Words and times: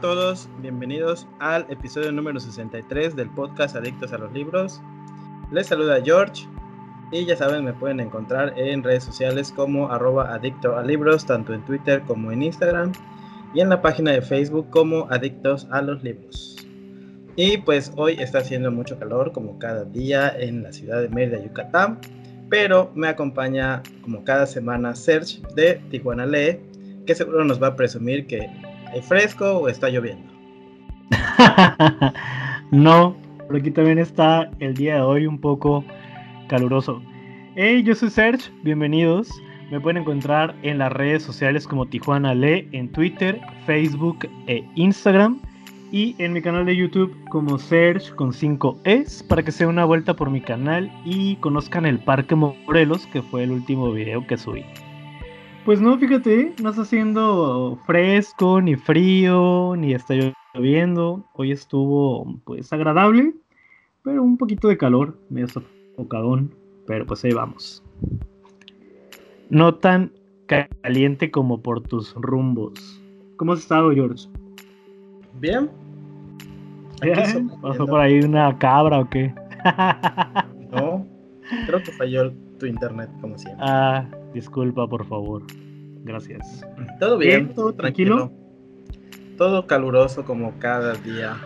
Todos, 0.00 0.48
bienvenidos 0.62 1.26
al 1.40 1.66
episodio 1.68 2.10
número 2.10 2.40
63 2.40 3.14
del 3.14 3.28
podcast 3.28 3.76
Adictos 3.76 4.14
a 4.14 4.18
los 4.18 4.32
Libros. 4.32 4.80
Les 5.52 5.66
saluda 5.66 6.00
George 6.02 6.46
y 7.12 7.26
ya 7.26 7.36
saben, 7.36 7.66
me 7.66 7.74
pueden 7.74 8.00
encontrar 8.00 8.58
en 8.58 8.82
redes 8.82 9.04
sociales 9.04 9.52
como 9.52 9.92
arroba 9.92 10.32
adicto 10.32 10.78
a 10.78 10.82
libros, 10.82 11.26
tanto 11.26 11.52
en 11.52 11.62
Twitter 11.66 12.02
como 12.06 12.32
en 12.32 12.42
Instagram 12.42 12.92
y 13.52 13.60
en 13.60 13.68
la 13.68 13.82
página 13.82 14.12
de 14.12 14.22
Facebook 14.22 14.70
como 14.70 15.06
Adictos 15.10 15.68
a 15.70 15.82
los 15.82 16.02
Libros. 16.02 16.56
Y 17.36 17.58
pues 17.58 17.92
hoy 17.96 18.16
está 18.18 18.38
haciendo 18.38 18.70
mucho 18.70 18.98
calor 18.98 19.32
como 19.32 19.58
cada 19.58 19.84
día 19.84 20.34
en 20.38 20.62
la 20.62 20.72
ciudad 20.72 21.02
de 21.02 21.10
Mérida, 21.10 21.44
Yucatán, 21.44 22.00
pero 22.48 22.90
me 22.94 23.08
acompaña 23.08 23.82
como 24.00 24.24
cada 24.24 24.46
semana 24.46 24.94
Serge 24.94 25.42
de 25.54 25.74
Tijuana 25.90 26.24
Lee, 26.24 26.58
que 27.04 27.14
seguro 27.14 27.44
nos 27.44 27.62
va 27.62 27.68
a 27.68 27.76
presumir 27.76 28.26
que 28.26 28.48
¿Es 28.94 29.06
fresco 29.06 29.58
o 29.58 29.68
está 29.68 29.88
lloviendo? 29.88 30.32
no, 32.72 33.14
por 33.46 33.56
aquí 33.56 33.70
también 33.70 33.98
está 33.98 34.50
el 34.58 34.74
día 34.74 34.96
de 34.96 35.00
hoy 35.02 35.26
un 35.26 35.38
poco 35.38 35.84
caluroso. 36.48 37.00
Hey, 37.54 37.84
yo 37.84 37.94
soy 37.94 38.10
Serge, 38.10 38.50
bienvenidos. 38.64 39.30
Me 39.70 39.80
pueden 39.80 40.02
encontrar 40.02 40.56
en 40.62 40.78
las 40.78 40.92
redes 40.92 41.22
sociales 41.22 41.68
como 41.68 41.86
Tijuana 41.86 42.34
Le 42.34 42.68
en 42.72 42.90
Twitter, 42.90 43.40
Facebook 43.64 44.28
e 44.48 44.64
Instagram. 44.74 45.40
Y 45.92 46.16
en 46.18 46.32
mi 46.32 46.42
canal 46.42 46.66
de 46.66 46.76
YouTube 46.76 47.16
como 47.30 47.58
Serge 47.58 48.14
con 48.14 48.32
5 48.32 48.80
Es 48.84 49.22
para 49.24 49.42
que 49.42 49.52
se 49.52 49.66
una 49.66 49.84
vuelta 49.84 50.14
por 50.14 50.30
mi 50.30 50.40
canal 50.40 50.90
y 51.04 51.36
conozcan 51.36 51.86
el 51.86 51.98
Parque 52.00 52.34
Morelos, 52.34 53.06
que 53.08 53.22
fue 53.22 53.44
el 53.44 53.52
último 53.52 53.92
video 53.92 54.26
que 54.26 54.36
subí. 54.36 54.64
Pues 55.64 55.78
no, 55.78 55.98
fíjate, 55.98 56.54
no 56.62 56.70
está 56.70 56.82
haciendo 56.82 57.78
fresco, 57.84 58.62
ni 58.62 58.76
frío, 58.76 59.74
ni 59.76 59.92
está 59.92 60.14
lloviendo. 60.54 61.22
Hoy 61.34 61.52
estuvo 61.52 62.40
pues 62.44 62.72
agradable, 62.72 63.34
pero 64.02 64.22
un 64.22 64.38
poquito 64.38 64.68
de 64.68 64.78
calor, 64.78 65.18
medio 65.28 65.48
sofocadón, 65.48 66.54
pero 66.86 67.04
pues 67.04 67.22
ahí 67.24 67.32
vamos. 67.32 67.82
No 69.50 69.74
tan 69.74 70.12
caliente 70.46 71.30
como 71.30 71.60
por 71.60 71.82
tus 71.82 72.14
rumbos. 72.14 73.02
¿Cómo 73.36 73.52
has 73.52 73.60
estado, 73.60 73.90
George? 73.92 74.28
Bien. 75.40 75.70
¿Pasó 77.60 77.86
por 77.86 78.00
ahí 78.00 78.20
una 78.20 78.56
cabra 78.58 79.00
o 79.00 79.10
qué? 79.10 79.32
no, 80.72 81.06
creo 81.66 81.82
que 81.82 81.92
falló 81.92 82.32
tu 82.58 82.66
internet 82.66 83.10
como 83.20 83.36
siempre. 83.38 83.64
Ah, 83.66 84.06
Disculpa, 84.34 84.86
por 84.86 85.06
favor. 85.06 85.42
Gracias. 86.04 86.64
Todo 86.98 87.18
bien, 87.18 87.54
todo 87.54 87.72
tranquilo. 87.72 88.30
Todo 89.36 89.66
caluroso 89.66 90.24
como 90.24 90.58
cada 90.58 90.94
día. 90.94 91.36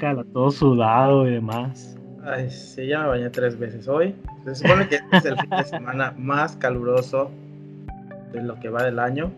Cala, 0.00 0.24
todo 0.32 0.50
sudado 0.50 1.26
y 1.26 1.32
demás. 1.32 1.98
Ay, 2.24 2.48
sí, 2.50 2.86
ya 2.86 3.02
me 3.02 3.08
bañé 3.08 3.30
tres 3.30 3.58
veces 3.58 3.88
hoy. 3.88 4.14
Se 4.44 4.54
supone 4.54 4.88
que 4.88 4.96
este 4.96 5.16
es 5.16 5.24
el 5.24 5.36
fin 5.38 5.50
de 5.50 5.64
semana 5.64 6.14
más 6.16 6.56
caluroso 6.56 7.30
de 8.32 8.42
lo 8.42 8.58
que 8.60 8.68
va 8.68 8.82
del 8.84 8.98
año. 8.98 9.32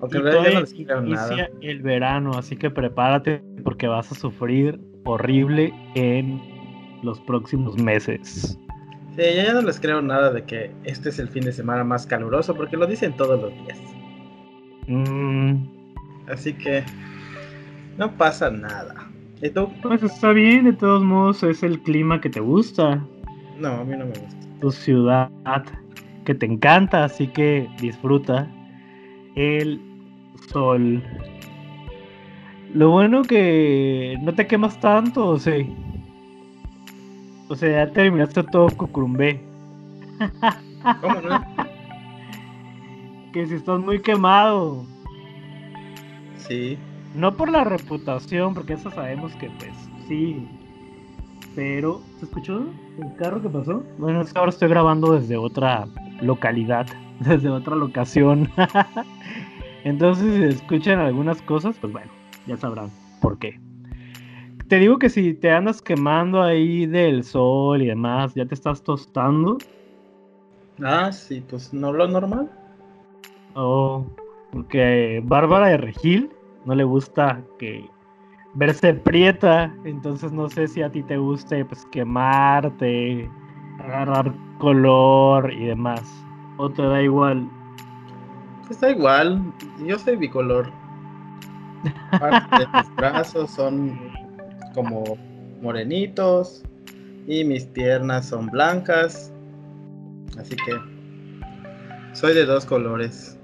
Aunque 0.00 0.18
en 0.18 0.24
realidad 0.24 0.52
no 0.54 0.60
les 0.60 0.74
quiero 0.74 1.00
nada. 1.00 1.48
el 1.60 1.82
verano, 1.82 2.32
así 2.36 2.56
que 2.56 2.70
prepárate 2.70 3.42
porque 3.62 3.86
vas 3.86 4.12
a 4.12 4.14
sufrir 4.14 4.80
horrible 5.04 5.72
en 5.94 6.40
los 7.02 7.20
próximos 7.20 7.78
meses. 7.78 8.58
Sí, 9.16 9.22
yo 9.36 9.42
ya 9.42 9.52
no 9.52 9.62
les 9.62 9.78
creo 9.78 10.02
nada 10.02 10.32
de 10.32 10.42
que 10.44 10.72
este 10.82 11.10
es 11.10 11.18
el 11.18 11.28
fin 11.28 11.44
de 11.44 11.52
semana 11.52 11.84
más 11.84 12.06
caluroso 12.06 12.54
porque 12.54 12.76
lo 12.76 12.86
dicen 12.86 13.16
todos 13.16 13.40
los 13.40 13.52
días. 13.64 13.78
Mm. 14.88 15.66
Así 16.28 16.52
que 16.54 16.82
no 17.96 18.10
pasa 18.16 18.50
nada. 18.50 18.94
¿Y 19.40 19.50
tú? 19.50 19.68
Pues 19.82 20.02
está 20.02 20.32
bien, 20.32 20.64
de 20.64 20.72
todos 20.72 21.02
modos 21.04 21.42
es 21.42 21.62
el 21.62 21.80
clima 21.82 22.20
que 22.20 22.30
te 22.30 22.40
gusta. 22.40 23.04
No, 23.58 23.68
a 23.68 23.84
mí 23.84 23.96
no 23.96 24.06
me 24.06 24.18
gusta. 24.18 24.36
Tu 24.60 24.70
ciudad 24.70 25.30
que 26.24 26.34
te 26.34 26.46
encanta, 26.46 27.04
así 27.04 27.28
que 27.28 27.68
disfruta 27.80 28.48
el 29.36 29.80
sol. 30.48 31.02
Lo 32.72 32.90
bueno 32.90 33.22
que 33.22 34.18
no 34.22 34.34
te 34.34 34.46
quemas 34.46 34.80
tanto, 34.80 35.38
sí. 35.38 35.72
O 37.54 37.56
sea, 37.56 37.86
ya 37.86 37.92
terminaste 37.92 38.42
todo 38.42 38.66
cucrumbé. 38.66 39.40
¿Cómo 41.00 41.20
no? 41.20 41.40
que 43.32 43.46
si 43.46 43.54
estás 43.54 43.78
muy 43.78 44.02
quemado. 44.02 44.84
Sí. 46.36 46.76
No 47.14 47.36
por 47.36 47.48
la 47.48 47.62
reputación, 47.62 48.54
porque 48.54 48.72
eso 48.72 48.90
sabemos 48.90 49.36
que 49.36 49.50
pues 49.50 49.70
sí. 50.08 50.48
Pero, 51.54 52.02
¿se 52.18 52.24
escuchó 52.24 52.66
el 52.98 53.14
carro 53.14 53.40
que 53.40 53.48
pasó? 53.48 53.84
Bueno, 53.98 54.22
es 54.22 54.32
que 54.32 54.38
ahora 54.40 54.50
estoy 54.50 54.68
grabando 54.68 55.12
desde 55.12 55.36
otra 55.36 55.86
localidad, 56.20 56.88
desde 57.20 57.50
otra 57.50 57.76
locación. 57.76 58.50
Entonces, 59.84 60.34
si 60.34 60.42
escuchan 60.60 60.98
algunas 60.98 61.40
cosas, 61.42 61.76
pues 61.80 61.92
bueno, 61.92 62.10
ya 62.48 62.56
sabrán 62.56 62.90
por 63.20 63.38
qué. 63.38 63.60
Te 64.74 64.80
digo 64.80 64.98
que 64.98 65.08
si 65.08 65.34
te 65.34 65.52
andas 65.52 65.80
quemando 65.80 66.42
ahí 66.42 66.84
del 66.86 67.22
sol 67.22 67.80
y 67.80 67.86
demás, 67.86 68.34
ya 68.34 68.44
te 68.44 68.56
estás 68.56 68.82
tostando. 68.82 69.56
Ah, 70.82 71.12
sí, 71.12 71.40
pues 71.48 71.72
no 71.72 71.92
lo 71.92 72.08
normal. 72.08 72.50
Oh, 73.54 74.04
porque 74.50 75.22
Bárbara 75.26 75.68
de 75.68 75.76
Regil 75.76 76.28
no 76.64 76.74
le 76.74 76.82
gusta 76.82 77.40
que 77.56 77.88
verse 78.54 78.94
prieta, 78.94 79.72
entonces 79.84 80.32
no 80.32 80.48
sé 80.48 80.66
si 80.66 80.82
a 80.82 80.90
ti 80.90 81.04
te 81.04 81.18
guste 81.18 81.64
pues 81.64 81.86
quemarte, 81.92 83.30
agarrar 83.78 84.34
color 84.58 85.52
y 85.52 85.66
demás. 85.66 86.02
O 86.56 86.68
te 86.68 86.82
da 86.82 87.00
igual. 87.00 87.48
Está 88.68 88.90
igual, 88.90 89.40
yo 89.86 89.96
soy 90.00 90.16
bicolor. 90.16 90.68
Parte 92.18 92.58
de 92.58 92.66
mis 92.80 92.96
brazos 92.96 93.52
son 93.52 94.23
como 94.74 95.16
morenitos 95.62 96.62
y 97.26 97.44
mis 97.44 97.64
piernas 97.64 98.26
son 98.28 98.46
blancas. 98.46 99.32
Así 100.38 100.56
que 100.56 100.72
soy 102.12 102.34
de 102.34 102.44
dos 102.44 102.66
colores. 102.66 103.38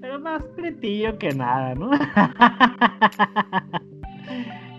Pero 0.00 0.18
más 0.18 0.42
pretillo 0.56 1.18
que 1.18 1.34
nada, 1.34 1.74
¿no? 1.74 1.90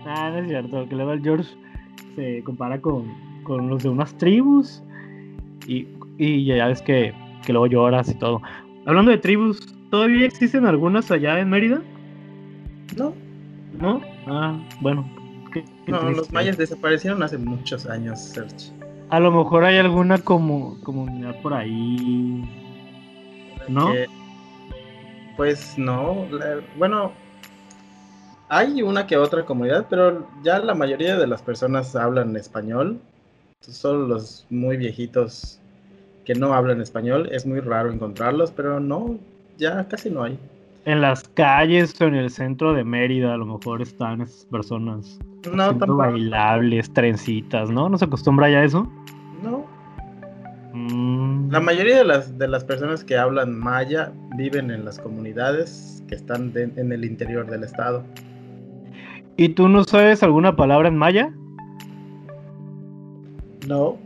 nada, 0.04 0.30
no 0.30 0.38
es 0.38 0.48
cierto. 0.48 0.88
Que 0.88 0.94
luego 0.94 1.12
el 1.12 1.22
George 1.22 1.50
se 2.16 2.42
compara 2.44 2.80
con, 2.80 3.06
los 3.46 3.82
de 3.82 3.88
unas 3.88 4.16
tribus 4.18 4.82
y, 5.66 5.88
y 6.18 6.44
ya 6.44 6.66
ves 6.68 6.82
que, 6.82 7.12
que 7.44 7.52
luego 7.52 7.66
lloras 7.66 8.08
y 8.08 8.14
todo. 8.14 8.40
Hablando 8.86 9.10
de 9.10 9.18
tribus, 9.18 9.74
¿todavía 9.90 10.26
existen 10.26 10.66
algunas 10.66 11.10
allá 11.10 11.38
en 11.38 11.50
Mérida? 11.50 11.82
No. 12.96 13.12
¿No? 13.78 14.00
Ah, 14.26 14.58
bueno, 14.80 15.08
no, 15.90 16.10
los 16.10 16.32
mayas 16.32 16.56
desaparecieron 16.56 17.22
hace 17.22 17.38
muchos 17.38 17.86
años, 17.86 18.20
Search. 18.20 18.72
A 19.10 19.18
lo 19.18 19.30
mejor 19.30 19.64
hay 19.64 19.78
alguna 19.78 20.18
como 20.18 20.80
comunidad 20.82 21.40
por 21.42 21.54
ahí. 21.54 22.44
¿No? 23.68 23.92
pues 25.36 25.78
no. 25.78 26.26
bueno, 26.76 27.12
hay 28.48 28.82
una 28.82 29.06
que 29.06 29.16
otra 29.16 29.44
comunidad, 29.44 29.86
pero 29.88 30.28
ya 30.42 30.58
la 30.58 30.74
mayoría 30.74 31.16
de 31.16 31.26
las 31.26 31.40
personas 31.40 31.96
hablan 31.96 32.36
español. 32.36 33.00
Solo 33.60 34.06
los 34.06 34.46
muy 34.50 34.76
viejitos 34.76 35.58
que 36.24 36.34
no 36.34 36.52
hablan 36.52 36.80
español. 36.80 37.28
Es 37.32 37.46
muy 37.46 37.60
raro 37.60 37.90
encontrarlos, 37.90 38.50
pero 38.50 38.80
no, 38.80 39.18
ya 39.56 39.86
casi 39.88 40.10
no 40.10 40.24
hay. 40.24 40.38
En 40.86 41.00
las 41.02 41.28
calles 41.28 42.00
o 42.00 42.04
en 42.06 42.14
el 42.14 42.30
centro 42.30 42.72
de 42.72 42.84
Mérida 42.84 43.34
a 43.34 43.36
lo 43.36 43.44
mejor 43.46 43.82
están 43.82 44.22
esas 44.22 44.46
personas. 44.46 45.18
No, 45.52 45.68
tampoco. 45.76 45.96
Bailables, 45.96 46.90
trencitas, 46.92 47.70
¿no? 47.70 47.88
¿No 47.88 47.98
se 47.98 48.06
acostumbra 48.06 48.48
ya 48.50 48.58
a 48.60 48.64
eso? 48.64 48.90
No. 49.42 49.66
Mm. 50.72 51.50
La 51.50 51.60
mayoría 51.60 51.98
de 51.98 52.04
las, 52.04 52.38
de 52.38 52.48
las 52.48 52.64
personas 52.64 53.04
que 53.04 53.16
hablan 53.18 53.58
maya 53.58 54.12
viven 54.36 54.70
en 54.70 54.84
las 54.84 54.98
comunidades 54.98 56.02
que 56.08 56.14
están 56.14 56.52
de- 56.52 56.72
en 56.76 56.92
el 56.92 57.04
interior 57.04 57.46
del 57.50 57.64
estado. 57.64 58.02
¿Y 59.36 59.50
tú 59.50 59.68
no 59.68 59.84
sabes 59.84 60.22
alguna 60.22 60.56
palabra 60.56 60.88
en 60.88 60.96
maya? 60.96 61.32
No, 63.66 63.98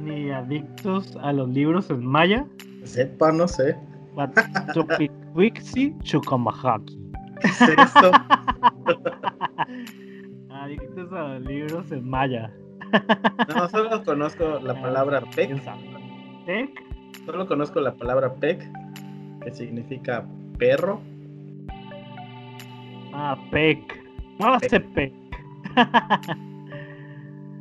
Ni 0.00 0.30
adictos 0.30 1.16
a 1.22 1.32
los 1.32 1.48
libros 1.48 1.90
en 1.90 2.04
maya. 2.06 2.46
sepa, 2.84 3.32
no 3.32 3.48
sé. 3.48 3.76
Watsopikwixi 4.14 5.94
Chukamahaki. 6.02 6.98
¿Qué 7.40 7.48
es 7.48 7.78
esto? 7.78 8.10
Adictos 10.50 11.12
a 11.12 11.22
los 11.28 11.42
libros 11.42 11.92
en 11.92 12.08
maya. 12.08 12.50
No, 13.48 13.68
solo 13.68 14.02
conozco 14.04 14.60
la 14.62 14.80
palabra 14.80 15.20
pec. 15.34 15.60
¿Tec? 16.46 16.70
Solo 17.26 17.46
conozco 17.46 17.80
la 17.80 17.94
palabra 17.94 18.32
pec, 18.34 18.70
que 19.42 19.50
significa 19.50 20.24
perro. 20.58 21.00
Ah, 23.12 23.36
pec. 23.50 23.80
Muévase 24.38 24.80
pec. 24.80 25.12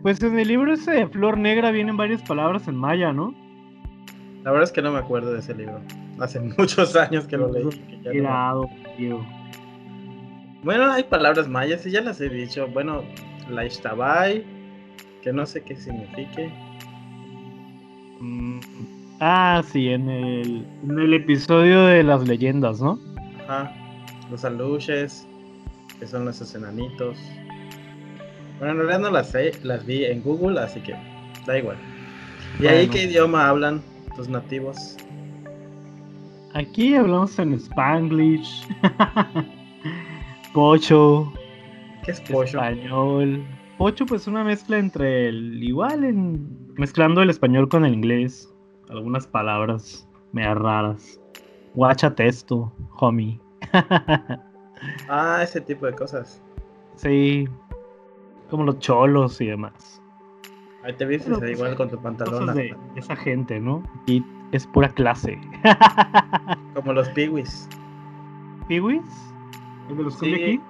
Pues 0.04 0.22
en 0.22 0.38
el 0.38 0.50
libro 0.50 0.74
ese 0.74 0.92
de 0.92 1.08
Flor 1.08 1.38
Negra 1.38 1.72
vienen 1.72 1.96
varias 1.96 2.22
palabras 2.24 2.68
en 2.68 2.76
maya, 2.76 3.14
¿no? 3.14 3.34
La 4.44 4.52
verdad 4.52 4.66
es 4.66 4.74
que 4.74 4.82
no 4.82 4.92
me 4.92 5.00
acuerdo 5.00 5.32
de 5.32 5.40
ese 5.40 5.56
libro. 5.56 5.80
Hace 6.24 6.40
muchos 6.40 6.96
años 6.96 7.26
que 7.28 7.38
lo 7.38 7.52
leí. 7.52 7.70
que 7.70 8.00
ya 8.02 8.12
Cuidado. 8.12 8.70
Bueno, 10.64 10.92
hay 10.92 11.04
palabras 11.04 11.48
mayas 11.50 11.86
y 11.86 11.92
ya 11.92 12.02
las 12.02 12.22
he 12.22 12.30
dicho. 12.30 12.68
Bueno, 12.68 13.04
la 13.50 13.66
Ishtabai, 13.66 14.44
que 15.22 15.34
no 15.34 15.46
sé 15.46 15.62
qué 15.64 15.76
signifique. 15.76 16.50
Mm, 18.20 18.60
Ah, 19.20 19.64
sí, 19.72 19.90
en 19.90 20.10
el, 20.10 20.66
en 20.84 21.00
el 21.00 21.14
episodio 21.14 21.86
de 21.86 22.04
las 22.04 22.28
leyendas, 22.28 22.82
¿no? 22.82 23.00
Ajá. 23.48 23.74
Los 24.30 24.44
aluches, 24.44 25.26
que 26.00 26.08
son 26.08 26.28
esos 26.28 26.54
enanitos. 26.56 27.18
Bueno, 28.60 28.74
en 28.74 28.78
realidad 28.80 29.00
no 29.00 29.12
las 29.12 29.30
sé, 29.30 29.52
las 29.64 29.86
vi 29.86 30.04
en 30.06 30.22
Google, 30.24 30.60
así 30.60 30.82
que 30.82 30.94
da 31.46 31.58
igual. 31.58 31.78
¿Y 32.60 32.68
ahí 32.68 32.88
qué 32.88 33.04
idioma 33.04 33.48
hablan 33.48 33.82
tus 34.16 34.28
nativos? 34.28 34.98
Aquí 36.54 36.96
hablamos 36.96 37.38
en 37.40 37.54
Spanglish, 37.54 38.68
Pocho, 40.54 41.34
¿Qué 42.04 42.12
es 42.12 42.22
pollo? 42.22 42.44
español. 42.44 43.44
Pocho, 43.78 44.06
pues 44.06 44.28
una 44.28 44.44
mezcla 44.44 44.78
entre 44.78 45.30
el. 45.30 45.64
Igual, 45.64 46.04
en, 46.04 46.74
mezclando 46.76 47.22
el 47.24 47.32
español 47.32 47.68
con 47.70 47.86
el 47.86 47.94
inglés. 47.94 48.54
Algunas 48.90 49.26
palabras 49.26 50.08
medio 50.32 50.54
raras. 50.56 51.20
Guacha 51.74 52.14
testo, 52.14 52.72
homie. 53.00 53.40
Ah, 55.08 55.40
ese 55.42 55.62
tipo 55.62 55.86
de 55.86 55.94
cosas. 55.94 56.44
sí, 56.96 57.48
como 58.50 58.66
los 58.66 58.80
cholos 58.80 59.40
y 59.40 59.46
demás. 59.46 60.02
Ahí 60.84 60.92
te 60.98 61.06
vistes 61.06 61.28
Pero, 61.30 61.40
pues, 61.40 61.52
igual 61.52 61.76
con 61.78 61.90
tu 61.90 62.02
pantalón. 62.02 62.54
De 62.54 62.76
esa 62.98 63.16
gente, 63.16 63.62
¿no? 63.62 63.82
Y 64.08 64.22
es 64.58 64.68
pura 64.68 64.90
clase. 64.90 65.40
Como 66.74 66.94
los 66.94 67.10
piwis. 67.10 67.68
¿Piwis? 68.68 69.02
¿El 69.90 69.98
de 69.98 70.04
los 70.04 70.18
Sí. 70.18 70.34
Kings? 70.34 70.64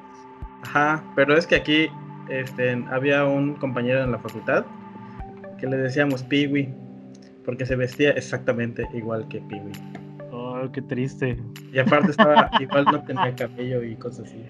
Ajá, 0.64 1.04
pero 1.16 1.38
es 1.38 1.46
que 1.46 1.56
aquí 1.56 1.90
este, 2.30 2.84
había 2.90 3.26
un 3.26 3.56
compañero 3.56 4.04
en 4.04 4.12
la 4.12 4.20
facultad 4.20 4.66
que 5.60 5.68
le 5.68 5.78
decíamos 5.78 6.24
piwi, 6.24 6.74
porque 7.46 7.66
se 7.66 7.76
vestía 7.76 8.12
exactamente 8.12 8.88
igual 8.94 9.28
que 9.28 9.40
piwi. 9.42 9.72
Oh, 10.32 10.70
qué 10.72 10.82
triste. 10.82 11.38
Y 11.72 11.80
aparte 11.80 12.12
estaba, 12.12 12.50
igual 12.60 12.86
no 12.86 13.04
tenía 13.04 13.36
cabello 13.36 13.84
y 13.84 13.96
cosas 13.96 14.28
así. 14.28 14.44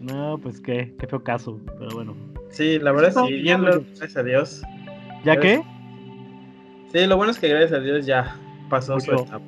No, 0.00 0.38
pues 0.42 0.60
qué, 0.60 0.94
qué 0.98 1.06
feo 1.06 1.22
caso, 1.22 1.60
pero 1.78 1.90
bueno. 1.94 2.16
Sí, 2.50 2.78
la 2.78 2.92
verdad 2.92 3.24
sí, 3.26 3.42
bien, 3.42 3.62
gracias 3.62 4.16
a 4.16 4.22
Dios. 4.22 4.62
¿Ya 5.24 5.38
qué? 5.38 5.62
Sí, 6.92 7.06
lo 7.06 7.16
bueno 7.16 7.30
es 7.30 7.38
que 7.38 7.48
gracias 7.48 7.72
a 7.72 7.80
Dios 7.80 8.04
ya 8.04 8.36
pasó 8.72 8.98
su 8.98 9.12
etapa 9.12 9.44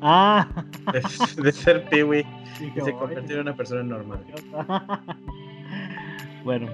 Ah, 0.00 0.46
de, 0.92 1.42
de 1.42 1.52
ser 1.52 1.84
piwi 1.88 2.20
y 2.60 2.80
se 2.80 2.90
"Ay, 2.90 2.92
convirtió 2.92 3.34
en 3.36 3.40
una 3.42 3.56
persona 3.56 3.82
normal. 3.82 4.24
idiota". 4.28 5.00
bueno, 6.44 6.68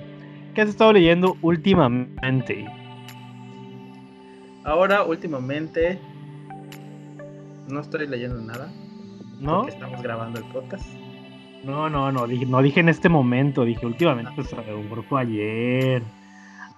¿qué 0.54 0.60
has 0.62 0.68
estado 0.68 0.92
leyendo 0.92 1.36
últimamente? 1.40 2.66
Ahora, 4.64 5.02
últimamente, 5.04 5.98
no 7.68 7.80
estoy 7.80 8.06
leyendo 8.06 8.40
nada. 8.42 8.70
¿No? 9.40 9.60
Porque 9.62 9.72
estamos 9.72 10.02
grabando 10.02 10.38
el 10.40 10.44
podcast. 10.46 10.86
No, 11.64 11.88
no, 11.88 12.12
no, 12.12 12.26
dije, 12.26 12.44
no 12.44 12.60
dije 12.60 12.80
en 12.80 12.88
este 12.88 13.08
momento, 13.08 13.64
dije 13.64 13.86
últimamente, 13.86 14.30
a 14.32 14.70
lo 14.70 14.78
mejor 14.82 15.04
fue 15.04 15.22
ayer, 15.22 16.02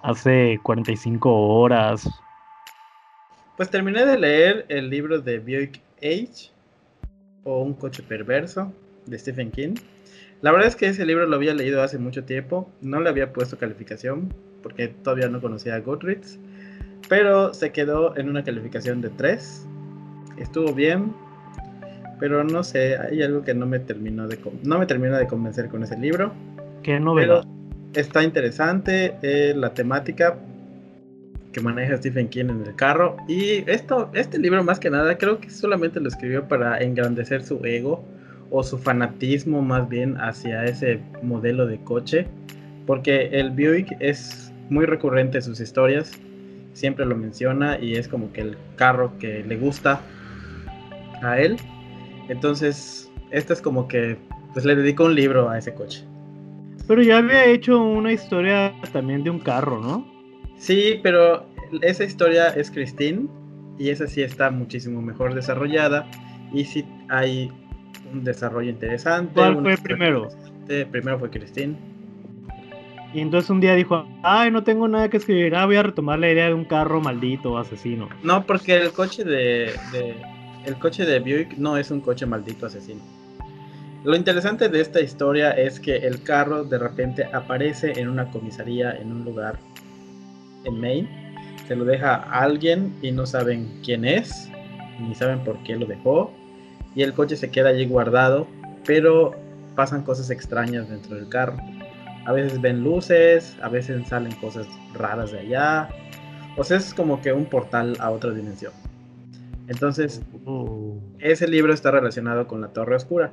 hace 0.03 0.61
45 0.63 1.31
horas. 1.33 2.09
Pues 3.57 3.71
terminé 3.71 4.05
de 4.05 4.19
leer 4.19 4.67
el 4.69 4.91
libro 4.91 5.21
de 5.21 5.39
Buick 5.39 5.81
Age 5.99 6.51
o 7.45 7.63
Un 7.63 7.75
coche 7.75 8.03
perverso 8.03 8.73
de 9.07 9.17
Stephen 9.17 9.53
King. 9.53 9.75
La 10.43 10.51
verdad 10.51 10.67
es 10.67 10.75
que 10.75 10.89
ese 10.89 11.07
libro 11.07 11.27
lo 11.27 11.37
había 11.37 11.55
leído 11.55 11.81
hace 11.81 11.99
mucho 11.99 12.25
tiempo, 12.25 12.69
no 12.81 13.01
le 13.01 13.09
había 13.09 13.33
puesto 13.33 13.57
calificación 13.57 14.35
porque 14.61 14.89
todavía 14.89 15.29
no 15.29 15.41
conocía 15.41 15.77
a 15.77 15.81
Goodreads, 15.81 16.39
pero 17.09 17.55
se 17.55 17.71
quedó 17.71 18.17
en 18.17 18.29
una 18.29 18.43
calificación 18.43 19.01
de 19.01 19.11
3. 19.11 19.67
Estuvo 20.39 20.73
bien, 20.75 21.15
pero 22.19 22.43
no 22.43 22.65
sé, 22.65 22.97
hay 22.99 23.23
algo 23.23 23.45
que 23.45 23.55
no 23.55 23.67
me 23.67 23.79
terminó 23.79 24.27
de 24.27 24.39
no 24.65 24.79
me 24.81 24.87
de 24.87 25.27
convencer 25.29 25.69
con 25.69 25.85
ese 25.85 25.97
libro. 25.97 26.33
Qué 26.83 26.99
novedad. 26.99 27.45
Está 27.93 28.25
interesante 28.25 29.15
eh, 29.23 29.55
la 29.55 29.73
temática 29.75 30.39
que 31.55 31.61
maneja 31.61 31.97
Stephen 31.97 32.29
King 32.29 32.47
en 32.51 32.67
el 32.67 32.75
carro. 32.75 33.17
Y 33.27 33.65
esto, 33.71 34.11
este 34.13 34.39
libro 34.39 34.63
más 34.63 34.79
que 34.79 34.91
nada 34.91 35.17
creo 35.17 35.41
que 35.41 35.49
solamente 35.49 36.01
lo 36.01 36.09
escribió 36.09 36.47
para 36.47 36.79
engrandecer 36.79 37.43
su 37.43 37.65
ego 37.65 38.05
o 38.51 38.63
su 38.63 38.77
fanatismo 38.77 39.63
más 39.63 39.89
bien 39.89 40.17
hacia 40.19 40.65
ese 40.65 41.01
modelo 41.23 41.67
de 41.67 41.79
coche. 41.79 42.27
Porque 42.87 43.29
el 43.33 43.51
Buick 43.51 43.97
es 44.01 44.53
muy 44.69 44.85
recurrente 44.85 45.39
en 45.39 45.45
sus 45.45 45.61
historias. 45.61 46.13
Siempre 46.75 47.07
lo 47.07 47.17
menciona 47.17 47.79
y 47.79 47.95
es 47.95 48.09
como 48.09 48.33
que 48.33 48.43
el 48.43 48.59
carro 48.77 49.17
que 49.19 49.45
le 49.45 49.57
gusta 49.57 50.01
a 51.23 51.39
él. 51.39 51.57
Entonces, 52.29 53.11
este 53.31 53.53
es 53.53 53.63
como 53.63 53.89
que 53.89 54.19
pues 54.53 54.65
le 54.65 54.77
dedicó 54.77 55.05
un 55.05 55.15
libro 55.15 55.49
a 55.49 55.59
ese 55.59 55.73
coche. 55.73 56.05
Pero 56.87 57.01
ya 57.03 57.19
había 57.19 57.47
hecho 57.47 57.83
una 57.83 58.13
historia 58.13 58.75
también 58.93 59.25
de 59.25 59.31
un 59.31 59.39
carro, 59.39 59.81
¿no? 59.81 60.14
Sí, 60.59 61.01
pero 61.03 61.47
esa 61.83 62.05
historia 62.05 62.49
es 62.49 62.71
Christine 62.71 63.27
y 63.79 63.91
esa 63.91 64.07
sí 64.07 64.23
está 64.23 64.51
muchísimo 64.51 65.03
mejor 65.03 65.35
desarrollada 65.35 66.07
y 66.53 66.65
sí 66.65 66.85
hay 67.09 67.51
un 68.13 68.25
desarrollo 68.25 68.71
interesante. 68.71 69.33
¿Cuál 69.35 69.61
fue 69.61 69.77
primero? 69.77 70.29
Primero 70.91 71.19
fue 71.19 71.31
Christine. 71.31 71.77
Y 73.13 73.21
entonces 73.21 73.49
un 73.51 73.61
día 73.61 73.75
dijo, 73.75 74.07
ay, 74.25 74.51
no 74.51 74.65
tengo 74.65 74.89
nada 74.89 75.09
que 75.09 75.19
escribir, 75.19 75.55
ah, 75.55 75.67
voy 75.67 75.77
a 75.77 75.85
retomar 75.85 76.19
la 76.19 76.31
idea 76.31 76.47
de 76.49 76.55
un 76.55 76.65
carro 76.65 77.01
maldito 77.01 77.57
asesino. 77.59 78.09
No, 78.25 78.45
porque 78.45 78.77
el 78.77 78.91
coche 78.93 79.23
de, 79.25 79.73
de- 79.93 80.17
el 80.67 80.77
coche 80.79 81.05
de 81.05 81.21
Buick 81.21 81.57
no 81.59 81.77
es 81.77 81.91
un 81.91 82.01
coche 82.01 82.27
maldito 82.27 82.67
asesino. 82.67 83.01
Lo 84.03 84.17
interesante 84.17 84.69
de 84.69 84.81
esta 84.81 85.01
historia 85.01 85.53
es 85.53 85.79
que 85.79 85.97
el 85.97 86.23
carro 86.23 86.65
de 86.65 86.79
repente 86.79 87.25
aparece 87.33 87.93
en 88.01 88.09
una 88.09 88.31
comisaría 88.31 88.93
en 88.97 89.13
un 89.13 89.25
lugar 89.25 89.59
en 90.65 90.81
Maine. 90.81 91.09
Se 91.69 91.77
lo 91.77 91.85
deja 91.85 92.15
a 92.15 92.43
alguien 92.43 92.95
y 93.03 93.11
no 93.13 93.27
saben 93.27 93.81
quién 93.85 94.05
es, 94.05 94.51
ni 95.01 95.15
saben 95.15 95.41
por 95.41 95.63
qué 95.63 95.77
lo 95.77 95.87
dejó. 95.87 96.31
Y 96.95 97.03
el 97.03 97.13
coche 97.15 97.37
se 97.37 97.51
queda 97.51 97.71
allí 97.71 97.87
guardado, 97.87 98.47
pero 98.87 99.33
pasan 99.75 100.03
cosas 100.03 100.31
extrañas 100.31 100.89
dentro 100.89 101.17
del 101.17 101.29
carro. 101.29 101.57
A 102.27 102.33
veces 102.33 102.61
ven 102.61 102.83
luces, 102.83 103.57
a 103.63 103.69
veces 103.69 104.07
salen 104.09 104.33
cosas 104.37 104.67
raras 104.95 105.33
de 105.33 105.41
allá. 105.41 105.89
O 106.57 106.65
sea, 106.65 106.77
es 106.77 106.95
como 106.95 107.21
que 107.21 107.33
un 107.33 107.47
portal 107.47 107.97
a 107.99 108.11
otra 108.11 108.31
dimensión. 108.33 108.73
Entonces, 109.67 110.23
Oh. 110.45 110.99
ese 111.21 111.49
libro 111.49 111.73
está 111.73 111.91
relacionado 111.91 112.47
con 112.47 112.61
la 112.61 112.69
Torre 112.69 112.97
Oscura. 112.97 113.33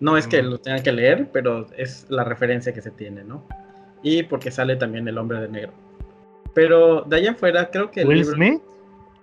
No 0.00 0.16
es 0.16 0.26
que 0.26 0.42
lo 0.42 0.58
tengan 0.58 0.82
que 0.82 0.92
leer, 0.92 1.28
pero 1.30 1.66
es 1.76 2.06
la 2.08 2.24
referencia 2.24 2.72
que 2.72 2.80
se 2.80 2.90
tiene, 2.90 3.22
¿no? 3.22 3.44
Y 4.02 4.22
porque 4.22 4.50
sale 4.50 4.76
también 4.76 5.06
el 5.06 5.18
hombre 5.18 5.40
de 5.40 5.48
negro. 5.48 5.72
Pero 6.54 7.02
de 7.02 7.16
allá 7.16 7.30
afuera, 7.32 7.70
creo 7.70 7.90
que 7.90 8.02
el 8.02 8.08
¿Will 8.08 8.18
libro. 8.18 8.34
Smith? 8.34 8.62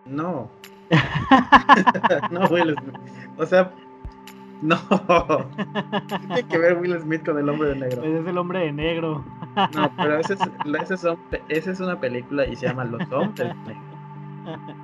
No. 0.05 0.49
no, 2.31 2.41
Will 2.47 2.75
Smith. 2.77 2.95
O 3.37 3.45
sea, 3.45 3.71
no. 4.61 4.77
¿Qué 6.09 6.17
tiene 6.27 6.43
que 6.47 6.57
ver 6.57 6.77
Will 6.79 6.99
Smith 6.99 7.25
con 7.25 7.37
el 7.37 7.47
hombre 7.49 7.69
de 7.69 7.75
negro? 7.75 8.01
Pues 8.01 8.13
es 8.21 8.27
el 8.27 8.37
hombre 8.37 8.59
de 8.59 8.71
negro. 8.71 9.25
No, 9.75 9.91
pero 9.97 10.19
ese 10.19 10.33
es, 10.33 10.39
ese 10.81 10.97
son- 10.97 11.17
esa 11.49 11.71
es 11.71 11.79
una 11.79 11.99
película 11.99 12.45
y 12.45 12.55
se 12.55 12.67
llama 12.67 12.85
Los 12.85 13.01
Hombres 13.11 13.49
de 13.65 13.73
Negro. 13.73 14.75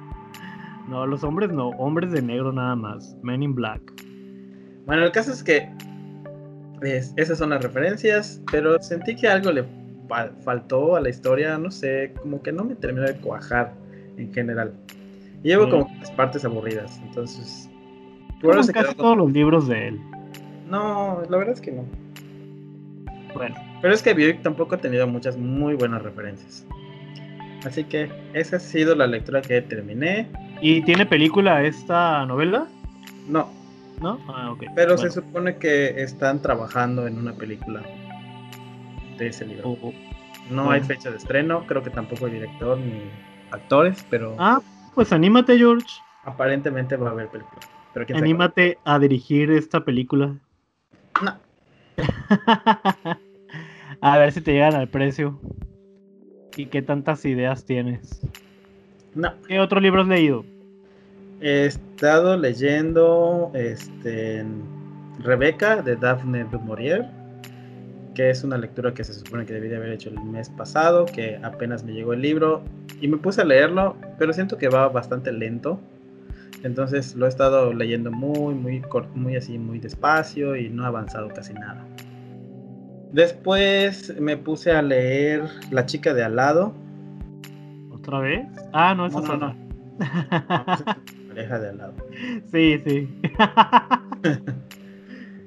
No, 0.88 1.06
los 1.08 1.24
hombres 1.24 1.52
no, 1.52 1.70
hombres 1.70 2.12
de 2.12 2.22
negro 2.22 2.52
nada 2.52 2.76
más. 2.76 3.16
Men 3.24 3.42
in 3.42 3.56
Black. 3.56 3.82
Bueno, 4.86 5.06
el 5.06 5.12
caso 5.12 5.32
es 5.32 5.42
que 5.44 5.70
es- 6.82 7.14
esas 7.16 7.38
son 7.38 7.52
las 7.52 7.64
referencias, 7.64 8.42
pero 8.52 8.78
sentí 8.82 9.16
que 9.16 9.28
algo 9.30 9.52
le 9.52 9.64
faltó 10.44 10.96
a 10.96 11.02
la 11.02 11.10
historia, 11.10 11.58
no 11.58 11.72
sé, 11.72 12.14
como 12.22 12.42
que 12.42 12.52
no 12.52 12.64
me 12.64 12.76
terminó 12.76 13.06
de 13.06 13.16
cuajar 13.18 13.74
en 14.18 14.34
general. 14.34 14.74
Y 15.44 15.48
llevo 15.50 15.68
Mm. 15.68 15.70
como 15.70 15.92
las 16.00 16.12
partes 16.12 16.46
aburridas, 16.46 17.00
entonces... 17.04 17.70
se 18.42 18.48
casi 18.50 18.74
quedó 18.74 18.94
todos 18.96 19.18
los 19.18 19.32
libros 19.32 19.68
de 19.68 19.90
él. 19.90 20.00
No, 20.70 21.22
la 21.30 21.38
verdad 21.38 21.54
es 21.54 21.62
que 21.62 21.72
no. 21.72 21.86
Bueno, 23.34 23.56
Pero 23.82 23.94
es 23.94 24.02
que 24.02 24.14
Buick 24.14 24.42
tampoco 24.44 24.76
ha 24.76 24.78
tenido 24.78 25.06
muchas 25.08 25.36
muy 25.38 25.74
buenas 25.76 26.02
referencias. 26.02 26.66
Así 27.66 27.84
que 27.84 28.10
esa 28.34 28.58
ha 28.58 28.60
sido 28.60 28.96
la 28.96 29.08
lectura 29.08 29.42
que 29.42 29.62
terminé. 29.62 30.28
¿y 30.62 30.82
tiene 30.84 31.06
película 31.06 31.64
esta 31.64 32.26
novela? 32.26 32.68
No, 33.28 33.50
¿No? 34.02 34.20
Ah, 34.28 34.52
ok. 34.52 34.64
pero 34.76 34.96
Bueno. 34.96 34.98
se 34.98 35.12
supone 35.12 35.58
que 35.58 36.02
están 36.02 36.42
trabajando 36.42 37.08
en 37.08 37.18
una 37.18 37.34
película 37.34 37.82
de 39.24 39.30
ese 39.30 39.46
libro. 39.46 39.70
Oh, 39.70 39.78
oh. 39.82 39.94
No 40.50 40.72
hay 40.72 40.82
fecha 40.82 41.10
de 41.10 41.18
estreno, 41.18 41.66
creo 41.68 41.82
que 41.84 41.90
tampoco 41.90 42.26
hay 42.26 42.34
director 42.34 42.78
ni 42.78 43.04
actores, 43.52 44.06
pero 44.10 44.36
Ah, 44.38 44.62
pues 44.94 45.12
anímate, 45.14 45.58
George. 45.58 45.88
aparentemente 46.26 46.96
va 46.98 47.10
a 47.10 47.12
haber 47.12 47.30
película. 47.30 47.60
Pero 47.94 48.06
quién 48.06 48.18
sabe 48.18 48.26
Anímate 48.30 48.78
a 48.84 49.00
dirigir 49.00 49.52
esta 49.52 49.84
película. 49.86 50.36
cuándo. 51.18 51.40
a 54.02 54.18
ver 54.18 54.32
si 54.32 54.42
te 54.42 54.54
llegan 54.54 54.76
al 54.76 54.88
precio. 54.90 55.40
¿Y 56.56 56.68
qué 56.68 56.82
tantas 56.82 57.26
ideas 57.26 57.66
tienes? 57.66 58.22
No, 59.16 59.30
no. 59.30 59.42
¿Qué 59.48 59.60
otro 59.60 59.80
libro 59.80 60.02
has 60.02 60.08
leído? 60.08 60.44
He 61.42 61.66
estado 61.66 62.38
leyendo 62.38 63.52
este, 63.54 64.46
Rebeca 65.20 65.82
de 65.82 65.96
Daphne 65.96 66.46
du 66.46 66.60
Maurier, 66.60 67.06
que 68.16 68.30
es 68.30 68.44
una 68.44 68.58
lectura 68.58 68.94
que 68.94 69.04
se 69.04 69.14
supone 69.14 69.46
que 69.46 69.54
debí 69.54 69.68
de 69.70 69.78
haber 69.78 69.92
hecho 69.92 70.10
el 70.10 70.20
mes 70.22 70.50
pasado, 70.50 71.06
que 71.06 71.40
apenas 71.44 71.84
me 71.84 71.94
llegó 71.94 72.14
el 72.14 72.22
libro 72.22 72.62
y 73.02 73.08
me 73.08 73.18
puse 73.18 73.42
a 73.42 73.46
leerlo, 73.46 73.96
pero 74.20 74.34
siento 74.34 74.58
que 74.58 74.68
va 74.70 74.88
bastante 74.90 75.32
lento. 75.32 75.80
Entonces 76.64 77.16
lo 77.16 77.26
he 77.26 77.30
estado 77.30 77.74
leyendo 77.74 78.12
muy, 78.12 78.54
muy, 78.54 78.82
cor- 78.82 79.08
muy 79.16 79.36
así, 79.36 79.58
muy 79.58 79.80
despacio 79.80 80.56
y 80.56 80.70
no 80.70 80.84
he 80.84 80.88
avanzado 80.88 81.28
casi 81.30 81.54
nada. 81.54 81.84
Después 83.12 84.20
me 84.20 84.38
puse 84.38 84.72
a 84.72 84.82
leer 84.82 85.44
La 85.72 85.86
chica 85.86 86.14
de 86.14 86.24
al 86.24 86.36
lado. 86.36 86.74
¿Otra 87.92 88.20
vez? 88.20 88.48
Ah, 88.72 88.94
no, 88.96 89.06
esa 89.08 89.22
No, 89.22 89.38
no, 89.38 89.38
no. 89.38 89.56
La 90.00 90.96
pareja 91.28 91.60
de 91.60 91.70
al 91.70 91.78
lado. 91.78 91.94
sí, 92.52 92.80
sí. 92.86 93.08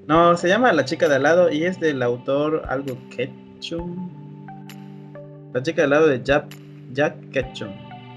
No, 0.07 0.37
se 0.37 0.49
llama 0.49 0.73
La 0.73 0.85
chica 0.85 1.09
de 1.09 1.17
al 1.17 1.25
lado 1.25 1.51
y 1.51 1.65
es 1.65 1.81
del 1.81 2.01
autor 2.01 2.63
algo 2.69 2.97
Ketchum. 3.11 4.09
La 5.53 5.61
chica 5.63 5.79
de 5.79 5.85
al 5.85 5.91
lado 5.91 6.07
de 6.07 6.23
Jack, 6.23 6.47
Jack 6.93 7.31
Ketchum. 7.31 7.71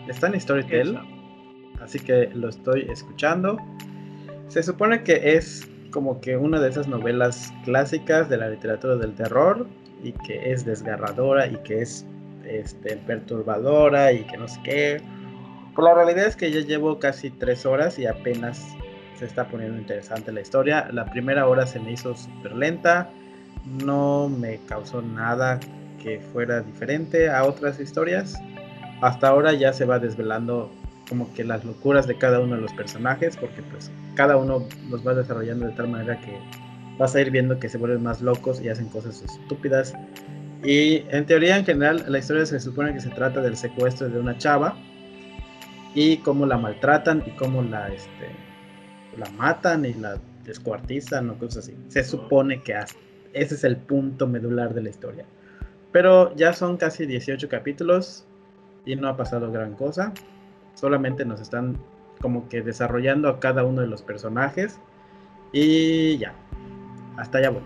Está 0.07 0.27
en 0.27 0.39
Storytel, 0.39 0.99
así 1.81 1.97
que 1.97 2.29
lo 2.35 2.49
estoy 2.49 2.87
escuchando. 2.91 3.57
Se 4.49 4.61
supone 4.61 5.03
que 5.03 5.35
es 5.35 5.67
como 5.89 6.21
que 6.21 6.37
una 6.37 6.59
de 6.59 6.69
esas 6.69 6.87
novelas 6.87 7.51
clásicas 7.65 8.29
de 8.29 8.37
la 8.37 8.49
literatura 8.49 8.95
del 8.95 9.15
terror 9.15 9.65
y 10.03 10.11
que 10.11 10.51
es 10.51 10.65
desgarradora 10.65 11.47
y 11.47 11.55
que 11.63 11.81
es 11.81 12.05
este, 12.45 12.97
perturbadora 12.97 14.13
y 14.13 14.25
que 14.25 14.37
no 14.37 14.47
sé 14.47 14.59
qué. 14.63 15.01
Pero 15.75 15.87
la 15.87 15.95
realidad 15.95 16.27
es 16.27 16.35
que 16.35 16.51
ya 16.51 16.59
llevo 16.59 16.99
casi 16.99 17.31
tres 17.31 17.65
horas 17.65 17.97
y 17.97 18.05
apenas 18.05 18.63
se 19.19 19.25
está 19.25 19.47
poniendo 19.47 19.77
interesante 19.77 20.31
la 20.31 20.39
historia. 20.39 20.87
La 20.93 21.05
primera 21.05 21.47
hora 21.47 21.67
se 21.67 21.79
me 21.79 21.91
hizo 21.91 22.15
súper 22.15 22.53
lenta, 22.53 23.09
no 23.83 24.29
me 24.29 24.59
causó 24.67 25.01
nada 25.01 25.59
que 26.01 26.21
fuera 26.31 26.61
diferente 26.61 27.29
a 27.29 27.43
otras 27.43 27.79
historias. 27.79 28.35
Hasta 29.01 29.27
ahora 29.27 29.53
ya 29.53 29.73
se 29.73 29.83
va 29.83 29.99
desvelando 29.99 30.71
como 31.09 31.33
que 31.33 31.43
las 31.43 31.65
locuras 31.65 32.07
de 32.07 32.17
cada 32.17 32.39
uno 32.39 32.55
de 32.55 32.61
los 32.61 32.73
personajes, 32.73 33.35
porque 33.35 33.61
pues 33.63 33.91
cada 34.15 34.37
uno 34.37 34.65
los 34.89 35.05
va 35.05 35.13
desarrollando 35.13 35.67
de 35.67 35.73
tal 35.73 35.89
manera 35.89 36.19
que 36.21 36.37
vas 36.97 37.13
a 37.15 37.21
ir 37.21 37.31
viendo 37.31 37.59
que 37.59 37.67
se 37.67 37.77
vuelven 37.77 38.03
más 38.03 38.21
locos 38.21 38.61
y 38.61 38.69
hacen 38.69 38.87
cosas 38.87 39.21
estúpidas. 39.21 39.93
Y 40.63 41.03
en 41.09 41.25
teoría, 41.25 41.57
en 41.57 41.65
general, 41.65 42.05
la 42.07 42.19
historia 42.19 42.45
se 42.45 42.59
supone 42.59 42.93
que 42.93 43.01
se 43.01 43.09
trata 43.09 43.41
del 43.41 43.57
secuestro 43.57 44.09
de 44.09 44.19
una 44.19 44.37
chava 44.37 44.77
y 45.93 46.17
cómo 46.17 46.45
la 46.45 46.57
maltratan 46.57 47.23
y 47.25 47.31
cómo 47.31 47.63
la, 47.63 47.87
este, 47.87 48.48
la 49.19 49.29
matan 49.31 49.85
y 49.85 49.93
la 49.93 50.17
descuartizan 50.45 51.29
o 51.29 51.37
cosas 51.37 51.65
así. 51.65 51.75
Se 51.89 52.03
supone 52.03 52.61
que 52.63 52.73
hasta- 52.75 52.97
ese 53.33 53.55
es 53.55 53.63
el 53.63 53.77
punto 53.77 54.25
medular 54.27 54.73
de 54.73 54.81
la 54.81 54.89
historia. 54.89 55.25
Pero 55.91 56.35
ya 56.35 56.53
son 56.53 56.77
casi 56.77 57.05
18 57.05 57.47
capítulos 57.49 58.25
y 58.85 58.95
no 58.95 59.07
ha 59.07 59.17
pasado 59.17 59.51
gran 59.51 59.73
cosa. 59.73 60.13
Solamente 60.73 61.25
nos 61.25 61.41
están 61.41 61.77
como 62.21 62.47
que 62.49 62.61
desarrollando 62.61 63.29
a 63.29 63.39
cada 63.39 63.63
uno 63.63 63.81
de 63.81 63.87
los 63.87 64.01
personajes 64.01 64.79
y 65.51 66.17
ya. 66.17 66.33
Hasta 67.17 67.37
allá 67.39 67.49
voy. 67.51 67.61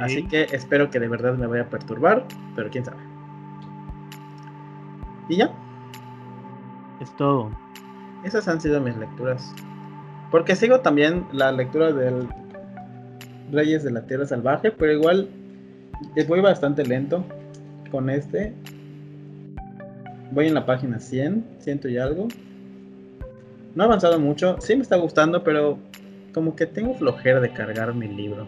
Así 0.00 0.26
que 0.26 0.46
espero 0.52 0.90
que 0.90 0.98
de 1.00 1.08
verdad 1.08 1.34
me 1.34 1.46
vaya 1.46 1.64
a 1.64 1.68
perturbar, 1.70 2.24
pero 2.54 2.70
quién 2.70 2.84
sabe. 2.84 2.98
Y 5.28 5.36
ya, 5.36 5.50
Es 7.00 7.14
todo. 7.16 7.50
esas 8.24 8.48
han 8.48 8.60
sido 8.60 8.80
mis 8.80 8.96
lecturas. 8.96 9.54
Porque 10.32 10.56
sigo 10.56 10.80
también 10.80 11.26
la 11.30 11.52
lectura 11.52 11.92
del 11.92 12.26
Reyes 13.52 13.84
de 13.84 13.90
la 13.90 14.06
Tierra 14.06 14.24
Salvaje, 14.24 14.70
pero 14.70 14.92
igual 14.92 15.28
voy 16.26 16.40
bastante 16.40 16.84
lento 16.84 17.22
con 17.90 18.08
este. 18.08 18.54
Voy 20.30 20.46
en 20.46 20.54
la 20.54 20.64
página 20.64 20.98
100, 20.98 21.58
ciento 21.58 21.86
y 21.86 21.98
algo. 21.98 22.28
No 23.74 23.84
he 23.84 23.86
avanzado 23.86 24.18
mucho, 24.18 24.56
sí 24.58 24.74
me 24.74 24.82
está 24.82 24.96
gustando, 24.96 25.44
pero 25.44 25.78
como 26.32 26.56
que 26.56 26.64
tengo 26.64 26.94
flojera 26.94 27.38
de 27.38 27.52
cargar 27.52 27.94
mi 27.94 28.08
libro. 28.08 28.46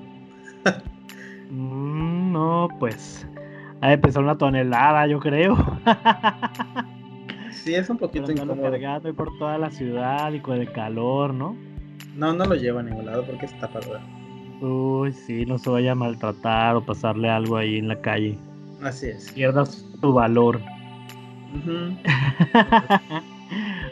Mm, 1.50 2.32
no, 2.32 2.68
pues. 2.80 3.28
Ha 3.82 3.94
pesar 3.98 4.22
una 4.22 4.38
tonelada, 4.38 5.06
yo 5.06 5.20
creo. 5.20 5.54
Sí, 7.50 7.74
es 7.74 7.88
un 7.88 7.98
poquito 7.98 8.32
incómodo. 8.32 8.60
cargando 8.62 9.14
por 9.14 9.38
toda 9.38 9.56
la 9.58 9.70
ciudad 9.70 10.32
y 10.32 10.40
con 10.40 10.58
el 10.58 10.72
calor, 10.72 11.32
¿no? 11.32 11.54
No, 12.16 12.33
no 12.33 12.44
lo 12.44 12.54
llevo 12.54 12.78
a 12.78 12.83
ningún 12.83 13.06
lado 13.06 13.25
porque 13.26 13.47
es 13.47 13.59
tapadura. 13.59 14.00
Uy, 14.61 15.12
sí, 15.12 15.44
no 15.47 15.59
se 15.59 15.68
vaya 15.71 15.92
a 15.92 15.94
maltratar 15.97 16.76
o 16.76 16.85
pasarle 16.85 17.28
algo 17.28 17.56
ahí 17.56 17.78
en 17.78 17.88
la 17.88 18.00
calle. 18.00 18.38
Así 18.83 19.06
es. 19.09 19.33
Pierdas 19.33 19.85
tu 20.00 20.12
valor. 20.12 20.61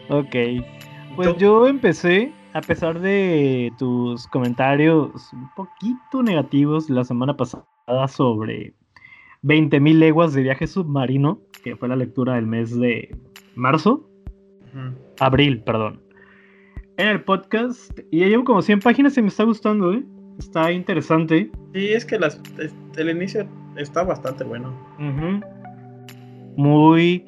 Ok. 0.08 0.34
Pues 1.16 1.28
Tú- 1.34 1.38
yo 1.38 1.66
empecé, 1.68 2.32
a 2.52 2.60
pesar 2.60 2.98
de 3.00 3.72
tus 3.78 4.26
comentarios 4.28 5.32
un 5.32 5.48
poquito 5.54 6.22
negativos 6.22 6.90
la 6.90 7.04
semana 7.04 7.36
pasada 7.36 7.64
sobre 8.08 8.74
20.000 9.42 9.98
leguas 9.98 10.32
de 10.34 10.42
viaje 10.42 10.66
submarino, 10.66 11.38
que 11.62 11.76
fue 11.76 11.88
la 11.88 11.96
lectura 11.96 12.34
del 12.34 12.46
mes 12.46 12.76
de 12.78 13.16
marzo, 13.54 14.08
abril, 15.20 15.60
perdón. 15.62 16.00
En 17.02 17.08
el 17.08 17.22
podcast, 17.24 17.98
y 18.10 18.20
ya 18.20 18.26
llevo 18.28 18.44
como 18.44 18.62
100 18.62 18.78
páginas 18.80 19.16
y 19.18 19.22
me 19.22 19.28
está 19.28 19.42
gustando, 19.44 19.92
¿eh? 19.92 20.02
Está 20.38 20.70
interesante. 20.72 21.50
Sí, 21.74 21.88
es 21.88 22.04
que 22.04 22.18
las, 22.18 22.40
es- 22.58 22.74
el 22.96 23.10
inicio 23.10 23.46
está 23.76 24.04
bastante 24.04 24.44
bueno. 24.44 24.72
Muy 26.56 27.26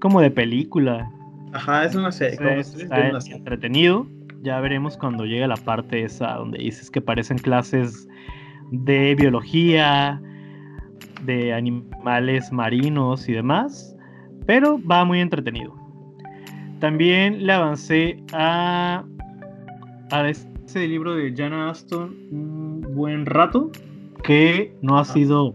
como 0.00 0.20
de 0.20 0.30
película. 0.30 1.10
Ajá, 1.52 1.84
es 1.84 1.94
una 1.94 2.10
serie. 2.12 2.38
Entonces, 2.40 2.82
está 2.82 3.08
una 3.10 3.20
serie. 3.20 3.38
entretenido. 3.38 4.06
Ya 4.42 4.58
veremos 4.60 4.96
cuando 4.96 5.24
llegue 5.24 5.46
la 5.46 5.56
parte 5.56 6.02
esa 6.02 6.34
donde 6.34 6.58
dices 6.58 6.90
que 6.90 7.00
parecen 7.00 7.38
clases 7.38 8.08
de 8.72 9.14
biología, 9.14 10.20
de 11.24 11.52
animales 11.52 12.50
marinos 12.50 13.28
y 13.28 13.32
demás. 13.34 13.94
Pero 14.46 14.80
va 14.84 15.04
muy 15.04 15.20
entretenido. 15.20 15.76
También 16.80 17.46
le 17.46 17.52
avancé 17.52 18.20
a 18.32 19.04
ese 20.20 20.86
libro 20.88 21.14
de 21.14 21.34
Jana 21.34 21.70
Aston 21.70 22.16
un 22.30 22.94
buen 22.94 23.26
rato. 23.26 23.70
Que 24.22 24.72
no 24.82 24.98
ha 24.98 25.04
sido 25.04 25.52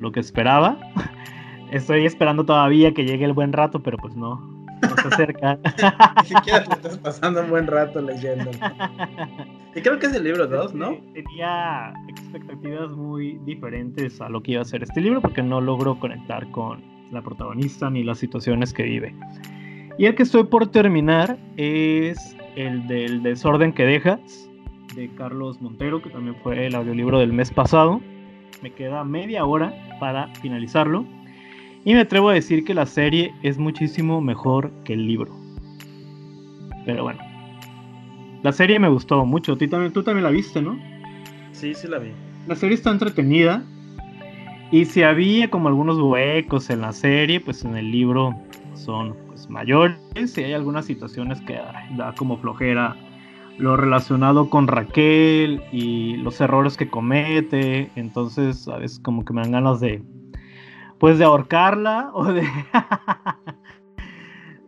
lo 0.00 0.10
que 0.10 0.20
esperaba. 0.20 0.78
Estoy 1.70 2.06
esperando 2.06 2.44
todavía 2.44 2.92
que 2.92 3.04
llegue 3.04 3.24
el 3.24 3.32
buen 3.32 3.52
rato, 3.52 3.80
pero 3.80 3.96
pues 3.98 4.16
no. 4.16 4.40
No 4.82 4.96
se 4.96 5.08
acerca. 5.08 5.58
Ni 6.22 6.28
siquiera 6.28 6.64
te 6.64 6.74
estás 6.74 6.98
pasando 6.98 7.42
un 7.42 7.50
buen 7.50 7.66
rato 7.66 8.00
leyendo. 8.00 8.50
Y 9.72 9.82
creo 9.82 10.00
que 10.00 10.06
es 10.06 10.14
el 10.14 10.24
libro 10.24 10.48
2, 10.48 10.74
¿no? 10.74 10.96
Tenía 11.14 11.94
expectativas 12.08 12.90
muy 12.90 13.38
diferentes 13.44 14.20
a 14.20 14.28
lo 14.28 14.42
que 14.42 14.50
iba 14.52 14.62
a 14.62 14.64
ser 14.64 14.82
este 14.82 15.00
libro 15.00 15.20
porque 15.20 15.44
no 15.44 15.60
logro 15.60 15.96
conectar 16.00 16.50
con 16.50 16.82
la 17.12 17.22
protagonista 17.22 17.88
ni 17.88 18.02
las 18.02 18.18
situaciones 18.18 18.72
que 18.72 18.82
vive. 18.82 19.14
Y 19.96 20.06
el 20.06 20.16
que 20.16 20.24
estoy 20.24 20.42
por 20.42 20.66
terminar 20.66 21.38
es 21.56 22.36
el 22.56 22.86
del 22.86 23.22
desorden 23.22 23.72
que 23.72 23.84
dejas, 23.84 24.48
de 24.94 25.08
Carlos 25.14 25.60
Montero, 25.60 26.02
que 26.02 26.10
también 26.10 26.36
fue 26.42 26.66
el 26.66 26.74
audiolibro 26.74 27.18
del 27.18 27.32
mes 27.32 27.50
pasado. 27.50 28.00
Me 28.62 28.72
queda 28.72 29.04
media 29.04 29.44
hora 29.44 29.74
para 29.98 30.28
finalizarlo. 30.36 31.04
Y 31.84 31.94
me 31.94 32.00
atrevo 32.00 32.28
a 32.28 32.34
decir 32.34 32.64
que 32.64 32.74
la 32.74 32.86
serie 32.86 33.32
es 33.42 33.58
muchísimo 33.58 34.20
mejor 34.20 34.70
que 34.84 34.92
el 34.92 35.06
libro. 35.06 35.34
Pero 36.84 37.04
bueno. 37.04 37.20
La 38.42 38.52
serie 38.52 38.78
me 38.78 38.88
gustó 38.88 39.24
mucho. 39.24 39.56
¿Tú 39.56 39.68
también, 39.68 39.92
tú 39.92 40.02
también 40.02 40.24
la 40.24 40.30
viste, 40.30 40.60
¿no? 40.60 40.78
Sí, 41.52 41.74
sí 41.74 41.88
la 41.88 41.98
vi. 41.98 42.10
La 42.46 42.54
serie 42.54 42.74
está 42.74 42.90
entretenida. 42.90 43.64
Y 44.70 44.84
si 44.84 45.02
había 45.02 45.50
como 45.50 45.68
algunos 45.68 45.98
huecos 45.98 46.70
en 46.70 46.82
la 46.82 46.92
serie, 46.92 47.40
pues 47.40 47.64
en 47.64 47.76
el 47.76 47.90
libro 47.90 48.34
son 48.74 49.14
mayores. 49.50 49.98
Y 50.36 50.44
hay 50.44 50.52
algunas 50.52 50.86
situaciones 50.86 51.40
que 51.42 51.60
da 51.96 52.14
como 52.16 52.38
flojera 52.38 52.96
lo 53.58 53.76
relacionado 53.76 54.48
con 54.48 54.66
Raquel 54.66 55.62
y 55.70 56.16
los 56.16 56.40
errores 56.40 56.76
que 56.76 56.88
comete. 56.88 57.90
Entonces, 57.94 58.66
a 58.68 58.78
veces 58.78 58.98
como 59.00 59.24
que 59.24 59.32
me 59.32 59.42
dan 59.42 59.52
ganas 59.52 59.80
de, 59.80 60.02
pues 60.98 61.18
de 61.18 61.24
ahorcarla 61.24 62.10
o 62.14 62.32
de, 62.32 62.46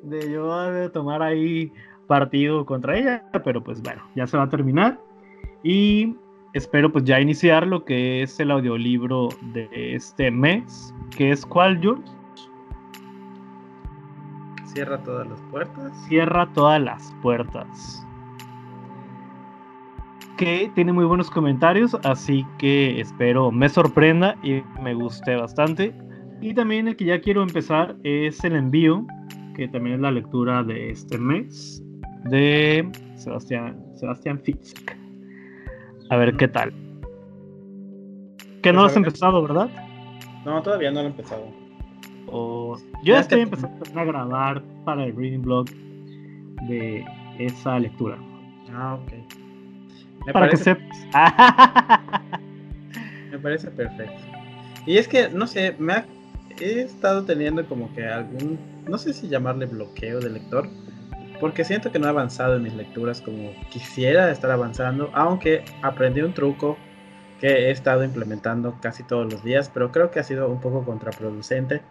de 0.02 0.32
yo 0.32 0.70
de 0.70 0.90
tomar 0.90 1.22
ahí 1.22 1.72
partido 2.06 2.66
contra 2.66 2.98
ella. 2.98 3.24
Pero 3.44 3.62
pues 3.64 3.80
bueno, 3.82 4.02
ya 4.14 4.26
se 4.26 4.36
va 4.36 4.44
a 4.44 4.50
terminar. 4.50 5.00
Y 5.62 6.14
espero 6.52 6.92
pues 6.92 7.04
ya 7.04 7.20
iniciar 7.20 7.66
lo 7.66 7.84
que 7.84 8.22
es 8.22 8.38
el 8.40 8.50
audiolibro 8.50 9.28
de 9.54 9.94
este 9.94 10.30
mes, 10.30 10.94
que 11.16 11.30
es 11.30 11.46
cuál, 11.46 11.80
George? 11.80 12.02
Cierra 14.72 14.98
todas 15.02 15.28
las 15.28 15.40
puertas. 15.50 15.92
Cierra 16.08 16.48
todas 16.54 16.80
las 16.80 17.14
puertas 17.22 18.06
que 20.42 20.72
tiene 20.74 20.92
muy 20.92 21.04
buenos 21.04 21.30
comentarios, 21.30 21.96
así 22.02 22.44
que 22.58 23.00
espero 23.00 23.52
me 23.52 23.68
sorprenda 23.68 24.36
y 24.42 24.62
me 24.82 24.92
guste 24.92 25.36
bastante. 25.36 25.94
Y 26.40 26.52
también 26.52 26.88
el 26.88 26.96
que 26.96 27.04
ya 27.04 27.20
quiero 27.20 27.44
empezar 27.44 27.94
es 28.02 28.42
el 28.42 28.56
envío, 28.56 29.06
que 29.54 29.68
también 29.68 29.94
es 29.94 30.00
la 30.00 30.10
lectura 30.10 30.64
de 30.64 30.90
este 30.90 31.16
mes, 31.16 31.80
de 32.24 32.90
Sebastián, 33.14 33.80
Sebastián 33.94 34.40
Fitzek. 34.40 34.98
A 36.10 36.16
ver 36.16 36.36
qué 36.36 36.48
tal. 36.48 36.72
Que 38.62 38.72
no 38.72 38.80
lo 38.80 38.86
has 38.86 38.96
empezado, 38.96 39.42
¿verdad? 39.42 39.70
No, 40.44 40.60
todavía 40.60 40.90
no 40.90 41.02
lo 41.02 41.06
he 41.06 41.10
empezado. 41.10 41.61
O... 42.32 42.76
Yo 43.04 43.14
ya 43.14 43.20
estoy 43.20 43.42
empezando 43.42 44.00
a 44.00 44.04
grabar 44.04 44.60
para 44.84 45.04
el 45.04 45.14
reading 45.14 45.42
blog 45.42 45.66
de 46.68 47.04
esa 47.38 47.78
lectura. 47.78 48.18
Ah, 48.72 48.94
ok. 48.94 49.12
Me 50.26 50.32
para 50.32 50.46
parece... 50.46 50.76
que 50.76 50.80
me 53.30 53.38
parece 53.38 53.70
perfecto. 53.70 54.20
Y 54.86 54.96
es 54.96 55.06
que, 55.06 55.28
no 55.28 55.46
sé, 55.46 55.76
me 55.78 55.92
ha... 55.92 56.06
he 56.58 56.80
estado 56.80 57.22
teniendo 57.24 57.64
como 57.66 57.92
que 57.94 58.04
algún, 58.06 58.58
no 58.88 58.96
sé 58.98 59.12
si 59.12 59.28
llamarle 59.28 59.66
bloqueo 59.66 60.18
de 60.20 60.30
lector, 60.30 60.68
porque 61.38 61.64
siento 61.64 61.92
que 61.92 61.98
no 61.98 62.06
he 62.06 62.10
avanzado 62.10 62.56
en 62.56 62.62
mis 62.62 62.74
lecturas 62.74 63.20
como 63.20 63.50
quisiera 63.70 64.30
estar 64.30 64.50
avanzando, 64.50 65.10
aunque 65.12 65.64
aprendí 65.82 66.22
un 66.22 66.32
truco 66.32 66.78
que 67.40 67.48
he 67.48 67.70
estado 67.72 68.04
implementando 68.04 68.78
casi 68.80 69.02
todos 69.02 69.30
los 69.30 69.42
días, 69.42 69.70
pero 69.74 69.90
creo 69.90 70.12
que 70.12 70.20
ha 70.20 70.22
sido 70.22 70.48
un 70.48 70.60
poco 70.60 70.84
contraproducente, 70.84 71.82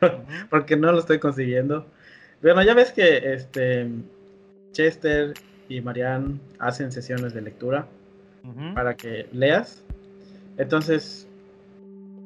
porque 0.50 0.76
no 0.76 0.92
lo 0.92 0.98
estoy 0.98 1.18
consiguiendo. 1.18 1.86
Bueno, 2.42 2.62
ya 2.62 2.74
ves 2.74 2.92
que 2.92 3.34
este 3.34 3.88
Chester 4.72 5.34
y 5.68 5.80
Marianne 5.80 6.38
hacen 6.58 6.92
sesiones 6.92 7.34
de 7.34 7.42
lectura 7.42 7.86
para 8.74 8.94
que 8.94 9.26
leas. 9.32 9.82
Entonces 10.56 11.26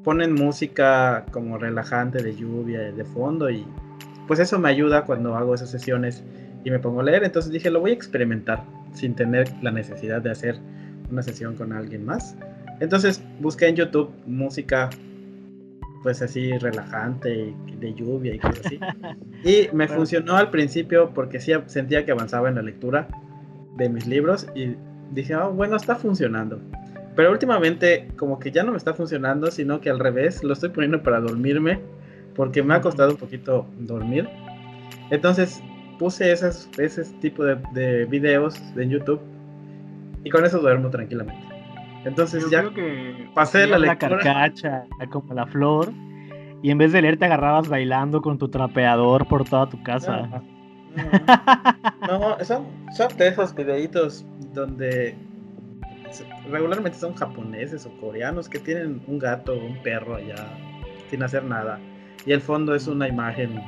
ponen 0.04 0.34
música 0.34 1.24
como 1.30 1.58
relajante 1.58 2.22
de 2.22 2.34
lluvia 2.36 2.92
de 2.92 3.04
fondo 3.04 3.50
y 3.50 3.66
pues 4.26 4.38
eso 4.40 4.58
me 4.58 4.68
ayuda 4.68 5.04
cuando 5.04 5.34
hago 5.34 5.54
esas 5.54 5.70
sesiones 5.70 6.22
y 6.64 6.70
me 6.70 6.78
pongo 6.78 7.00
a 7.00 7.04
leer. 7.04 7.24
Entonces 7.24 7.52
dije, 7.52 7.70
lo 7.70 7.80
voy 7.80 7.92
a 7.92 7.94
experimentar 7.94 8.62
sin 8.92 9.14
tener 9.14 9.50
la 9.62 9.70
necesidad 9.70 10.20
de 10.20 10.30
hacer 10.30 10.58
una 11.10 11.22
sesión 11.22 11.56
con 11.56 11.72
alguien 11.72 12.04
más. 12.04 12.36
Entonces 12.80 13.22
busqué 13.40 13.68
en 13.68 13.76
YouTube 13.76 14.10
música 14.26 14.90
pues 16.02 16.22
así 16.22 16.56
relajante 16.58 17.54
de 17.78 17.94
lluvia 17.94 18.34
y 18.34 18.38
cosas 18.38 18.66
así. 18.66 18.80
Y 19.44 19.74
me 19.74 19.88
funcionó 19.88 20.36
al 20.36 20.50
principio 20.50 21.10
porque 21.14 21.40
sí 21.40 21.52
sentía 21.66 22.04
que 22.04 22.12
avanzaba 22.12 22.48
en 22.48 22.56
la 22.56 22.62
lectura 22.62 23.08
de 23.76 23.88
mis 23.88 24.06
libros 24.06 24.46
y 24.54 24.76
dije, 25.12 25.34
oh, 25.34 25.52
bueno, 25.52 25.76
está 25.76 25.96
funcionando. 25.96 26.60
Pero 27.16 27.32
últimamente 27.32 28.08
como 28.16 28.38
que 28.38 28.50
ya 28.50 28.62
no 28.62 28.72
me 28.72 28.78
está 28.78 28.94
funcionando, 28.94 29.50
sino 29.50 29.80
que 29.80 29.90
al 29.90 29.98
revés, 29.98 30.44
lo 30.44 30.52
estoy 30.52 30.70
poniendo 30.70 31.02
para 31.02 31.20
dormirme, 31.20 31.80
porque 32.34 32.62
me 32.62 32.74
ha 32.74 32.80
costado 32.80 33.12
un 33.12 33.16
poquito 33.16 33.66
dormir. 33.78 34.28
Entonces 35.10 35.62
puse 35.98 36.32
esas, 36.32 36.68
ese 36.78 37.04
tipo 37.20 37.44
de, 37.44 37.58
de 37.72 38.04
videos 38.06 38.56
en 38.76 38.90
YouTube 38.90 39.20
y 40.24 40.30
con 40.30 40.44
eso 40.44 40.58
duermo 40.58 40.90
tranquilamente. 40.90 41.49
Entonces 42.04 42.48
ya 42.50 42.72
que 42.72 43.30
pasé 43.34 43.66
la 43.66 43.78
lectura. 43.78 44.16
La 44.16 44.22
carcacha, 44.22 44.84
como 45.10 45.34
la 45.34 45.46
flor, 45.46 45.92
y 46.62 46.70
en 46.70 46.78
vez 46.78 46.92
de 46.92 47.02
leer 47.02 47.18
te 47.18 47.26
agarrabas 47.26 47.68
bailando 47.68 48.20
con 48.22 48.38
tu 48.38 48.48
trapeador 48.48 49.26
por 49.26 49.44
toda 49.44 49.68
tu 49.68 49.82
casa. 49.82 50.28
Ah, 50.32 51.76
no, 52.08 52.44
son, 52.44 52.66
son 52.96 53.16
de 53.16 53.28
esos 53.28 53.54
videitos 53.54 54.26
donde 54.52 55.14
regularmente 56.50 56.98
son 56.98 57.14
japoneses 57.14 57.86
o 57.86 57.90
coreanos 58.00 58.48
que 58.48 58.58
tienen 58.58 59.00
un 59.06 59.18
gato 59.18 59.52
o 59.52 59.64
un 59.64 59.80
perro 59.82 60.16
allá 60.16 60.46
sin 61.10 61.22
hacer 61.22 61.44
nada. 61.44 61.78
Y 62.26 62.32
el 62.32 62.40
fondo 62.40 62.74
es 62.74 62.86
una 62.86 63.08
imagen, 63.08 63.60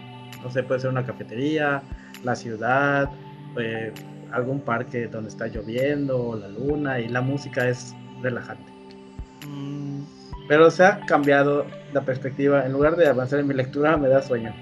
no 0.43 0.51
sé, 0.51 0.63
puede 0.63 0.81
ser 0.81 0.91
una 0.91 1.05
cafetería, 1.05 1.83
la 2.25 2.37
ciudad, 2.37 3.11
eh, 3.59 3.93
algún 4.33 4.61
parque 4.61 5.07
donde 5.07 5.29
está 5.29 5.47
lloviendo, 5.47 6.37
la 6.37 6.49
luna, 6.49 7.01
y 7.01 7.09
la 7.09 7.21
música 7.21 7.69
es 7.69 7.95
relajante. 8.23 8.71
Mm. 9.49 10.03
Pero 10.49 10.71
se 10.71 10.85
ha 10.85 11.01
cambiado 11.01 11.67
la 11.93 12.03
perspectiva. 12.03 12.65
En 12.67 12.73
lugar 12.73 12.97
de 12.97 13.09
avanzar 13.09 13.41
en 13.41 13.47
mi 13.47 13.55
lectura, 13.55 13.97
me 13.97 14.09
da 14.09 14.23
sueño. 14.23 14.53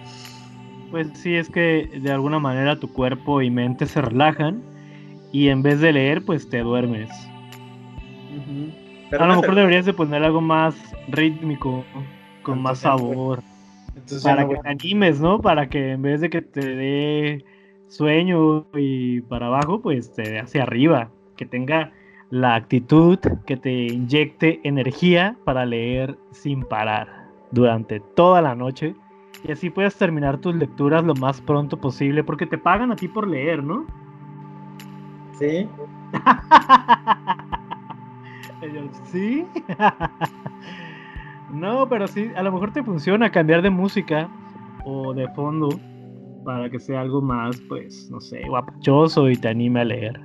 Pues 0.90 1.08
sí, 1.14 1.36
es 1.36 1.48
que 1.48 1.88
de 2.02 2.10
alguna 2.10 2.38
manera 2.38 2.78
tu 2.78 2.92
cuerpo 2.92 3.42
y 3.42 3.50
mente 3.50 3.86
se 3.86 4.00
relajan 4.00 4.62
y 5.32 5.48
en 5.48 5.62
vez 5.62 5.80
de 5.80 5.92
leer, 5.92 6.24
pues 6.24 6.48
te 6.48 6.60
duermes. 6.60 7.08
a 9.12 9.26
lo 9.26 9.36
mejor 9.36 9.54
deberías 9.54 9.86
de 9.86 9.94
poner 9.94 10.24
algo 10.24 10.40
más 10.40 10.74
rítmico, 11.08 11.84
con 12.42 12.60
más 12.60 12.80
sabor. 12.80 13.42
para 14.24 14.48
que 14.48 14.56
te 14.56 14.68
animes, 14.68 15.20
¿no? 15.20 15.40
Para 15.40 15.68
que 15.68 15.92
en 15.92 16.02
vez 16.02 16.20
de 16.20 16.30
que 16.30 16.42
te 16.42 16.60
dé 16.60 17.44
sueño 17.86 18.66
y 18.74 19.20
para 19.22 19.46
abajo, 19.46 19.80
pues 19.80 20.12
te 20.12 20.22
dé 20.22 20.40
hacia 20.40 20.64
arriba. 20.64 21.10
Que 21.36 21.46
tenga 21.46 21.92
la 22.30 22.54
actitud 22.54 23.18
que 23.44 23.56
te 23.56 23.72
inyecte 23.72 24.60
energía 24.64 25.36
para 25.44 25.66
leer 25.66 26.16
sin 26.30 26.62
parar 26.62 27.28
durante 27.50 28.00
toda 28.00 28.40
la 28.40 28.54
noche 28.54 28.94
y 29.46 29.52
así 29.52 29.70
puedes 29.70 29.96
terminar 29.96 30.38
tus 30.38 30.54
lecturas 30.54 31.04
lo 31.04 31.14
más 31.14 31.40
pronto 31.40 31.80
posible, 31.80 32.22
porque 32.22 32.46
te 32.46 32.58
pagan 32.58 32.92
a 32.92 32.96
ti 32.96 33.08
por 33.08 33.26
leer, 33.26 33.64
¿no? 33.64 33.86
Sí. 35.38 35.66
sí. 39.04 39.46
no, 41.50 41.88
pero 41.88 42.06
sí, 42.06 42.30
a 42.36 42.42
lo 42.42 42.52
mejor 42.52 42.72
te 42.72 42.82
funciona 42.82 43.30
cambiar 43.30 43.62
de 43.62 43.70
música 43.70 44.28
o 44.84 45.14
de 45.14 45.26
fondo 45.28 45.70
para 46.44 46.68
que 46.68 46.78
sea 46.78 47.00
algo 47.00 47.22
más, 47.22 47.58
pues, 47.68 48.10
no 48.10 48.20
sé, 48.20 48.42
guapachoso 48.46 49.30
y 49.30 49.36
te 49.36 49.48
anime 49.48 49.80
a 49.80 49.84
leer. 49.84 50.20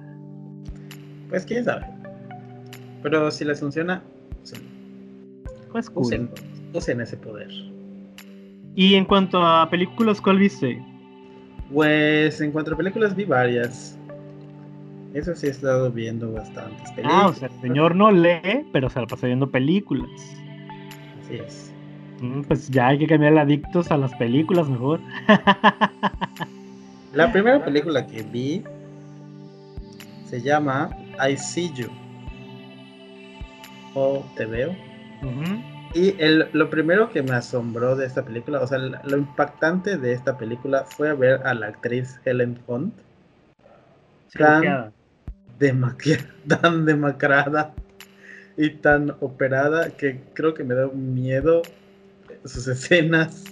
Pues 1.30 1.46
quién 1.46 1.64
sabe. 1.64 1.95
Pero 3.06 3.30
si 3.30 3.46
les 3.46 3.60
funciona, 3.60 4.02
pues 5.72 5.92
cool. 5.92 6.28
usen 6.74 7.02
ese 7.02 7.16
poder. 7.16 7.52
Y 8.74 8.96
en 8.96 9.06
cuanto 9.06 9.46
a 9.46 9.70
películas, 9.70 10.20
¿cuál 10.20 10.40
viste? 10.40 10.84
Pues 11.72 12.42
en 12.42 12.52
cuanto 12.52 12.74
a 12.74 12.78
películas 12.78 13.16
vi 13.16 13.26
varias. 13.26 13.96
Eso 15.14 15.36
sí 15.36 15.46
he 15.46 15.52
estado 15.52 15.92
viendo 15.92 16.34
bastantes 16.34 16.90
películas. 16.94 17.22
Ah, 17.22 17.28
o 17.28 17.34
sea, 17.34 17.48
el 17.48 17.62
señor 17.62 17.96
no 17.96 18.10
lee, 18.10 18.66
pero 18.74 18.90
se 18.90 19.00
la 19.00 19.06
pasa 19.06 19.28
viendo 19.28 19.52
películas. 19.52 20.10
Así 21.24 21.36
es. 21.36 21.72
Mm, 22.22 22.42
pues 22.42 22.72
ya 22.72 22.88
hay 22.88 22.98
que 22.98 23.06
cambiar 23.06 23.38
adictos 23.38 23.92
a 23.92 23.98
las 23.98 24.16
películas 24.16 24.68
mejor. 24.68 25.00
La 27.14 27.32
primera 27.32 27.64
película 27.64 28.08
que 28.08 28.24
vi 28.24 28.64
se 30.28 30.42
llama 30.42 30.90
I 31.24 31.38
See 31.38 31.72
You. 31.76 32.05
O 33.96 34.24
Te 34.36 34.46
Veo. 34.46 34.76
Y 35.96 36.22
el, 36.22 36.50
lo 36.52 36.70
primero 36.70 37.10
que 37.10 37.24
me 37.24 37.32
asombró 37.32 37.96
de 37.96 38.06
esta 38.06 38.24
película, 38.24 38.60
o 38.60 38.68
sea, 38.68 38.78
lo 38.78 39.18
impactante 39.18 39.98
de 39.98 40.12
esta 40.12 40.38
película 40.38 40.84
fue 40.84 41.14
ver 41.14 41.42
a 41.48 41.54
la 41.54 41.68
actriz 41.68 42.20
Helen 42.26 42.60
Hunt 42.68 42.94
tan, 44.38 44.92
tan 46.48 46.86
demacrada 46.86 47.74
y 48.58 48.72
tan 48.72 49.16
operada 49.22 49.92
que 49.92 50.22
creo 50.34 50.54
que 50.54 50.66
me 50.66 50.76
da 50.76 50.88
miedo 50.88 51.62
sus 52.44 52.68
escenas 52.68 53.46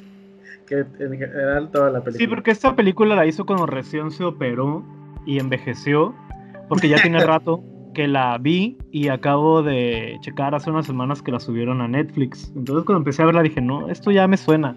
que 0.68 0.80
en 1.00 1.18
general 1.18 1.72
toda 1.72 1.92
la 1.92 2.04
película. 2.04 2.26
Sí, 2.26 2.28
porque 2.28 2.52
esta 2.52 2.76
película 2.76 3.16
la 3.16 3.26
hizo 3.26 3.46
cuando 3.46 3.66
recién 3.66 4.12
se 4.12 4.24
operó 4.24 4.84
y 5.26 5.40
envejeció, 5.40 6.14
porque 6.68 6.90
ya 6.90 7.02
tiene 7.02 7.20
rato 7.26 7.64
que 7.94 8.08
la 8.08 8.38
vi 8.38 8.78
y 8.92 9.08
acabo 9.08 9.64
de 9.64 10.18
checar 10.22 10.56
hace 10.56 10.70
unas 10.70 10.86
semanas 10.86 11.22
que 11.22 11.32
la 11.32 11.40
subieron 11.40 11.82
a 11.82 11.88
Netflix. 11.88 12.52
Entonces 12.56 12.86
cuando 12.86 13.00
empecé 13.00 13.24
a 13.24 13.26
verla 13.26 13.44
dije, 13.44 13.62
no, 13.62 13.90
esto 13.90 14.12
ya 14.12 14.28
me 14.28 14.38
suena. 14.38 14.76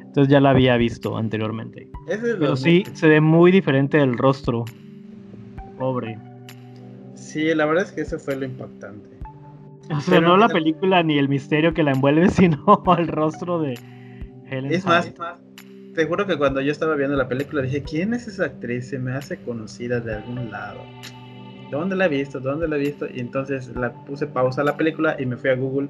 Entonces 0.00 0.32
ya 0.32 0.40
la 0.40 0.50
había 0.50 0.76
visto 0.76 1.16
anteriormente. 1.16 1.88
Pero 2.06 2.56
sí, 2.56 2.84
se 2.94 3.08
ve 3.08 3.20
muy 3.20 3.52
diferente 3.52 4.00
el 4.00 4.16
rostro. 4.16 4.64
Pobre. 5.78 6.18
Sí, 7.14 7.54
la 7.54 7.66
verdad 7.66 7.84
es 7.84 7.92
que 7.92 8.00
eso 8.02 8.18
fue 8.18 8.36
lo 8.36 8.46
impactante. 8.46 9.16
O 9.94 10.00
sea, 10.00 10.20
no 10.20 10.36
la 10.36 10.48
película 10.48 11.02
ni 11.02 11.18
el 11.18 11.28
misterio 11.28 11.74
que 11.74 11.82
la 11.82 11.92
envuelve, 11.92 12.28
sino 12.30 12.82
el 12.98 13.08
rostro 13.08 13.60
de 13.60 13.78
Helen. 14.50 14.72
Es 14.72 14.86
más, 14.86 15.12
te 15.94 16.06
juro 16.06 16.26
que 16.26 16.36
cuando 16.36 16.60
yo 16.60 16.72
estaba 16.72 16.94
viendo 16.94 17.16
la 17.16 17.28
película 17.28 17.62
dije, 17.62 17.82
¿quién 17.82 18.14
es 18.14 18.26
esa 18.28 18.46
actriz? 18.46 18.88
Se 18.88 18.98
me 18.98 19.12
hace 19.12 19.38
conocida 19.38 20.00
de 20.00 20.14
algún 20.14 20.50
lado. 20.50 20.80
¿Dónde 21.70 21.96
la 21.96 22.06
he 22.06 22.08
visto? 22.08 22.40
¿Dónde 22.40 22.68
la 22.68 22.76
he 22.76 22.80
visto? 22.80 23.06
Y 23.12 23.20
entonces 23.20 23.74
la 23.74 23.92
puse 23.92 24.26
pausa 24.26 24.62
a 24.62 24.64
la 24.64 24.76
película 24.76 25.16
y 25.18 25.26
me 25.26 25.36
fui 25.36 25.50
a 25.50 25.56
Google 25.56 25.88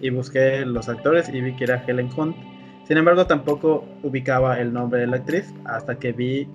y 0.00 0.10
busqué 0.10 0.64
los 0.64 0.88
actores 0.88 1.28
y 1.28 1.40
vi 1.40 1.54
que 1.54 1.64
era 1.64 1.82
Helen 1.86 2.10
Hunt. 2.16 2.36
Sin 2.84 2.98
embargo, 2.98 3.26
tampoco 3.26 3.84
ubicaba 4.02 4.60
el 4.60 4.72
nombre 4.72 5.00
de 5.00 5.06
la 5.06 5.16
actriz 5.16 5.54
hasta 5.64 5.98
que 5.98 6.12
vi 6.12 6.48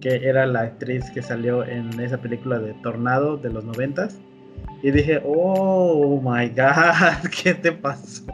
que 0.00 0.28
era 0.28 0.46
la 0.46 0.60
actriz 0.60 1.10
que 1.10 1.22
salió 1.22 1.64
en 1.64 1.98
esa 2.00 2.18
película 2.18 2.58
de 2.58 2.74
Tornado 2.74 3.36
de 3.36 3.50
los 3.50 3.64
noventas. 3.64 4.18
Y 4.82 4.90
dije, 4.90 5.20
oh 5.24 6.20
my 6.22 6.48
god, 6.48 7.28
¿qué 7.42 7.54
te 7.54 7.72
pasó? 7.72 8.24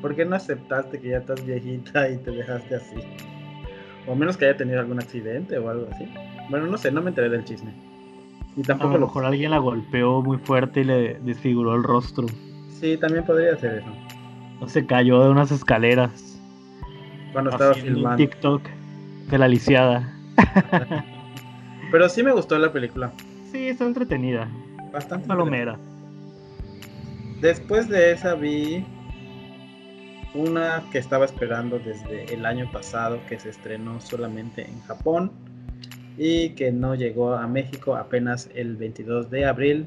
¿Por 0.00 0.14
qué 0.14 0.24
no 0.24 0.36
aceptaste 0.36 1.00
que 1.00 1.08
ya 1.08 1.18
estás 1.18 1.44
viejita 1.44 2.08
y 2.08 2.18
te 2.18 2.30
dejaste 2.30 2.76
así? 2.76 2.96
O 4.06 4.14
menos 4.14 4.36
que 4.36 4.44
haya 4.44 4.56
tenido 4.56 4.78
algún 4.78 4.98
accidente 4.98 5.58
o 5.58 5.68
algo 5.68 5.88
así. 5.92 6.08
Bueno, 6.48 6.66
no 6.66 6.78
sé, 6.78 6.92
no 6.92 7.02
me 7.02 7.08
enteré 7.08 7.28
del 7.28 7.44
chisme. 7.44 7.72
Y 8.56 8.62
tampoco 8.62 8.94
a 8.94 8.98
lo 8.98 9.06
mejor 9.06 9.24
alguien 9.26 9.50
la 9.50 9.58
golpeó 9.58 10.22
muy 10.22 10.38
fuerte 10.38 10.80
y 10.80 10.84
le 10.84 11.14
desfiguró 11.20 11.74
el 11.74 11.82
rostro. 11.82 12.26
Sí, 12.70 12.96
también 12.96 13.24
podría 13.24 13.56
ser 13.56 13.78
eso. 13.78 13.92
O 14.60 14.68
se 14.68 14.86
cayó 14.86 15.22
de 15.22 15.30
unas 15.30 15.50
escaleras. 15.52 16.40
Cuando 17.32 17.50
estaba 17.50 17.74
filmando. 17.74 18.16
TikTok 18.16 18.62
de 19.30 19.38
la 19.38 19.48
lisiada. 19.48 20.10
Pero 21.92 22.08
sí 22.08 22.22
me 22.22 22.32
gustó 22.32 22.58
la 22.58 22.72
película. 22.72 23.12
Sí, 23.52 23.68
está 23.68 23.84
entretenida. 23.84 24.48
Bastante. 24.90 25.28
Palomera. 25.28 25.76
Después 27.40 27.88
de 27.88 28.12
esa 28.12 28.34
vi 28.34 28.86
una 30.32 30.82
que 30.90 30.98
estaba 30.98 31.26
esperando 31.26 31.78
desde 31.78 32.32
el 32.32 32.46
año 32.46 32.70
pasado 32.72 33.20
que 33.28 33.38
se 33.38 33.50
estrenó 33.50 34.00
solamente 34.00 34.66
en 34.66 34.80
Japón 34.82 35.30
y 36.16 36.50
que 36.50 36.72
no 36.72 36.94
llegó 36.94 37.34
a 37.34 37.46
México 37.46 37.96
apenas 37.96 38.48
el 38.54 38.76
22 38.76 39.30
de 39.30 39.44
abril 39.44 39.86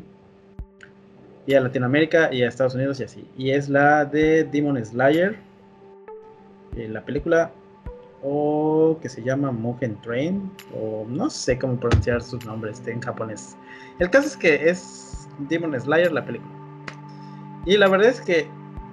y 1.45 1.55
a 1.55 1.61
Latinoamérica 1.61 2.33
y 2.33 2.43
a 2.43 2.47
Estados 2.47 2.75
Unidos 2.75 2.99
y 2.99 3.03
así. 3.03 3.27
Y 3.37 3.51
es 3.51 3.69
la 3.69 4.05
de 4.05 4.43
Demon 4.43 4.83
Slayer, 4.83 5.35
eh, 6.75 6.87
la 6.87 7.03
película 7.03 7.51
o 8.21 8.99
que 9.01 9.09
se 9.09 9.23
llama 9.23 9.51
Mugen 9.51 9.99
Train 10.01 10.51
o 10.75 11.05
no 11.07 11.29
sé 11.29 11.57
cómo 11.57 11.79
pronunciar 11.79 12.21
sus 12.21 12.45
nombres 12.45 12.81
en 12.85 13.01
japonés. 13.01 13.57
El 13.99 14.09
caso 14.09 14.27
es 14.27 14.37
que 14.37 14.69
es 14.69 15.27
Demon 15.49 15.79
Slayer 15.79 16.11
la 16.11 16.25
película. 16.25 16.51
Y 17.65 17.77
la 17.77 17.87
verdad 17.87 18.09
es 18.09 18.21
que 18.21 18.47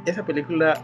esa 0.07 0.25
película 0.25 0.81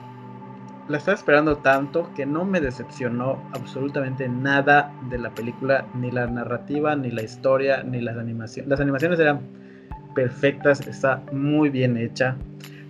la 0.92 0.98
estaba 0.98 1.16
esperando 1.16 1.56
tanto 1.56 2.10
que 2.14 2.26
no 2.26 2.44
me 2.44 2.60
decepcionó 2.60 3.42
absolutamente 3.54 4.28
nada 4.28 4.94
de 5.08 5.18
la 5.18 5.30
película, 5.30 5.86
ni 5.94 6.10
la 6.10 6.26
narrativa, 6.26 6.94
ni 6.94 7.10
la 7.10 7.22
historia, 7.22 7.82
ni 7.82 8.00
las 8.02 8.18
animaciones. 8.18 8.68
Las 8.68 8.78
animaciones 8.78 9.18
eran 9.18 9.40
perfectas, 10.14 10.86
está 10.86 11.22
muy 11.32 11.70
bien 11.70 11.96
hecha. 11.96 12.36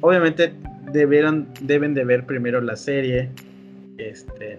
Obviamente 0.01 0.53
debieron, 0.93 1.49
deben 1.61 1.95
de 1.95 2.05
ver 2.05 2.27
primero 2.27 2.61
la 2.61 2.75
serie 2.75 3.31
este, 3.99 4.59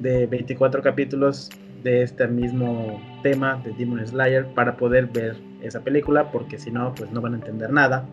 de 0.00 0.26
24 0.26 0.82
capítulos 0.82 1.50
de 1.82 2.02
este 2.02 2.28
mismo 2.28 3.00
tema 3.22 3.62
de 3.64 3.72
Demon 3.72 4.06
Slayer 4.06 4.46
para 4.54 4.76
poder 4.76 5.06
ver 5.06 5.36
esa 5.62 5.80
película, 5.80 6.30
porque 6.30 6.58
si 6.58 6.70
no, 6.70 6.94
pues 6.94 7.10
no 7.12 7.22
van 7.22 7.32
a 7.32 7.36
entender 7.36 7.72
nada. 7.72 8.06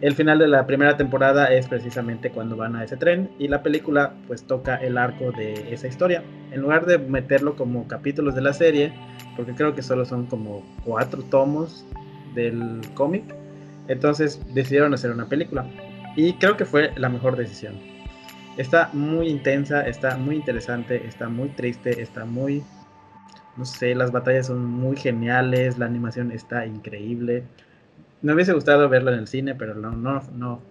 El 0.00 0.14
final 0.14 0.38
de 0.38 0.48
la 0.48 0.66
primera 0.66 0.96
temporada 0.96 1.52
es 1.52 1.68
precisamente 1.68 2.30
cuando 2.30 2.56
van 2.56 2.76
a 2.76 2.84
ese 2.84 2.96
tren 2.96 3.30
y 3.38 3.48
la 3.48 3.62
película 3.62 4.14
pues 4.26 4.42
toca 4.42 4.76
el 4.76 4.98
arco 4.98 5.32
de 5.32 5.72
esa 5.72 5.86
historia. 5.86 6.22
En 6.52 6.60
lugar 6.60 6.84
de 6.86 6.98
meterlo 6.98 7.56
como 7.56 7.88
capítulos 7.88 8.34
de 8.34 8.42
la 8.42 8.52
serie, 8.52 8.92
porque 9.36 9.54
creo 9.54 9.74
que 9.74 9.82
solo 9.82 10.04
son 10.04 10.26
como 10.26 10.62
cuatro 10.84 11.22
tomos 11.22 11.84
del 12.34 12.80
cómic, 12.94 13.24
entonces 13.88 14.40
decidieron 14.54 14.94
hacer 14.94 15.10
una 15.10 15.26
película. 15.26 15.66
Y 16.16 16.34
creo 16.34 16.56
que 16.56 16.64
fue 16.64 16.92
la 16.96 17.08
mejor 17.08 17.36
decisión. 17.36 17.74
Está 18.56 18.90
muy 18.92 19.28
intensa, 19.28 19.86
está 19.86 20.16
muy 20.16 20.36
interesante, 20.36 21.06
está 21.06 21.28
muy 21.28 21.48
triste, 21.50 22.00
está 22.00 22.24
muy... 22.24 22.62
No 23.56 23.64
sé, 23.64 23.94
las 23.94 24.10
batallas 24.12 24.48
son 24.48 24.64
muy 24.64 24.96
geniales, 24.96 25.78
la 25.78 25.86
animación 25.86 26.30
está 26.30 26.66
increíble. 26.66 27.44
Me 28.24 28.32
hubiese 28.32 28.54
gustado 28.54 28.88
verlo 28.88 29.12
en 29.12 29.18
el 29.18 29.28
cine, 29.28 29.54
pero 29.54 29.74
no, 29.74 29.90
no, 29.90 30.22
no. 30.32 30.62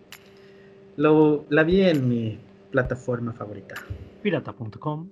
Lo, 0.95 1.45
la 1.49 1.61
vi 1.61 1.81
en 1.81 2.09
mi 2.09 2.39
plataforma 2.71 3.31
favorita. 3.31 3.75
Pirata.com. 4.23 5.07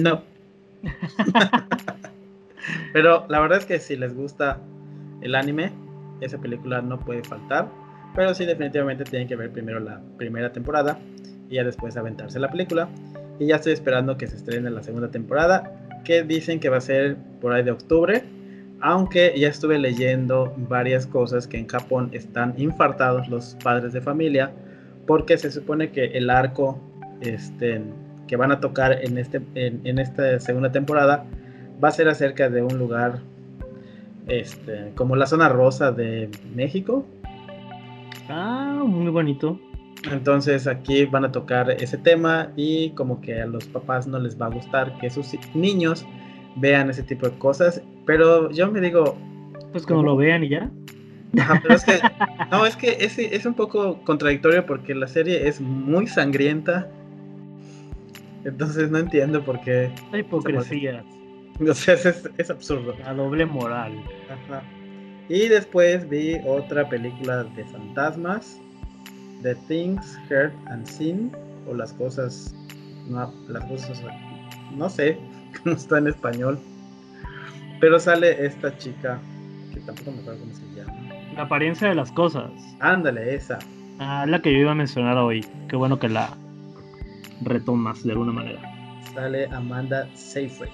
No. 0.00 0.22
pero 2.94 3.26
la 3.28 3.40
verdad 3.40 3.58
es 3.58 3.66
que 3.66 3.78
si 3.78 3.96
les 3.96 4.14
gusta 4.14 4.58
el 5.20 5.34
anime, 5.34 5.70
esa 6.22 6.38
película 6.38 6.80
no 6.80 6.98
puede 6.98 7.22
faltar. 7.24 7.68
Pero 8.16 8.32
sí, 8.32 8.46
definitivamente 8.46 9.04
tienen 9.04 9.28
que 9.28 9.36
ver 9.36 9.50
primero 9.50 9.78
la 9.78 10.00
primera 10.16 10.50
temporada 10.50 10.98
y 11.50 11.56
ya 11.56 11.64
después 11.64 11.98
aventarse 11.98 12.40
la 12.40 12.50
película. 12.50 12.88
Y 13.38 13.48
ya 13.48 13.56
estoy 13.56 13.74
esperando 13.74 14.16
que 14.16 14.28
se 14.28 14.36
estrene 14.36 14.70
la 14.70 14.82
segunda 14.82 15.10
temporada, 15.10 16.00
que 16.06 16.22
dicen 16.22 16.58
que 16.58 16.70
va 16.70 16.78
a 16.78 16.80
ser 16.80 17.18
por 17.42 17.52
ahí 17.52 17.62
de 17.62 17.72
octubre 17.72 18.24
aunque 18.82 19.32
ya 19.38 19.48
estuve 19.48 19.78
leyendo 19.78 20.52
varias 20.68 21.06
cosas 21.06 21.46
que 21.46 21.56
en 21.56 21.68
Japón 21.68 22.10
están 22.12 22.54
infartados 22.58 23.28
los 23.28 23.56
padres 23.62 23.92
de 23.92 24.00
familia, 24.00 24.52
porque 25.06 25.38
se 25.38 25.52
supone 25.52 25.92
que 25.92 26.06
el 26.06 26.28
arco 26.28 26.80
este, 27.20 27.80
que 28.26 28.36
van 28.36 28.50
a 28.50 28.58
tocar 28.58 28.98
en, 29.04 29.18
este, 29.18 29.40
en, 29.54 29.98
esta 29.98 30.38
segunda 30.40 30.72
temporada 30.72 31.24
va 31.82 31.88
a 31.88 31.92
ser 31.92 32.08
acerca 32.08 32.50
de 32.50 32.62
un 32.62 32.76
lugar 32.76 33.20
este, 34.26 34.92
como 34.96 35.14
la 35.14 35.26
zona 35.26 35.48
rosa 35.48 35.92
de 35.92 36.28
México. 36.52 37.06
Ah, 38.28 38.82
muy 38.84 39.10
bonito. 39.12 39.60
Entonces 40.10 40.66
aquí 40.66 41.04
van 41.04 41.24
a 41.24 41.30
tocar 41.30 41.70
ese 41.70 41.98
tema 41.98 42.50
y 42.56 42.90
como 42.90 43.20
que 43.20 43.40
a 43.40 43.46
los 43.46 43.66
papás 43.66 44.08
no 44.08 44.18
les 44.18 44.40
va 44.40 44.46
a 44.46 44.50
gustar 44.50 44.98
que 44.98 45.08
sus 45.08 45.32
niños 45.54 46.04
vean 46.56 46.90
ese 46.90 47.02
tipo 47.02 47.28
de 47.28 47.36
cosas. 47.38 47.82
Pero 48.06 48.50
yo 48.50 48.70
me 48.70 48.80
digo. 48.80 49.16
Pues 49.72 49.86
como 49.86 50.02
lo 50.02 50.16
vean 50.16 50.44
y 50.44 50.50
ya. 50.50 50.70
no, 52.50 52.66
es 52.66 52.76
que 52.76 52.96
es, 53.00 53.18
es 53.18 53.46
un 53.46 53.54
poco 53.54 54.02
contradictorio 54.04 54.66
porque 54.66 54.94
la 54.94 55.08
serie 55.08 55.48
es 55.48 55.60
muy 55.60 56.06
sangrienta. 56.06 56.88
Entonces 58.44 58.90
no 58.90 58.98
entiendo 58.98 59.42
por 59.42 59.60
qué. 59.62 59.90
La 60.10 60.18
hipocresía. 60.18 61.04
O 61.60 61.74
sea, 61.74 61.94
es, 61.94 62.28
es, 62.38 62.50
absurdo. 62.50 62.94
La 63.04 63.12
doble 63.12 63.44
moral. 63.44 63.92
Ajá. 64.30 64.62
Y 65.28 65.48
después 65.48 66.08
vi 66.08 66.40
otra 66.46 66.88
película 66.88 67.44
de 67.44 67.64
fantasmas. 67.66 68.58
The 69.42 69.54
Things 69.68 70.18
Heard 70.28 70.52
and 70.66 70.86
Seen. 70.86 71.30
O 71.68 71.74
las 71.74 71.92
cosas. 71.92 72.54
No, 73.06 73.32
las 73.48 73.64
cosas. 73.66 74.02
No 74.74 74.88
sé. 74.88 75.18
no 75.64 75.72
está 75.72 75.98
en 75.98 76.08
español. 76.08 76.58
Pero 77.80 77.98
sale 77.98 78.46
esta 78.46 78.76
chica, 78.78 79.18
que 79.72 79.80
tampoco 79.80 80.12
me 80.12 80.20
acuerdo 80.20 80.40
cómo 80.40 80.54
se 80.54 80.64
llama. 80.74 80.92
La 81.34 81.42
apariencia 81.42 81.88
de 81.88 81.94
las 81.94 82.12
cosas. 82.12 82.50
Ándale, 82.80 83.34
esa. 83.34 83.58
Ah, 83.98 84.24
la 84.26 84.40
que 84.40 84.52
yo 84.52 84.58
iba 84.58 84.72
a 84.72 84.76
mencionar 84.76 85.16
hoy. 85.16 85.44
Qué 85.68 85.76
bueno 85.76 85.98
que 85.98 86.08
la 86.08 86.36
retomas 87.42 88.02
de 88.04 88.12
alguna 88.12 88.32
manera. 88.32 88.60
Sale 89.14 89.46
Amanda 89.46 90.08
Seyfried. 90.14 90.70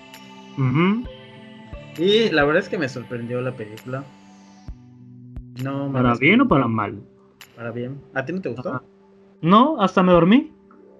Y 1.96 2.30
la 2.30 2.44
verdad 2.44 2.62
es 2.62 2.68
que 2.68 2.78
me 2.78 2.88
sorprendió 2.88 3.40
la 3.40 3.52
película. 3.52 4.04
No 5.62 5.90
¿Para 5.92 6.14
bien 6.14 6.40
o 6.40 6.48
para 6.48 6.68
mal? 6.68 7.00
Para 7.56 7.70
bien. 7.70 8.00
¿A 8.14 8.24
ti 8.24 8.32
no 8.32 8.40
te 8.40 8.50
gustó? 8.50 8.82
No, 9.40 9.80
hasta 9.80 10.02
me 10.02 10.12
dormí. 10.12 10.52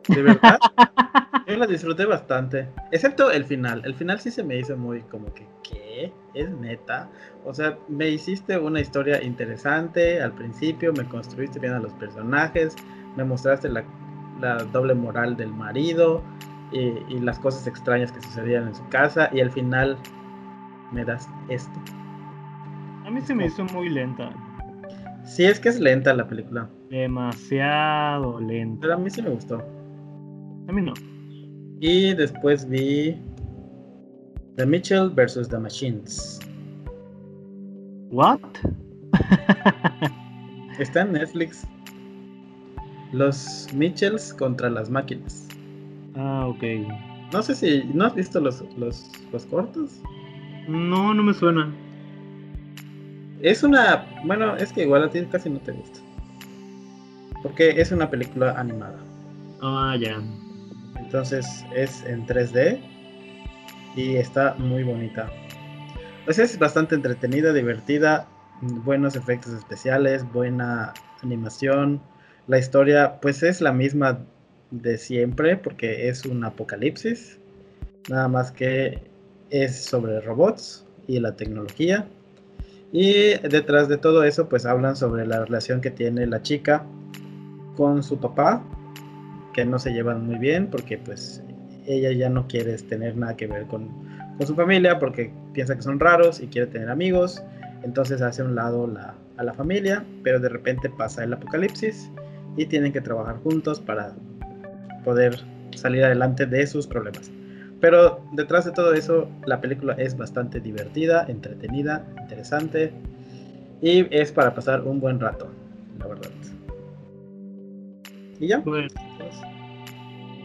¿De 0.09 0.23
verdad? 0.23 0.59
Yo 1.49 1.57
la 1.57 1.67
disfruté 1.67 2.05
bastante. 2.05 2.69
Excepto 2.93 3.31
el 3.31 3.43
final. 3.43 3.81
El 3.87 3.95
final 3.95 4.21
sí 4.21 4.31
se 4.31 4.45
me 4.45 4.59
hizo 4.59 4.77
muy 4.77 5.01
como 5.05 5.33
que, 5.33 5.47
¿qué? 5.63 6.13
¿Es 6.35 6.51
neta? 6.51 7.09
O 7.43 7.55
sea, 7.55 7.79
me 7.89 8.11
hiciste 8.11 8.59
una 8.59 8.81
historia 8.81 9.23
interesante 9.23 10.21
al 10.21 10.33
principio, 10.33 10.93
me 10.93 11.05
construiste 11.09 11.59
bien 11.59 11.73
a 11.73 11.79
los 11.79 11.95
personajes, 11.95 12.77
me 13.17 13.25
mostraste 13.25 13.71
la, 13.71 13.83
doble 14.73 14.93
moral 14.93 15.39
del 15.39 15.49
marido 15.49 16.23
y, 16.71 16.91
y, 17.09 17.19
las 17.21 17.39
cosas 17.39 17.67
extrañas 17.67 18.13
que 18.13 18.21
sucedían 18.21 18.69
en 18.69 18.75
su 18.75 18.87
casa 18.89 19.31
y 19.33 19.41
al 19.41 19.51
final 19.51 19.97
me 20.93 21.03
das 21.03 21.31
esto. 21.49 21.81
A 23.07 23.11
mí 23.11 23.23
se 23.23 23.35
me 23.35 23.47
hizo 23.47 23.65
muy 23.65 23.89
lenta. 23.89 24.31
Sí, 25.25 25.45
es 25.45 25.59
que 25.59 25.71
es 25.71 25.81
lenta 25.81 26.13
la 26.13 26.29
película. 26.29 26.69
Demasiado 26.91 28.39
lenta. 28.39 28.83
Pero 28.83 28.95
a 28.95 28.99
mí 28.99 29.09
sí 29.09 29.23
me 29.23 29.31
gustó. 29.31 29.57
A 30.69 30.73
mí 30.73 30.83
no. 30.83 30.93
Y 31.81 32.15
después 32.15 32.69
vi 32.69 33.17
The 34.57 34.67
Mitchell 34.67 35.11
vs. 35.11 35.49
The 35.49 35.59
Machines. 35.59 36.41
What? 38.11 38.41
Está 40.79 41.03
en 41.03 41.13
Netflix. 41.13 41.65
Los 43.13 43.69
Mitchells 43.75 44.35
contra 44.35 44.69
las 44.71 44.91
máquinas. 44.91 45.47
Ah, 46.17 46.47
ok. 46.49 46.63
No 47.33 47.43
sé 47.43 47.55
si. 47.55 47.85
¿No 47.95 48.07
has 48.07 48.15
visto 48.15 48.41
los, 48.41 48.65
los, 48.77 49.11
los 49.33 49.47
cortos? 49.47 50.01
No, 50.67 51.15
no 51.15 51.23
me 51.23 51.33
suena. 51.33 51.73
Es 53.41 53.63
una. 53.63 54.05
Bueno, 54.25 54.57
es 54.57 54.73
que 54.73 54.83
igual 54.83 55.05
a 55.05 55.11
ti 55.11 55.25
casi 55.27 55.49
no 55.49 55.61
te 55.61 55.73
gusta. 55.73 56.01
Porque 57.43 57.81
es 57.81 57.93
una 57.93 58.11
película 58.11 58.59
animada. 58.59 58.99
Ah, 59.61 59.97
ya. 60.01 60.21
Entonces 61.09 61.65
es 61.75 62.05
en 62.05 62.27
3D 62.27 62.79
y 63.97 64.17
está 64.17 64.55
muy 64.59 64.83
bonita. 64.83 65.33
Pues 66.27 66.39
es 66.39 66.59
bastante 66.59 66.97
entretenida, 66.97 67.55
divertida, 67.55 68.29
buenos 68.61 69.17
efectos 69.17 69.55
especiales, 69.55 70.31
buena 70.35 70.93
animación. 71.23 72.03
La 72.47 72.59
historia 72.59 73.21
pues 73.23 73.43
es 73.43 73.63
la 73.63 73.73
misma 73.73 74.19
de 74.71 74.99
siempre 74.99 75.57
porque 75.57 76.11
es 76.11 76.27
un 76.27 76.45
apocalipsis. 76.45 77.41
Nada 78.11 78.29
más 78.29 78.53
que 78.53 79.03
es 79.49 79.83
sobre 79.83 80.21
robots 80.21 80.85
y 81.07 81.21
la 81.21 81.37
tecnología. 81.37 82.07
Y 82.93 83.39
detrás 83.49 83.89
de 83.89 83.97
todo 83.97 84.25
eso 84.25 84.47
pues 84.47 84.67
hablan 84.67 84.95
sobre 84.95 85.27
la 85.27 85.43
relación 85.43 85.81
que 85.81 85.91
tiene 85.91 86.27
la 86.27 86.43
chica 86.43 86.85
con 87.79 88.03
su 88.03 88.19
papá 88.19 88.63
que 89.53 89.65
no 89.65 89.79
se 89.79 89.93
llevan 89.93 90.27
muy 90.27 90.39
bien 90.39 90.69
porque 90.69 90.99
pues 90.99 91.43
ella 91.87 92.13
ya 92.13 92.29
no 92.29 92.47
quiere 92.47 92.77
tener 92.77 93.17
nada 93.17 93.37
que 93.37 93.47
ver 93.47 93.67
con, 93.67 93.89
con 94.37 94.47
su 94.47 94.55
familia 94.55 94.99
porque 94.99 95.33
piensa 95.53 95.75
que 95.75 95.83
son 95.83 95.99
raros 95.99 96.41
y 96.41 96.49
quiere 96.49 96.67
tener 96.67 96.91
amigos, 96.91 97.43
entonces 97.83 98.21
hace 98.23 98.43
a 98.43 98.45
un 98.45 98.55
lado 98.55 98.87
la, 98.87 99.15
a 99.39 99.45
la 99.45 99.55
familia, 99.55 100.05
pero 100.23 100.39
de 100.39 100.49
repente 100.49 100.91
pasa 100.91 101.25
el 101.25 101.33
apocalipsis 101.33 102.11
y 102.57 102.67
tienen 102.67 102.93
que 102.93 103.01
trabajar 103.01 103.37
juntos 103.39 103.81
para 103.81 104.13
poder 105.05 105.41
salir 105.75 106.05
adelante 106.05 106.45
de 106.45 106.67
sus 106.67 106.87
problemas. 106.87 107.31
Pero 107.81 108.21
detrás 108.33 108.65
de 108.65 108.73
todo 108.73 108.93
eso, 108.93 109.31
la 109.47 109.61
película 109.61 109.95
es 109.95 110.17
bastante 110.17 110.61
divertida, 110.61 111.25
entretenida, 111.29 112.05
interesante 112.21 112.93
y 113.81 114.07
es 114.15 114.33
para 114.33 114.55
pasar 114.55 114.83
un 114.83 115.01
buen 115.01 115.21
rato. 115.21 115.49
¿Y 118.41 118.49
ya? 118.49 118.63
Pues, 118.63 118.93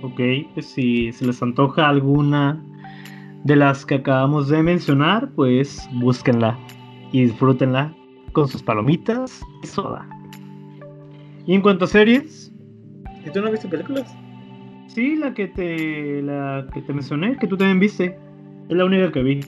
Ok, 0.01 0.19
pues 0.53 0.65
si 0.65 1.13
se 1.13 1.25
les 1.25 1.41
antoja 1.41 1.87
alguna 1.87 2.61
de 3.45 3.55
las 3.55 3.85
que 3.85 3.95
acabamos 3.95 4.49
de 4.49 4.61
mencionar, 4.61 5.29
pues 5.33 5.87
búsquenla 5.93 6.59
y 7.13 7.23
disfrútenla 7.23 7.95
con 8.33 8.49
sus 8.49 8.61
palomitas 8.61 9.41
y 9.63 9.67
soda. 9.67 10.05
Y 11.45 11.55
en 11.55 11.61
cuanto 11.61 11.85
a 11.85 11.87
series. 11.87 12.53
¿Y 13.25 13.29
tú 13.29 13.41
no 13.41 13.49
viste 13.49 13.69
películas? 13.69 14.13
Sí, 14.87 15.15
la 15.15 15.33
que 15.33 15.47
te 15.47 16.21
la 16.21 16.67
que 16.73 16.81
te 16.81 16.91
mencioné, 16.91 17.37
que 17.37 17.47
tú 17.47 17.55
también 17.55 17.79
viste. 17.79 18.17
Es 18.67 18.75
la 18.75 18.83
única 18.83 19.09
que 19.09 19.23
vi. 19.23 19.39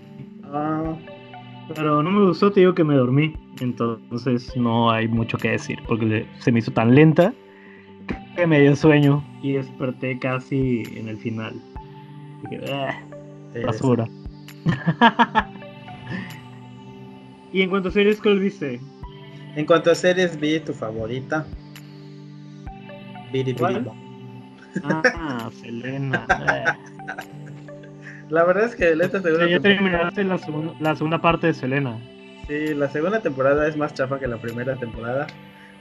Ah. 0.46 0.96
Pero 1.76 2.02
no 2.02 2.12
me 2.12 2.26
gustó, 2.28 2.52
te 2.52 2.62
digo 2.62 2.74
que 2.74 2.84
me 2.86 2.96
dormí. 2.96 3.34
Entonces 3.60 4.56
no 4.56 4.90
hay 4.90 5.08
mucho 5.10 5.38
que 5.38 5.52
decir, 5.52 5.80
porque 5.88 6.26
se 6.40 6.52
me 6.52 6.60
hizo 6.60 6.72
tan 6.72 6.96
lenta 6.96 7.34
que 8.36 8.48
me 8.48 8.60
dio 8.60 8.76
sueño 8.76 9.24
y 9.42 9.54
desperté 9.54 10.20
casi 10.20 10.84
en 10.96 11.08
el 11.08 11.18
final. 11.18 11.54
Y 12.52 12.56
ah, 12.72 13.02
basura. 13.66 14.08
¿Y 17.54 17.62
en 17.62 17.70
cuanto 17.70 17.90
a 17.90 17.92
series, 17.92 18.20
cuál 18.20 18.40
viste? 18.40 18.80
En 19.56 19.66
cuanto 19.66 19.92
a 19.92 19.96
series, 19.96 20.40
vi 20.40 20.60
tu 20.60 20.74
favorita. 20.74 21.46
Ah, 24.84 25.50
Selena. 25.62 26.26
la 28.30 28.44
verdad 28.44 28.66
es 28.66 28.76
que 28.76 28.92
esta 28.92 29.22
segunda. 29.22 29.48
Ya 29.48 29.60
terminaste 29.60 30.24
la, 30.24 30.40
la 30.80 30.96
segunda 30.96 31.22
parte 31.22 31.48
de 31.48 31.54
Selena. 31.54 31.98
Sí, 32.48 32.74
la 32.74 32.90
segunda 32.90 33.22
temporada 33.22 33.68
es 33.68 33.76
más 33.76 33.94
chafa 33.94 34.20
que 34.20 34.28
la 34.28 34.38
primera 34.38 34.76
temporada. 34.76 35.28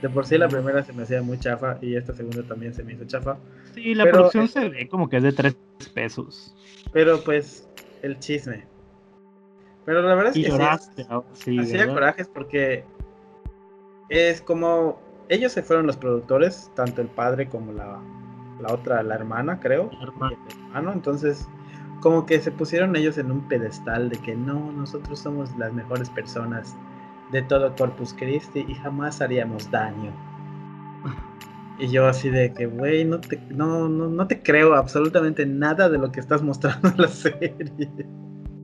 De 0.05 0.09
por 0.11 0.27
sí 0.27 0.37
la 0.37 0.47
primera 0.47 0.83
se 0.83 0.93
me 0.93 1.01
hacía 1.01 1.23
muy 1.23 1.39
chafa 1.39 1.79
y 1.81 1.95
esta 1.95 2.13
segunda 2.13 2.43
también 2.43 2.75
se 2.75 2.83
me 2.83 2.93
hizo 2.93 3.05
chafa. 3.05 3.39
Sí, 3.73 3.95
la 3.95 4.03
producción 4.03 4.47
se 4.47 4.69
ve 4.69 4.87
como 4.87 5.09
que 5.09 5.17
es 5.17 5.23
de 5.23 5.31
tres 5.31 5.55
pesos. 5.95 6.55
Pero 6.93 7.23
pues 7.23 7.67
el 8.03 8.19
chisme. 8.19 8.67
Pero 9.83 10.03
la 10.03 10.13
verdad 10.13 10.37
es 10.37 10.45
que 10.45 10.51
lloraste, 10.51 11.07
sí, 11.33 11.57
hacía 11.57 11.87
corajes 11.87 12.27
porque 12.27 12.83
es 14.09 14.43
como 14.43 15.01
ellos 15.27 15.51
se 15.53 15.63
fueron 15.63 15.87
los 15.87 15.97
productores, 15.97 16.69
tanto 16.75 17.01
el 17.01 17.07
padre 17.07 17.49
como 17.49 17.71
la, 17.71 17.99
la 18.61 18.73
otra, 18.75 19.01
la 19.01 19.15
hermana, 19.15 19.59
creo. 19.59 19.89
hermano, 20.03 20.93
entonces 20.93 21.47
como 21.99 22.27
que 22.27 22.39
se 22.41 22.51
pusieron 22.51 22.95
ellos 22.95 23.17
en 23.17 23.31
un 23.31 23.47
pedestal 23.47 24.09
de 24.09 24.19
que 24.19 24.35
no, 24.35 24.71
nosotros 24.71 25.17
somos 25.17 25.57
las 25.57 25.73
mejores 25.73 26.11
personas 26.11 26.75
de 27.35 27.41
todo 27.43 27.75
Corpus 27.75 28.13
Christi 28.13 28.65
y 28.65 28.73
jamás 28.75 29.21
haríamos 29.21 29.69
daño. 29.69 30.13
Y 31.77 31.89
yo 31.89 32.07
así 32.07 32.29
de 32.29 32.53
que, 32.53 32.65
güey, 32.65 33.03
no 33.03 33.19
te, 33.19 33.37
no, 33.49 33.89
no, 33.89 34.07
no 34.07 34.27
te 34.27 34.41
creo 34.41 34.73
absolutamente 34.75 35.45
nada 35.45 35.89
de 35.89 35.97
lo 35.97 36.11
que 36.13 36.21
estás 36.21 36.41
mostrando 36.41 36.87
en 36.87 36.97
la 36.97 37.07
serie. 37.09 37.53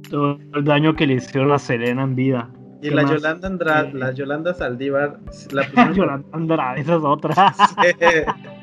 Todo 0.10 0.40
el 0.54 0.64
daño 0.64 0.96
que 0.96 1.06
le 1.06 1.16
hicieron 1.16 1.52
a 1.52 1.60
Serena 1.60 2.04
en 2.04 2.16
vida. 2.16 2.50
Y 2.82 2.90
la 2.90 3.04
Yolanda 3.04 3.48
Andrade, 3.48 3.94
la 3.94 4.12
Yolanda 4.12 4.54
Saldívar, 4.54 5.20
la 5.52 5.92
Yolanda 5.94 6.28
Andrade, 6.32 6.82
esa 6.82 6.96
es 6.96 7.04
otra. 7.04 7.36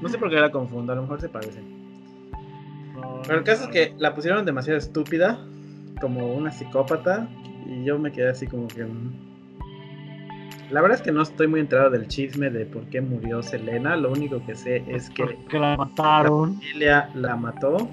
No 0.00 0.08
sé 0.08 0.16
por 0.16 0.30
qué 0.30 0.36
la 0.36 0.52
confundo, 0.52 0.92
a 0.92 0.94
lo 0.94 1.02
mejor 1.02 1.20
se 1.20 1.28
parecen. 1.28 1.64
Pero 3.24 3.38
el 3.38 3.44
caso 3.44 3.64
es 3.64 3.70
que 3.70 3.94
la 3.98 4.14
pusieron 4.14 4.44
demasiado 4.44 4.78
estúpida, 4.78 5.44
como 6.00 6.34
una 6.34 6.52
psicópata, 6.52 7.28
y 7.68 7.84
yo 7.84 7.98
me 7.98 8.10
quedé 8.10 8.30
así 8.30 8.46
como 8.46 8.66
que... 8.68 8.84
Mm. 8.84 9.28
La 10.70 10.82
verdad 10.82 10.98
es 10.98 11.02
que 11.02 11.12
no 11.12 11.22
estoy 11.22 11.46
muy 11.46 11.60
enterado 11.60 11.90
del 11.90 12.08
chisme 12.08 12.50
de 12.50 12.66
por 12.66 12.82
qué 12.86 13.00
murió 13.00 13.42
Selena. 13.42 13.96
Lo 13.96 14.12
único 14.12 14.44
que 14.44 14.54
sé 14.54 14.84
es 14.86 15.08
que... 15.10 15.38
La 15.52 15.76
mataron. 15.76 16.54
La 16.54 16.58
familia 16.58 17.10
la 17.14 17.36
mató. 17.36 17.88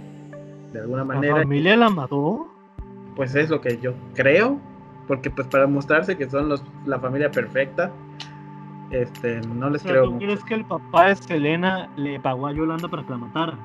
De 0.74 0.82
alguna 0.82 1.06
manera. 1.06 1.36
¿La 1.36 1.44
familia 1.44 1.78
la 1.78 1.90
mató? 1.90 2.48
Pues 3.16 3.34
es 3.36 3.50
lo 3.50 3.62
que 3.62 3.78
yo 3.78 3.94
creo. 4.14 4.60
Porque 5.08 5.30
pues 5.30 5.48
para 5.48 5.68
mostrarse 5.68 6.18
que 6.18 6.30
son 6.30 6.50
los, 6.50 6.64
la 6.86 7.00
familia 7.00 7.32
perfecta. 7.32 7.92
Este, 8.92 9.40
no 9.42 9.70
les 9.70 9.82
creo. 9.82 10.10
¿Tú 10.10 10.18
crees 10.18 10.44
que 10.44 10.56
el 10.56 10.66
papá 10.66 11.08
de 11.08 11.16
Selena 11.16 11.90
le 11.96 12.20
pagó 12.20 12.48
a 12.48 12.54
Yolanda 12.54 12.90
para 12.90 13.04
que 13.04 13.12
la 13.12 13.18
matara? 13.18 13.58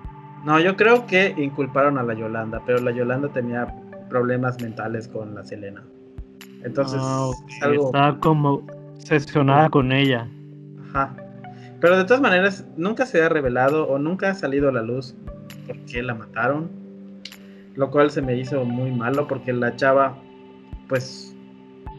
No, 0.44 0.60
yo 0.60 0.76
creo 0.76 1.06
que 1.06 1.34
inculparon 1.36 1.98
a 1.98 2.02
la 2.04 2.14
Yolanda, 2.14 2.62
pero 2.64 2.78
la 2.78 2.92
Yolanda 2.92 3.28
tenía 3.28 3.66
problemas 4.08 4.60
mentales 4.62 5.08
con 5.08 5.34
la 5.34 5.44
Selena. 5.44 5.82
Entonces, 6.64 7.00
ah, 7.02 7.30
está 7.62 8.18
como 8.20 8.66
sesionada 8.98 9.68
con 9.70 9.92
ella. 9.92 10.28
Ajá. 10.90 11.14
Pero 11.80 11.96
de 11.96 12.04
todas 12.04 12.20
maneras, 12.20 12.66
nunca 12.76 13.06
se 13.06 13.22
ha 13.22 13.28
revelado 13.28 13.88
o 13.88 13.98
nunca 13.98 14.30
ha 14.30 14.34
salido 14.34 14.68
a 14.68 14.72
la 14.72 14.82
luz 14.82 15.14
por 15.66 15.76
qué 15.86 16.02
la 16.02 16.14
mataron. 16.14 16.70
Lo 17.74 17.90
cual 17.90 18.10
se 18.10 18.20
me 18.20 18.36
hizo 18.36 18.64
muy 18.64 18.90
malo 18.90 19.26
porque 19.26 19.52
la 19.52 19.74
chava, 19.76 20.16
pues, 20.88 21.34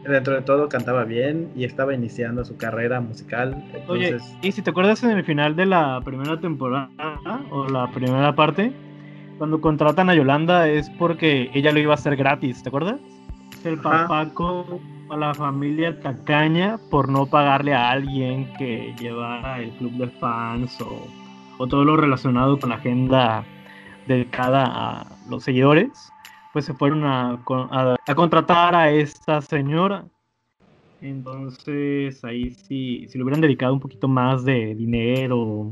dentro 0.04 0.34
de 0.34 0.42
todo 0.42 0.68
cantaba 0.68 1.04
bien 1.04 1.50
y 1.56 1.64
estaba 1.64 1.94
iniciando 1.94 2.44
su 2.44 2.56
carrera 2.56 3.00
musical. 3.00 3.62
Oye, 3.88 4.16
y 4.42 4.52
si 4.52 4.62
te 4.62 4.70
acuerdas 4.70 5.02
en 5.02 5.10
el 5.10 5.24
final 5.24 5.56
de 5.56 5.66
la 5.66 6.00
primera 6.04 6.38
temporada 6.40 6.90
o 7.50 7.68
la 7.68 7.90
primera 7.90 8.34
parte, 8.34 8.72
cuando 9.38 9.60
contratan 9.60 10.10
a 10.10 10.14
Yolanda 10.14 10.68
es 10.68 10.90
porque 10.90 11.50
ella 11.54 11.72
lo 11.72 11.80
iba 11.80 11.92
a 11.92 11.94
hacer 11.94 12.16
gratis, 12.16 12.62
¿te 12.62 12.68
acuerdas? 12.68 13.00
El 13.64 13.78
papá 13.78 14.28
con 14.34 14.80
a 15.12 15.16
la 15.16 15.34
familia 15.34 16.00
tacaña 16.00 16.78
por 16.90 17.08
no 17.08 17.26
pagarle 17.26 17.74
a 17.74 17.90
alguien 17.90 18.50
que 18.54 18.94
llevara 18.98 19.60
el 19.60 19.70
club 19.72 19.92
de 19.98 20.08
fans 20.08 20.80
o, 20.80 21.06
o 21.58 21.66
todo 21.66 21.84
lo 21.84 21.98
relacionado 21.98 22.58
con 22.58 22.70
la 22.70 22.76
agenda 22.76 23.44
dedicada 24.06 24.64
a 24.66 25.06
los 25.28 25.44
seguidores, 25.44 25.90
pues 26.54 26.64
se 26.64 26.72
fueron 26.72 27.04
a, 27.04 27.38
a, 28.06 28.14
contratar 28.14 28.74
a 28.74 28.90
esta 28.90 29.42
señora. 29.42 30.06
Entonces 31.02 32.24
ahí 32.24 32.52
sí, 32.52 33.06
si 33.08 33.18
le 33.18 33.24
hubieran 33.24 33.42
dedicado 33.42 33.74
un 33.74 33.80
poquito 33.80 34.08
más 34.08 34.44
de 34.44 34.74
dinero, 34.74 35.70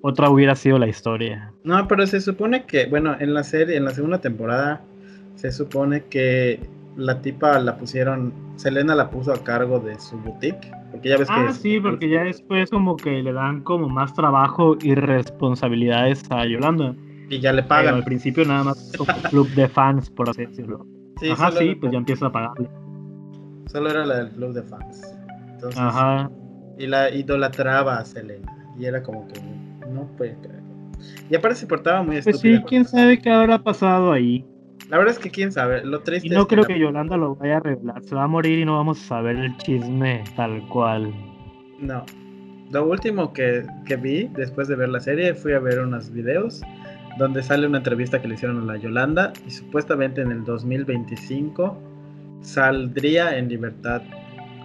otra 0.00 0.30
hubiera 0.30 0.54
sido 0.54 0.78
la 0.78 0.88
historia. 0.88 1.52
No, 1.62 1.86
pero 1.86 2.06
se 2.06 2.22
supone 2.22 2.64
que, 2.64 2.86
bueno, 2.86 3.16
en 3.20 3.34
la 3.34 3.44
serie, 3.44 3.76
en 3.76 3.84
la 3.84 3.90
segunda 3.90 4.20
temporada, 4.20 4.80
se 5.34 5.52
supone 5.52 6.04
que 6.04 6.60
la 7.00 7.22
tipa 7.22 7.58
la 7.58 7.76
pusieron, 7.78 8.32
Selena 8.56 8.94
la 8.94 9.10
puso 9.10 9.32
a 9.32 9.42
cargo 9.42 9.80
de 9.80 9.98
su 9.98 10.18
boutique. 10.18 10.70
Porque 10.90 11.08
ya 11.08 11.16
ves 11.16 11.28
ah, 11.30 11.52
sí, 11.52 11.80
porque 11.80 12.10
ya 12.10 12.24
después 12.24 12.70
como 12.70 12.96
que 12.96 13.22
le 13.22 13.32
dan 13.32 13.62
como 13.62 13.88
más 13.88 14.12
trabajo 14.12 14.76
y 14.80 14.94
responsabilidades 14.94 16.22
a 16.30 16.44
Yolanda. 16.44 16.94
Y 17.30 17.40
ya 17.40 17.52
le 17.52 17.62
pagan. 17.62 17.94
al 17.94 18.04
principio 18.04 18.44
nada 18.44 18.64
más 18.64 18.92
como 18.98 19.12
club 19.30 19.48
de 19.50 19.68
fans, 19.68 20.10
por 20.10 20.28
así 20.28 20.44
decirlo. 20.44 20.86
Sí, 21.18 21.30
Ajá, 21.30 21.52
sí, 21.52 21.74
pues 21.74 21.92
ya 21.92 21.98
empieza 21.98 22.26
a 22.26 22.32
pagarle. 22.32 22.68
Solo 23.66 23.90
era 23.90 24.04
la 24.04 24.16
del 24.18 24.30
club 24.30 24.52
de 24.52 24.62
fans. 24.62 25.16
Ajá. 25.76 26.30
Y 26.76 26.86
la 26.86 27.14
idolatraba 27.14 27.98
a 27.98 28.04
Selena. 28.04 28.52
Y 28.78 28.84
era 28.84 29.02
como 29.02 29.26
que 29.28 29.40
no 29.90 30.06
puede 30.16 30.36
Y 31.30 31.34
aparte 31.34 31.56
se 31.56 31.66
portaba 31.66 32.02
muy 32.02 32.20
Pues 32.20 32.40
sí, 32.40 32.60
quién 32.66 32.84
sabe 32.84 33.18
qué 33.18 33.30
habrá 33.30 33.58
pasado 33.58 34.12
ahí. 34.12 34.44
La 34.90 34.98
verdad 34.98 35.14
es 35.14 35.20
que 35.20 35.30
quién 35.30 35.52
sabe, 35.52 35.84
lo 35.84 36.00
triste 36.00 36.26
y 36.26 36.30
no 36.30 36.48
creo 36.48 36.64
que, 36.64 36.76
Yolanda 36.76 37.16
lo 37.16 37.36
vaya 37.36 37.58
a 37.58 37.60
revelar, 37.60 38.02
se 38.02 38.12
va 38.16 38.24
a 38.24 38.26
morir 38.26 38.58
y 38.58 38.64
no 38.64 38.74
vamos 38.76 39.00
a 39.00 39.06
saber 39.06 39.36
el 39.36 39.56
chisme 39.58 40.24
tal 40.34 40.66
cual. 40.66 41.14
No. 41.78 42.04
Lo 42.72 42.86
último 42.88 43.32
que, 43.32 43.64
que 43.86 43.94
vi 43.94 44.24
después 44.34 44.66
de 44.66 44.74
ver 44.74 44.88
la 44.88 44.98
serie 44.98 45.34
fui 45.34 45.52
a 45.52 45.60
ver 45.60 45.78
unos 45.78 46.10
videos 46.10 46.60
donde 47.18 47.40
sale 47.40 47.68
una 47.68 47.78
entrevista 47.78 48.20
que 48.20 48.26
le 48.26 48.34
hicieron 48.34 48.62
a 48.62 48.72
la 48.72 48.78
Yolanda 48.78 49.32
y 49.46 49.50
supuestamente 49.50 50.22
en 50.22 50.32
el 50.32 50.44
2025 50.44 51.76
saldría 52.40 53.38
en 53.38 53.48
libertad 53.48 54.02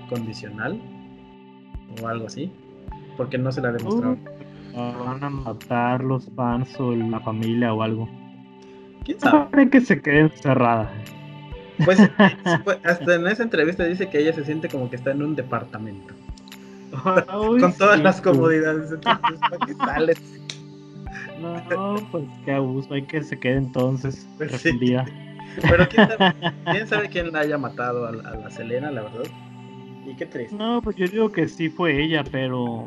condicional 0.10 0.82
o 2.02 2.08
algo 2.08 2.26
así, 2.26 2.52
porque 3.16 3.38
no 3.38 3.52
se 3.52 3.62
la 3.62 3.72
demostraron. 3.72 4.20
Uh, 4.74 5.06
van 5.06 5.24
a 5.24 5.30
matar 5.30 6.04
los 6.04 6.30
fans 6.36 6.80
o 6.80 6.96
la 6.96 7.20
familia 7.20 7.74
o 7.74 7.84
algo. 7.84 8.10
¿Quién 9.06 9.20
sabe? 9.20 9.70
que 9.70 9.82
se 9.82 10.02
quede 10.02 10.22
encerrada. 10.22 10.92
Pues, 11.84 12.00
pues, 12.64 12.78
hasta 12.84 13.16
en 13.16 13.28
esa 13.28 13.44
entrevista 13.44 13.84
dice 13.84 14.10
que 14.10 14.20
ella 14.20 14.34
se 14.34 14.44
siente 14.44 14.68
como 14.68 14.90
que 14.90 14.96
está 14.96 15.12
en 15.12 15.22
un 15.22 15.36
departamento. 15.36 16.14
Con 17.04 17.74
todas 17.78 18.02
las 18.02 18.22
comodidades. 18.22 18.92
Entonces, 18.94 19.40
¿para 19.40 19.66
qué 19.66 19.74
sales? 19.74 20.22
No, 21.40 21.96
pues 22.12 22.24
qué 22.46 22.54
abuso, 22.54 22.94
hay 22.94 23.04
que 23.04 23.22
se 23.22 23.38
quede 23.38 23.58
entonces. 23.58 24.28
Pues 24.38 24.64
Pero 25.62 25.88
¿quién 25.90 26.88
sabe, 26.88 27.10
quién 27.10 27.32
la 27.32 27.40
haya 27.40 27.58
matado 27.58 28.06
a, 28.06 28.10
a, 28.10 28.36
la 28.36 28.50
Selena, 28.50 28.90
la 28.90 29.04
verdad. 29.04 29.26
Y 30.06 30.16
qué 30.16 30.26
triste. 30.26 30.56
No, 30.56 30.82
pues 30.82 30.96
yo 30.96 31.08
digo 31.08 31.32
que 31.32 31.48
sí 31.48 31.70
fue 31.70 32.02
ella, 32.02 32.24
pero 32.32 32.86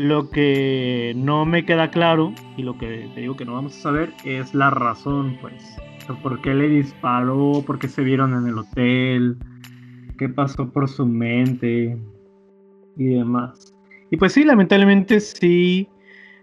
lo 0.00 0.30
que 0.30 1.12
no 1.14 1.44
me 1.44 1.66
queda 1.66 1.90
claro 1.90 2.32
y 2.56 2.62
lo 2.62 2.78
que 2.78 3.10
te 3.14 3.20
digo 3.20 3.36
que 3.36 3.44
no 3.44 3.52
vamos 3.52 3.76
a 3.76 3.82
saber 3.82 4.14
es 4.24 4.54
la 4.54 4.70
razón, 4.70 5.36
pues. 5.42 5.76
¿Por 6.22 6.40
qué 6.40 6.54
le 6.54 6.68
disparó? 6.68 7.62
¿Por 7.66 7.78
qué 7.78 7.86
se 7.86 8.02
vieron 8.02 8.32
en 8.32 8.46
el 8.46 8.56
hotel? 8.56 9.36
¿Qué 10.16 10.30
pasó 10.30 10.70
por 10.70 10.88
su 10.88 11.04
mente? 11.04 11.98
Y 12.96 13.08
demás. 13.08 13.74
Y 14.10 14.16
pues 14.16 14.32
sí, 14.32 14.42
lamentablemente 14.42 15.20
sí 15.20 15.86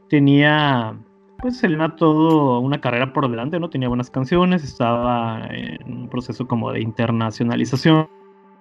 tenía, 0.08 0.96
pues 1.40 1.58
Selena 1.58 1.96
todo 1.96 2.60
una 2.60 2.80
carrera 2.80 3.12
por 3.12 3.28
delante, 3.28 3.60
¿no? 3.60 3.72
Tenía 3.72 3.88
buenas 3.88 4.12
canciones, 4.12 4.64
estaba 4.64 5.48
en 5.50 6.02
un 6.02 6.10
proceso 6.10 6.48
como 6.48 6.72
de 6.72 6.82
internacionalización 6.82 8.08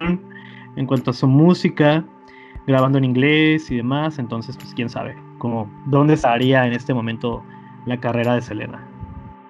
en 0.00 0.86
cuanto 0.86 1.10
a 1.10 1.14
su 1.14 1.26
música 1.26 2.02
grabando 2.66 2.98
en 2.98 3.04
inglés 3.04 3.70
y 3.70 3.76
demás, 3.76 4.18
entonces 4.18 4.56
pues 4.56 4.74
quién 4.74 4.88
sabe, 4.88 5.16
como 5.38 5.70
dónde 5.86 6.14
estaría 6.14 6.66
en 6.66 6.72
este 6.72 6.92
momento 6.92 7.44
la 7.86 7.98
carrera 7.98 8.34
de 8.34 8.42
Selena. 8.42 8.84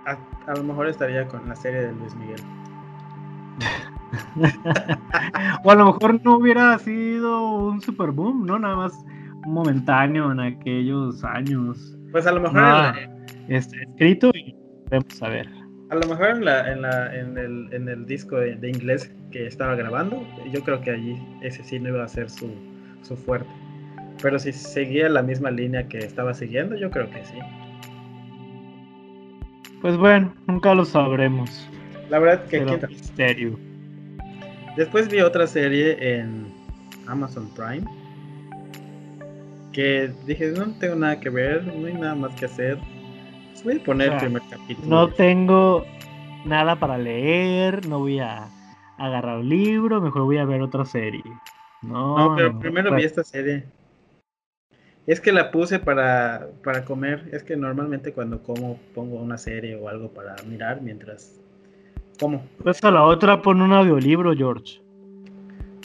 A, 0.04 0.54
lo 0.54 0.62
mejor 0.62 0.88
estaría 0.88 1.26
con 1.26 1.48
la 1.48 1.56
serie 1.56 1.80
de 1.80 1.92
Luis 1.92 2.14
Miguel. 2.14 2.40
o 5.64 5.70
a 5.70 5.74
lo 5.74 5.86
mejor 5.86 6.22
no 6.22 6.36
hubiera 6.36 6.78
sido 6.78 7.56
un 7.56 7.80
super 7.80 8.10
boom, 8.12 8.46
¿no? 8.46 8.58
Nada 8.58 8.76
más 8.76 8.92
momentáneo 9.46 10.30
en 10.30 10.40
aquellos 10.40 11.24
años. 11.24 11.98
Pues 12.12 12.26
a 12.26 12.32
lo 12.32 12.40
mejor 12.40 12.94
está 13.48 13.76
escrito 13.80 14.30
y 14.34 14.54
vamos 14.90 15.22
a 15.22 15.28
ver. 15.28 15.48
A 15.90 15.94
lo 15.94 16.06
mejor 16.08 16.30
en, 16.30 16.44
la, 16.44 16.72
en, 16.72 16.82
la, 16.82 17.14
en, 17.16 17.38
el, 17.38 17.68
en 17.72 17.88
el 17.88 18.06
disco 18.06 18.36
de, 18.36 18.56
de, 18.56 18.70
inglés 18.70 19.12
que 19.30 19.46
estaba 19.46 19.76
grabando, 19.76 20.24
yo 20.52 20.60
creo 20.62 20.80
que 20.80 20.90
allí 20.90 21.16
ese 21.42 21.62
sí 21.62 21.78
no 21.78 21.90
iba 21.90 22.02
a 22.02 22.08
ser 22.08 22.28
su, 22.28 22.50
su 23.06 23.16
fuerte. 23.16 23.48
Pero 24.22 24.38
si 24.38 24.52
seguía 24.52 25.08
la 25.08 25.22
misma 25.22 25.50
línea 25.50 25.86
que 25.88 25.98
estaba 25.98 26.34
siguiendo, 26.34 26.76
yo 26.76 26.90
creo 26.90 27.10
que 27.10 27.24
sí. 27.24 27.38
Pues 29.80 29.96
bueno, 29.96 30.34
nunca 30.46 30.74
lo 30.74 30.84
sabremos. 30.84 31.68
La 32.08 32.18
verdad 32.18 32.44
que 32.46 32.60
misterio. 32.88 33.58
Después 34.76 35.08
vi 35.08 35.20
otra 35.20 35.46
serie 35.46 35.96
en 36.18 36.46
Amazon 37.06 37.48
Prime 37.54 37.84
que 39.72 40.10
dije, 40.26 40.52
no 40.52 40.72
tengo 40.78 40.94
nada 40.94 41.20
que 41.20 41.28
ver, 41.28 41.66
no 41.66 41.86
hay 41.86 41.94
nada 41.94 42.14
más 42.14 42.34
que 42.34 42.46
hacer. 42.46 42.78
Pues 43.52 43.64
voy 43.64 43.76
a 43.76 43.84
poner 43.84 44.12
el 44.12 44.18
primer 44.18 44.42
capítulo. 44.48 44.88
No 44.88 45.08
tengo 45.08 45.84
nada 46.46 46.76
para 46.76 46.96
leer, 46.96 47.86
no 47.86 47.98
voy 47.98 48.20
a 48.20 48.48
agarrar 48.96 49.38
un 49.38 49.48
libro, 49.50 50.00
mejor 50.00 50.22
voy 50.22 50.38
a 50.38 50.46
ver 50.46 50.62
otra 50.62 50.86
serie. 50.86 51.22
No, 51.86 52.34
pero 52.36 52.58
primero 52.58 52.94
vi 52.94 53.04
esta 53.04 53.24
serie. 53.24 53.64
Es 55.06 55.20
que 55.20 55.32
la 55.32 55.50
puse 55.52 55.78
para, 55.78 56.48
para 56.64 56.84
comer. 56.84 57.28
Es 57.32 57.44
que 57.44 57.56
normalmente 57.56 58.12
cuando 58.12 58.42
como 58.42 58.78
pongo 58.94 59.16
una 59.16 59.38
serie 59.38 59.76
o 59.76 59.88
algo 59.88 60.10
para 60.10 60.34
mirar 60.48 60.82
mientras 60.82 61.40
como. 62.18 62.42
Pues 62.62 62.82
a 62.82 62.90
la 62.90 63.04
otra 63.04 63.40
pon 63.40 63.60
un 63.60 63.72
audiolibro, 63.72 64.34
George. 64.34 64.80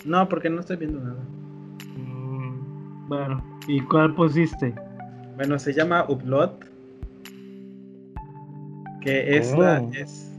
No, 0.06 0.28
porque 0.28 0.50
no 0.50 0.62
estoy 0.62 0.78
viendo 0.78 1.00
nada. 1.00 1.22
Mm, 1.96 3.08
bueno, 3.08 3.60
¿y 3.68 3.82
cuál 3.82 4.16
pusiste? 4.16 4.74
Bueno, 5.36 5.60
se 5.60 5.74
llama 5.74 6.06
Upload. 6.08 6.52
Que 9.02 9.38
es 9.38 9.56
la, 9.58 9.82
oh. 9.82 9.92
es 9.94 10.32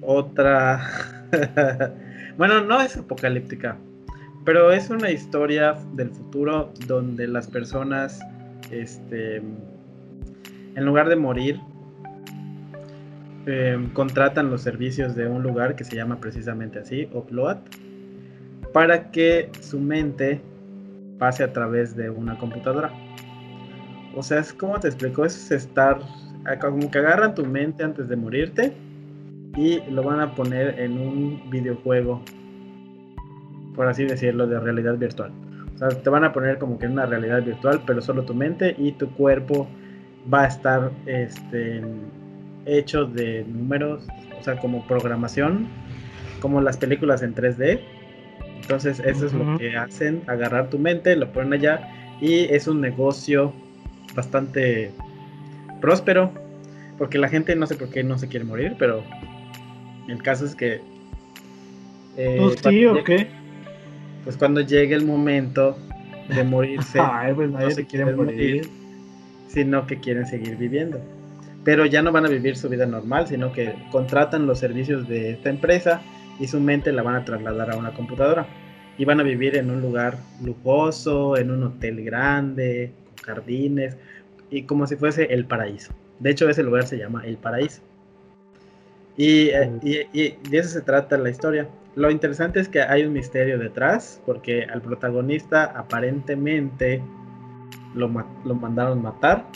otra. 0.00 0.80
bueno, 2.36 2.62
no 2.62 2.80
es 2.80 2.96
apocalíptica. 2.96 3.76
Pero 4.46 4.70
es 4.70 4.90
una 4.90 5.10
historia 5.10 5.76
del 5.94 6.10
futuro 6.10 6.72
donde 6.86 7.26
las 7.26 7.48
personas, 7.48 8.20
este, 8.70 9.38
en 9.38 10.84
lugar 10.84 11.08
de 11.08 11.16
morir, 11.16 11.60
em, 13.46 13.90
contratan 13.92 14.48
los 14.48 14.62
servicios 14.62 15.16
de 15.16 15.26
un 15.26 15.42
lugar 15.42 15.74
que 15.74 15.82
se 15.82 15.96
llama 15.96 16.20
precisamente 16.20 16.78
así, 16.78 17.08
Upload, 17.12 17.56
para 18.72 19.10
que 19.10 19.50
su 19.60 19.80
mente 19.80 20.40
pase 21.18 21.42
a 21.42 21.52
través 21.52 21.96
de 21.96 22.08
una 22.08 22.38
computadora. 22.38 22.92
O 24.14 24.22
sea, 24.22 24.38
es 24.38 24.52
como 24.52 24.78
te 24.78 24.86
explico, 24.86 25.24
es 25.24 25.50
estar, 25.50 25.98
como 26.60 26.88
que 26.88 26.98
agarran 26.98 27.34
tu 27.34 27.44
mente 27.44 27.82
antes 27.82 28.08
de 28.08 28.14
morirte 28.14 28.72
y 29.56 29.80
lo 29.90 30.04
van 30.04 30.20
a 30.20 30.36
poner 30.36 30.78
en 30.78 30.92
un 30.98 31.50
videojuego 31.50 32.22
por 33.76 33.86
así 33.86 34.04
decirlo, 34.04 34.46
de 34.46 34.58
realidad 34.58 34.96
virtual. 34.96 35.30
O 35.74 35.78
sea, 35.78 35.88
te 35.88 36.08
van 36.08 36.24
a 36.24 36.32
poner 36.32 36.58
como 36.58 36.78
que 36.78 36.86
en 36.86 36.92
una 36.92 37.06
realidad 37.06 37.42
virtual, 37.44 37.82
pero 37.86 38.00
solo 38.00 38.24
tu 38.24 38.34
mente 38.34 38.74
y 38.78 38.92
tu 38.92 39.10
cuerpo 39.10 39.68
va 40.32 40.44
a 40.44 40.46
estar 40.46 40.90
este, 41.04 41.82
hecho 42.64 43.04
de 43.04 43.44
números, 43.44 44.06
o 44.38 44.42
sea, 44.42 44.56
como 44.56 44.86
programación, 44.86 45.68
como 46.40 46.60
las 46.60 46.78
películas 46.78 47.22
en 47.22 47.34
3D. 47.34 47.80
Entonces, 48.62 49.00
eso 49.00 49.26
es 49.26 49.32
lo 49.32 49.58
que 49.58 49.76
hacen, 49.76 50.22
agarrar 50.26 50.70
tu 50.70 50.78
mente, 50.78 51.14
lo 51.14 51.30
ponen 51.30 51.52
allá 51.52 51.88
y 52.20 52.44
es 52.44 52.66
un 52.66 52.80
negocio 52.80 53.52
bastante 54.14 54.90
próspero, 55.80 56.32
porque 56.98 57.18
la 57.18 57.28
gente 57.28 57.54
no 57.54 57.66
sé 57.66 57.76
por 57.76 57.90
qué 57.90 58.02
no 58.02 58.18
se 58.18 58.28
quiere 58.28 58.44
morir, 58.44 58.74
pero 58.78 59.04
el 60.08 60.22
caso 60.22 60.46
es 60.46 60.54
que... 60.54 60.80
Eh, 62.16 62.38
pues 62.40 62.60
sí, 62.64 62.86
¿o 62.86 63.04
qué? 63.04 63.28
Pues 64.26 64.36
cuando 64.36 64.60
llegue 64.60 64.96
el 64.96 65.06
momento 65.06 65.78
de 66.34 66.42
morirse, 66.42 66.98
pues 67.36 67.48
no 67.48 67.70
se 67.70 67.86
quieren 67.86 68.16
morir, 68.16 68.68
sino 69.46 69.86
que 69.86 70.00
quieren 70.00 70.26
seguir 70.26 70.56
viviendo. 70.56 71.00
Pero 71.62 71.86
ya 71.86 72.02
no 72.02 72.10
van 72.10 72.26
a 72.26 72.28
vivir 72.28 72.56
su 72.56 72.68
vida 72.68 72.86
normal, 72.86 73.28
sino 73.28 73.52
que 73.52 73.72
contratan 73.92 74.48
los 74.48 74.58
servicios 74.58 75.06
de 75.06 75.30
esta 75.30 75.48
empresa 75.48 76.02
y 76.40 76.48
su 76.48 76.58
mente 76.58 76.90
la 76.90 77.04
van 77.04 77.14
a 77.14 77.24
trasladar 77.24 77.70
a 77.70 77.76
una 77.76 77.92
computadora 77.92 78.48
y 78.98 79.04
van 79.04 79.20
a 79.20 79.22
vivir 79.22 79.56
en 79.56 79.70
un 79.70 79.80
lugar 79.80 80.18
lujoso, 80.42 81.36
en 81.36 81.52
un 81.52 81.62
hotel 81.62 82.04
grande, 82.04 82.90
con 83.04 83.34
jardines 83.34 83.96
y 84.50 84.62
como 84.62 84.88
si 84.88 84.96
fuese 84.96 85.32
el 85.32 85.44
paraíso. 85.44 85.92
De 86.18 86.30
hecho, 86.30 86.48
ese 86.48 86.64
lugar 86.64 86.84
se 86.88 86.98
llama 86.98 87.24
el 87.24 87.36
paraíso. 87.36 87.80
Y, 89.16 89.50
eh, 89.50 89.70
y, 90.12 90.48
de 90.50 90.58
eso 90.58 90.68
se 90.68 90.82
trata 90.82 91.16
la 91.16 91.30
historia. 91.30 91.68
Lo 91.96 92.10
interesante 92.10 92.60
es 92.60 92.68
que 92.68 92.82
hay 92.82 93.04
un 93.04 93.14
misterio 93.14 93.58
detrás, 93.58 94.22
porque 94.26 94.64
al 94.64 94.82
protagonista 94.82 95.64
aparentemente 95.64 97.02
lo, 97.94 98.10
lo 98.44 98.54
mandaron 98.54 99.02
matar. 99.02 99.46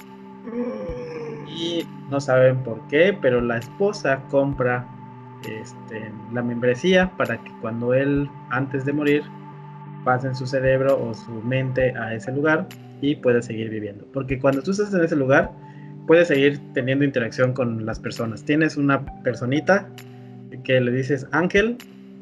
Y 1.47 1.86
no 2.11 2.18
saben 2.18 2.62
por 2.62 2.80
qué, 2.88 3.16
pero 3.20 3.43
la 3.43 3.59
esposa 3.59 4.22
compra 4.30 4.88
este, 5.47 6.11
la 6.32 6.43
membresía 6.43 7.12
para 7.18 7.36
que 7.43 7.53
cuando 7.61 7.93
él, 7.93 8.28
antes 8.49 8.86
de 8.86 8.95
morir, 8.95 9.22
pase 10.05 10.28
en 10.28 10.34
su 10.34 10.47
cerebro 10.47 10.99
o 10.99 11.12
su 11.12 11.32
mente 11.43 11.95
a 11.95 12.14
ese 12.14 12.32
lugar 12.32 12.66
y 13.03 13.16
pueda 13.16 13.43
seguir 13.43 13.68
viviendo. 13.68 14.07
Porque 14.14 14.38
cuando 14.38 14.62
tú 14.62 14.70
estás 14.70 14.95
en 14.95 15.05
ese 15.05 15.16
lugar, 15.16 15.53
puedes 16.07 16.28
seguir 16.28 16.59
teniendo 16.72 17.05
interacción 17.05 17.53
con 17.53 17.84
las 17.84 18.01
personas. 18.01 18.45
Tienes 18.45 18.78
una 18.78 19.05
personita 19.22 19.88
que 20.64 20.80
le 20.80 20.91
dices 20.91 21.26
ángel 21.32 21.76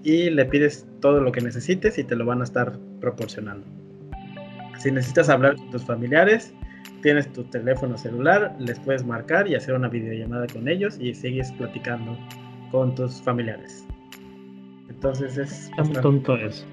y 0.08 0.30
le 0.30 0.46
pides 0.46 0.86
todo 1.00 1.20
lo 1.20 1.30
que 1.30 1.42
necesites 1.42 1.98
y 1.98 2.04
te 2.04 2.16
lo 2.16 2.24
van 2.24 2.40
a 2.40 2.44
estar 2.44 2.78
proporcionando. 2.98 3.66
Si 4.78 4.90
necesitas 4.90 5.28
hablar 5.28 5.56
con 5.56 5.70
tus 5.70 5.84
familiares, 5.84 6.54
tienes 7.02 7.30
tu 7.30 7.44
teléfono 7.44 7.98
celular, 7.98 8.56
les 8.58 8.78
puedes 8.80 9.04
marcar 9.04 9.46
y 9.48 9.54
hacer 9.54 9.74
una 9.74 9.88
videollamada 9.88 10.46
con 10.46 10.66
ellos 10.66 10.96
y 10.98 11.12
sigues 11.12 11.52
platicando 11.52 12.18
con 12.70 12.94
tus 12.94 13.20
familiares. 13.20 13.84
Entonces 14.88 15.36
es 15.36 15.70
bastante, 15.76 16.00
tonto 16.00 16.36
eso. 16.36 16.64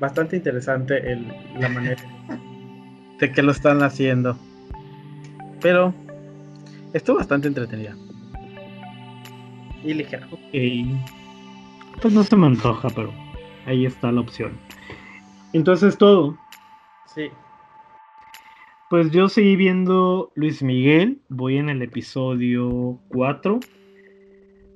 bastante 0.00 0.36
interesante 0.36 0.96
el, 1.12 1.28
la 1.58 1.68
manera 1.68 2.02
de 3.20 3.30
que 3.30 3.42
lo 3.42 3.52
están 3.52 3.82
haciendo. 3.82 4.38
Pero 5.60 5.92
estuvo 6.94 7.18
bastante 7.18 7.48
entretenida. 7.48 7.94
Y 9.84 9.92
ligera. 9.92 10.26
Pues 12.00 12.14
no 12.14 12.22
se 12.22 12.36
me 12.36 12.46
antoja, 12.46 12.88
pero 12.90 13.12
ahí 13.66 13.84
está 13.86 14.12
la 14.12 14.20
opción. 14.20 14.52
Entonces 15.52 15.98
todo. 15.98 16.38
Sí. 17.06 17.30
Pues 18.90 19.10
yo 19.10 19.28
seguí 19.28 19.56
viendo 19.56 20.30
Luis 20.34 20.62
Miguel, 20.62 21.20
voy 21.28 21.58
en 21.58 21.68
el 21.68 21.82
episodio 21.82 22.98
4 23.08 23.60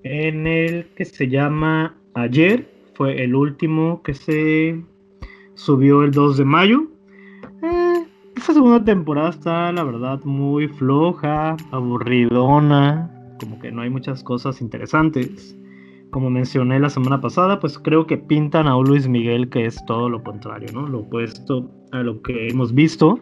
en 0.05 0.47
el 0.47 0.87
que 0.97 1.05
se 1.05 1.29
llama 1.29 1.97
Ayer, 2.15 2.69
fue 2.95 3.23
el 3.23 3.35
último 3.35 4.03
que 4.03 4.15
se 4.15 4.85
subió 5.55 6.03
el 6.03 6.11
2 6.11 6.39
de 6.39 6.45
mayo. 6.45 6.89
Eh, 7.63 8.05
esta 8.37 8.55
segunda 8.55 8.85
temporada 8.85 9.31
está, 9.31 9.73
la 9.73 9.85
verdad, 9.85 10.21
muy 10.25 10.69
floja, 10.69 11.57
aburridona, 11.71 13.11
como 13.39 13.59
que 13.61 13.71
no 13.71 13.83
hay 13.83 13.91
muchas 13.91 14.23
cosas 14.23 14.61
interesantes. 14.61 15.57
Como 16.13 16.29
mencioné 16.29 16.79
la 16.79 16.91
semana 16.91 17.23
pasada, 17.23 17.59
pues 17.59 17.79
creo 17.79 18.07
que 18.07 18.19
pintan 18.19 18.69
a 18.69 18.77
un 18.77 18.87
Luis 18.87 19.09
Miguel 19.09 19.49
que 19.49 19.65
es 19.65 19.83
todo 19.87 20.11
lo 20.11 20.23
contrario, 20.23 20.69
¿no? 20.75 20.87
Lo 20.87 21.01
opuesto 21.01 21.71
a 21.91 22.03
lo 22.03 22.21
que 22.21 22.49
hemos 22.49 22.75
visto 22.75 23.19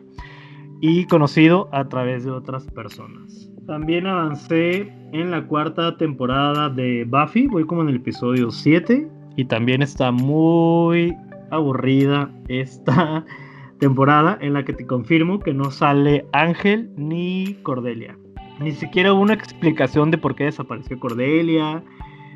y 0.80 1.04
conocido 1.04 1.68
a 1.70 1.88
través 1.88 2.24
de 2.24 2.32
otras 2.32 2.66
personas. 2.72 3.48
También 3.68 4.08
avancé 4.08 4.92
en 5.12 5.30
la 5.30 5.46
cuarta 5.46 5.96
temporada 5.98 6.68
de 6.68 7.04
Buffy, 7.04 7.46
voy 7.46 7.64
como 7.64 7.82
en 7.82 7.90
el 7.90 7.96
episodio 7.96 8.50
7 8.50 9.08
y 9.36 9.44
también 9.44 9.82
está 9.82 10.10
muy 10.10 11.14
aburrida 11.52 12.28
esta 12.48 13.24
temporada 13.78 14.36
en 14.40 14.54
la 14.54 14.64
que 14.64 14.72
te 14.72 14.84
confirmo 14.84 15.38
que 15.38 15.54
no 15.54 15.70
sale 15.70 16.26
Ángel 16.32 16.90
ni 16.96 17.54
Cordelia. 17.62 18.18
Ni 18.58 18.72
siquiera 18.72 19.12
hubo 19.12 19.22
una 19.22 19.34
explicación 19.34 20.10
de 20.10 20.18
por 20.18 20.34
qué 20.34 20.44
desapareció 20.44 20.98
Cordelia, 20.98 21.84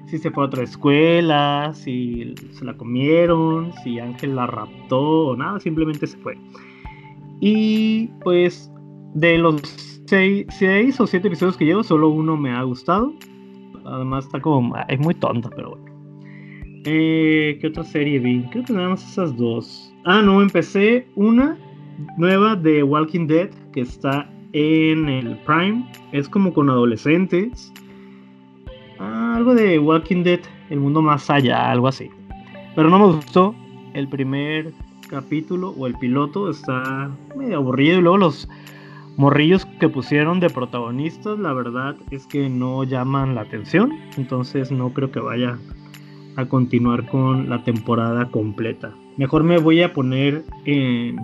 si 0.07 0.19
se 0.19 0.31
fue 0.31 0.45
a 0.45 0.47
otra 0.47 0.63
escuela, 0.63 1.73
si 1.75 2.35
se 2.53 2.65
la 2.65 2.77
comieron, 2.77 3.73
si 3.83 3.99
Ángel 3.99 4.37
la 4.37 4.47
raptó 4.47 5.29
o 5.29 5.37
nada, 5.37 5.61
simplemente 5.61 6.07
se 6.07 6.17
fue. 6.19 6.37
Y 7.41 8.09
pues 8.23 8.71
de 9.15 9.39
los 9.39 9.63
seis, 10.07 11.01
o 11.01 11.07
siete 11.07 11.29
episodios 11.29 11.57
que 11.57 11.65
llevo, 11.65 11.83
solo 11.83 12.09
uno 12.09 12.37
me 12.37 12.51
ha 12.51 12.63
gustado. 12.63 13.13
Además 13.85 14.27
está 14.27 14.41
como... 14.41 14.75
Es 14.89 14.99
muy 14.99 15.15
tonta, 15.15 15.51
pero 15.55 15.71
bueno. 15.71 15.85
Eh, 16.87 17.59
¿Qué 17.61 17.67
otra 17.69 17.85
serie 17.85 18.19
vi? 18.19 18.43
Creo 18.51 18.65
que 18.65 18.73
nada 18.73 18.91
más 18.91 19.11
esas 19.11 19.37
dos. 19.37 19.93
Ah, 20.05 20.21
no, 20.21 20.43
empecé 20.43 21.07
una 21.17 21.59
nueva 22.19 22.57
de 22.57 22.83
Walking 22.83 23.27
Dead 23.27 23.51
que 23.73 23.83
está 23.83 24.31
en 24.53 25.09
el 25.09 25.37
Prime. 25.45 25.85
Es 26.13 26.29
como 26.29 26.53
con 26.53 26.69
adolescentes. 26.69 27.73
Ah, 29.05 29.35
algo 29.37 29.55
de 29.55 29.79
Walking 29.79 30.23
Dead, 30.23 30.41
el 30.71 30.81
mundo 30.81 31.03
más 31.03 31.29
allá, 31.29 31.71
algo 31.71 31.89
así. 31.89 32.09
Pero 32.75 32.89
no 32.89 32.99
me 32.99 33.17
gustó. 33.17 33.55
El 33.93 34.09
primer 34.09 34.73
capítulo 35.09 35.75
o 35.79 35.87
el 35.87 35.95
piloto 35.95 36.49
está 36.49 37.11
medio 37.37 37.59
aburrido 37.59 37.99
y 37.99 38.03
luego 38.03 38.17
los 38.17 38.49
morrillos 39.17 39.67
que 39.79 39.89
pusieron 39.89 40.41
de 40.41 40.51
protagonistas, 40.51 41.39
la 41.39 41.53
verdad 41.53 41.97
es 42.11 42.27
que 42.27 42.49
no 42.49 42.83
llaman 42.83 43.35
la 43.35 43.43
atención, 43.43 43.93
entonces 44.17 44.73
no 44.73 44.93
creo 44.93 45.13
que 45.13 45.21
vaya 45.21 45.59
a 46.37 46.47
continuar 46.47 47.07
con 47.07 47.49
la 47.49 47.63
temporada 47.63 48.31
completa. 48.31 48.93
Mejor 49.17 49.45
me 49.45 49.59
voy 49.59 49.83
a 49.83 49.93
poner 49.93 50.45
me 50.65 51.15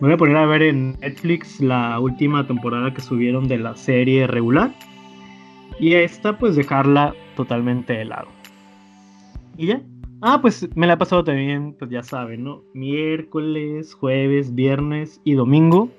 voy 0.00 0.12
a 0.12 0.16
poner 0.16 0.36
a 0.36 0.46
ver 0.46 0.62
en 0.62 0.92
Netflix 1.00 1.60
la 1.60 1.98
última 1.98 2.46
temporada 2.46 2.94
que 2.94 3.00
subieron 3.00 3.48
de 3.48 3.58
la 3.58 3.74
serie 3.74 4.26
regular 4.26 4.72
y 5.80 5.94
esta 5.94 6.38
pues 6.38 6.54
dejarla 6.54 7.14
totalmente 7.36 7.94
de 7.94 8.04
lado. 8.04 8.28
Y 9.56 9.66
ya. 9.66 9.82
Ah, 10.22 10.38
pues 10.42 10.68
me 10.76 10.86
la 10.86 10.92
he 10.92 10.96
pasado 10.98 11.24
también, 11.24 11.74
pues 11.78 11.90
ya 11.90 12.02
saben, 12.02 12.44
¿no? 12.44 12.62
Miércoles, 12.74 13.94
jueves, 13.94 14.54
viernes 14.54 15.20
y 15.24 15.32
domingo 15.32 15.90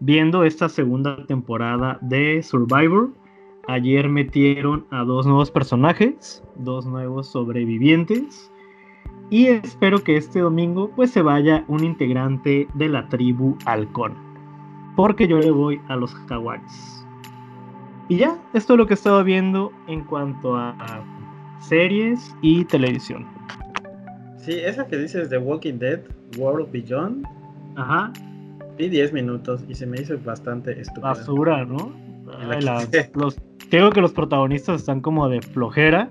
viendo 0.00 0.44
esta 0.44 0.68
segunda 0.68 1.24
temporada 1.26 1.98
de 2.02 2.42
Survivor. 2.42 3.10
Ayer 3.68 4.08
metieron 4.08 4.86
a 4.90 5.04
dos 5.04 5.26
nuevos 5.26 5.50
personajes, 5.50 6.42
dos 6.56 6.84
nuevos 6.84 7.28
sobrevivientes. 7.28 8.50
Y 9.30 9.46
espero 9.46 10.02
que 10.04 10.16
este 10.16 10.40
domingo 10.40 10.90
pues 10.94 11.10
se 11.10 11.22
vaya 11.22 11.64
un 11.68 11.82
integrante 11.82 12.68
de 12.74 12.88
la 12.88 13.08
tribu 13.08 13.56
Halcón. 13.64 14.14
Porque 14.96 15.26
yo 15.26 15.38
le 15.38 15.50
voy 15.50 15.80
a 15.88 15.96
los 15.96 16.14
jaguares. 16.14 17.03
Y 18.08 18.18
ya, 18.18 18.38
esto 18.52 18.74
es 18.74 18.78
lo 18.78 18.86
que 18.86 18.94
he 18.94 18.96
estado 18.96 19.24
viendo 19.24 19.72
en 19.88 20.04
cuanto 20.04 20.56
a 20.56 20.74
series 21.60 22.34
y 22.42 22.64
televisión. 22.64 23.26
Sí, 24.36 24.52
esa 24.52 24.86
que 24.86 24.98
dices 24.98 25.30
de 25.30 25.38
Walking 25.38 25.78
Dead, 25.78 26.00
World 26.36 26.70
Beyond. 26.70 27.26
Ajá. 27.76 28.12
Vi 28.76 28.88
10 28.88 29.12
minutos 29.12 29.64
y 29.68 29.74
se 29.74 29.86
me 29.86 30.00
hizo 30.00 30.18
bastante 30.22 30.78
estúpido. 30.78 31.08
Basura, 31.08 31.64
¿no? 31.64 31.92
los, 33.14 33.40
creo 33.70 33.90
que 33.90 34.00
los 34.00 34.12
protagonistas 34.12 34.80
están 34.80 35.00
como 35.00 35.28
de 35.28 35.40
flojera. 35.40 36.10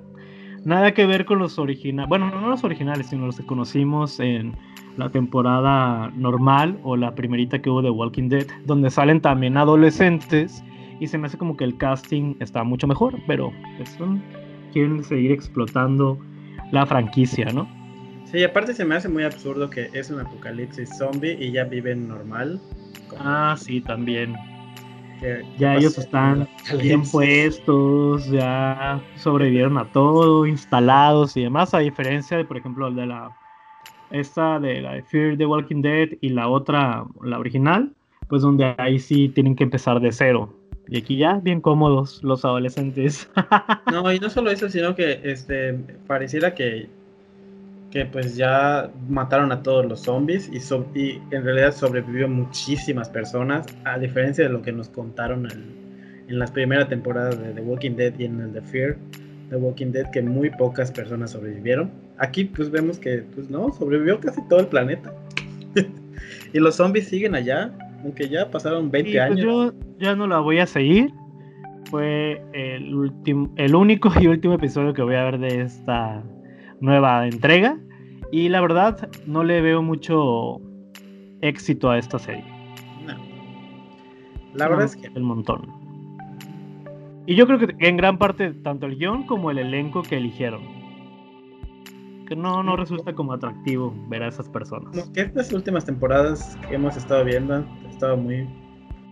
Nada 0.65 0.93
que 0.93 1.05
ver 1.05 1.25
con 1.25 1.39
los 1.39 1.59
originales. 1.59 2.09
Bueno, 2.09 2.31
no 2.31 2.49
los 2.49 2.63
originales, 2.63 3.07
sino 3.07 3.25
los 3.27 3.37
que 3.37 3.45
conocimos 3.45 4.19
en 4.19 4.55
la 4.97 5.09
temporada 5.09 6.09
normal 6.15 6.79
o 6.83 6.95
la 6.95 7.13
primerita 7.13 7.61
que 7.61 7.69
hubo 7.69 7.81
de 7.81 7.89
Walking 7.89 8.29
Dead, 8.29 8.47
donde 8.65 8.89
salen 8.89 9.21
también 9.21 9.57
adolescentes 9.57 10.63
y 10.99 11.07
se 11.07 11.17
me 11.17 11.27
hace 11.27 11.37
como 11.37 11.57
que 11.57 11.63
el 11.63 11.77
casting 11.77 12.35
está 12.39 12.63
mucho 12.63 12.87
mejor, 12.87 13.15
pero 13.27 13.51
pues, 13.77 13.97
quieren 14.71 15.03
seguir 15.03 15.31
explotando 15.31 16.17
la 16.71 16.85
franquicia, 16.85 17.45
¿no? 17.53 17.67
Sí, 18.25 18.43
aparte 18.43 18.73
se 18.73 18.83
me 18.83 18.95
hace 18.95 19.07
muy 19.09 19.23
absurdo 19.23 19.69
que 19.69 19.89
es 19.93 20.09
un 20.09 20.19
apocalipsis 20.19 20.97
zombie 20.97 21.37
y 21.39 21.51
ya 21.51 21.65
viven 21.65 22.07
normal. 22.07 22.59
Ah, 23.19 23.55
sí, 23.57 23.79
también. 23.81 24.35
ya 25.57 25.75
ellos 25.75 25.97
están 25.97 26.47
bien 26.81 27.03
puestos, 27.03 28.25
ya 28.31 28.99
sobrevivieron 29.17 29.77
a 29.77 29.85
todo, 29.91 30.47
instalados 30.47 31.37
y 31.37 31.43
demás, 31.43 31.73
a 31.73 31.79
diferencia 31.79 32.35
de, 32.35 32.45
por 32.45 32.57
ejemplo, 32.57 32.91
de 32.91 33.05
la 33.05 33.31
esta 34.09 34.59
de 34.59 34.81
la 34.81 34.93
de 34.93 35.03
Fear 35.03 35.37
the 35.37 35.45
Walking 35.45 35.81
Dead 35.81 36.09
y 36.21 36.29
la 36.29 36.47
otra, 36.47 37.03
la 37.21 37.39
original, 37.39 37.91
pues 38.29 38.41
donde 38.41 38.75
ahí 38.77 38.99
sí 38.99 39.29
tienen 39.29 39.55
que 39.55 39.63
empezar 39.63 39.99
de 39.99 40.11
cero. 40.11 40.53
Y 40.87 40.97
aquí 40.97 41.17
ya 41.17 41.39
bien 41.39 41.61
cómodos 41.61 42.23
los 42.23 42.43
adolescentes. 42.45 43.29
no, 43.91 44.11
y 44.11 44.19
no 44.19 44.29
solo 44.29 44.51
eso, 44.51 44.69
sino 44.69 44.95
que 44.95 45.21
este 45.23 45.73
pareciera 46.07 46.53
que 46.53 46.89
que 47.93 48.07
pues 48.07 48.35
ya 48.35 48.89
mataron 49.07 49.51
a 49.51 49.61
todos 49.61 49.85
los 49.85 49.99
zombies 49.99 50.49
y, 50.51 51.21
en 51.29 51.43
realidad 51.43 51.75
sobrevivió 51.75 52.27
muchísimas 52.27 53.07
personas, 53.07 53.67
a 53.85 53.99
diferencia 53.99 54.45
de 54.45 54.49
lo 54.49 54.63
que 54.63 54.71
nos 54.71 54.89
contaron 54.89 55.47
en, 55.51 55.83
las 56.27 56.49
primeras 56.49 56.89
temporadas 56.89 57.39
de 57.39 57.51
The 57.51 57.61
Walking 57.61 57.91
Dead 57.91 58.17
y 58.17 58.25
en 58.25 58.41
el 58.41 58.53
de 58.53 58.61
Fear, 58.63 58.97
The 59.51 59.57
Walking 59.57 59.91
Dead 59.91 60.09
que 60.09 60.23
muy 60.23 60.49
pocas 60.49 60.91
personas 60.91 61.31
sobrevivieron. 61.31 61.91
Aquí 62.17 62.45
pues 62.45 62.71
vemos 62.71 62.97
que 62.97 63.23
pues 63.35 63.51
no, 63.51 63.71
sobrevivió 63.71 64.19
casi 64.19 64.41
todo 64.47 64.61
el 64.61 64.67
planeta. 64.67 65.13
y 66.53 66.59
los 66.59 66.77
zombies 66.77 67.09
siguen 67.09 67.35
allá, 67.35 67.71
aunque 68.03 68.29
ya 68.29 68.49
pasaron 68.51 68.91
20 68.91 69.09
Y, 69.09 69.13
pues, 69.13 69.23
años. 69.23 69.39
yo 69.41 69.73
ya 69.99 70.15
no 70.15 70.27
la 70.27 70.39
voy 70.39 70.59
a 70.59 70.65
seguir. 70.67 71.13
Fue 71.89 72.43
el, 72.53 72.93
último, 72.93 73.51
el 73.55 73.75
único 73.75 74.11
y 74.19 74.27
último 74.27 74.55
episodio 74.55 74.93
que 74.93 75.01
voy 75.01 75.15
a 75.15 75.23
ver 75.23 75.39
de 75.39 75.61
esta 75.61 76.23
nueva 76.79 77.27
entrega. 77.27 77.77
Y 78.31 78.49
la 78.49 78.61
verdad, 78.61 79.09
no 79.27 79.43
le 79.43 79.61
veo 79.61 79.81
mucho 79.81 80.59
éxito 81.41 81.91
a 81.91 81.97
esta 81.97 82.17
serie. 82.19 82.43
No. 83.05 83.15
La 84.55 84.67
verdad 84.67 84.85
es 84.85 84.95
que 84.95 85.07
El 85.07 85.23
montón. 85.23 85.67
Y 87.25 87.35
yo 87.35 87.45
creo 87.47 87.59
que 87.59 87.75
en 87.79 87.95
gran 87.95 88.17
parte, 88.17 88.51
tanto 88.51 88.85
el 88.85 88.97
guion 88.97 89.23
como 89.23 89.49
el 89.51 89.59
elenco 89.59 90.01
que 90.03 90.17
eligieron. 90.17 90.61
Que 92.27 92.35
no, 92.35 92.63
no 92.63 92.75
resulta 92.77 93.13
como 93.13 93.33
atractivo 93.33 93.93
ver 94.07 94.23
a 94.23 94.27
esas 94.29 94.47
personas. 94.49 94.95
como 94.97 95.11
que 95.13 95.21
estas 95.21 95.51
últimas 95.51 95.85
temporadas 95.85 96.57
que 96.67 96.75
hemos 96.75 96.95
estado 96.95 97.25
viendo 97.25 97.55
han 97.55 97.65
estado 97.89 98.15
muy 98.17 98.41
A 98.41 98.45
mí 98.45 98.49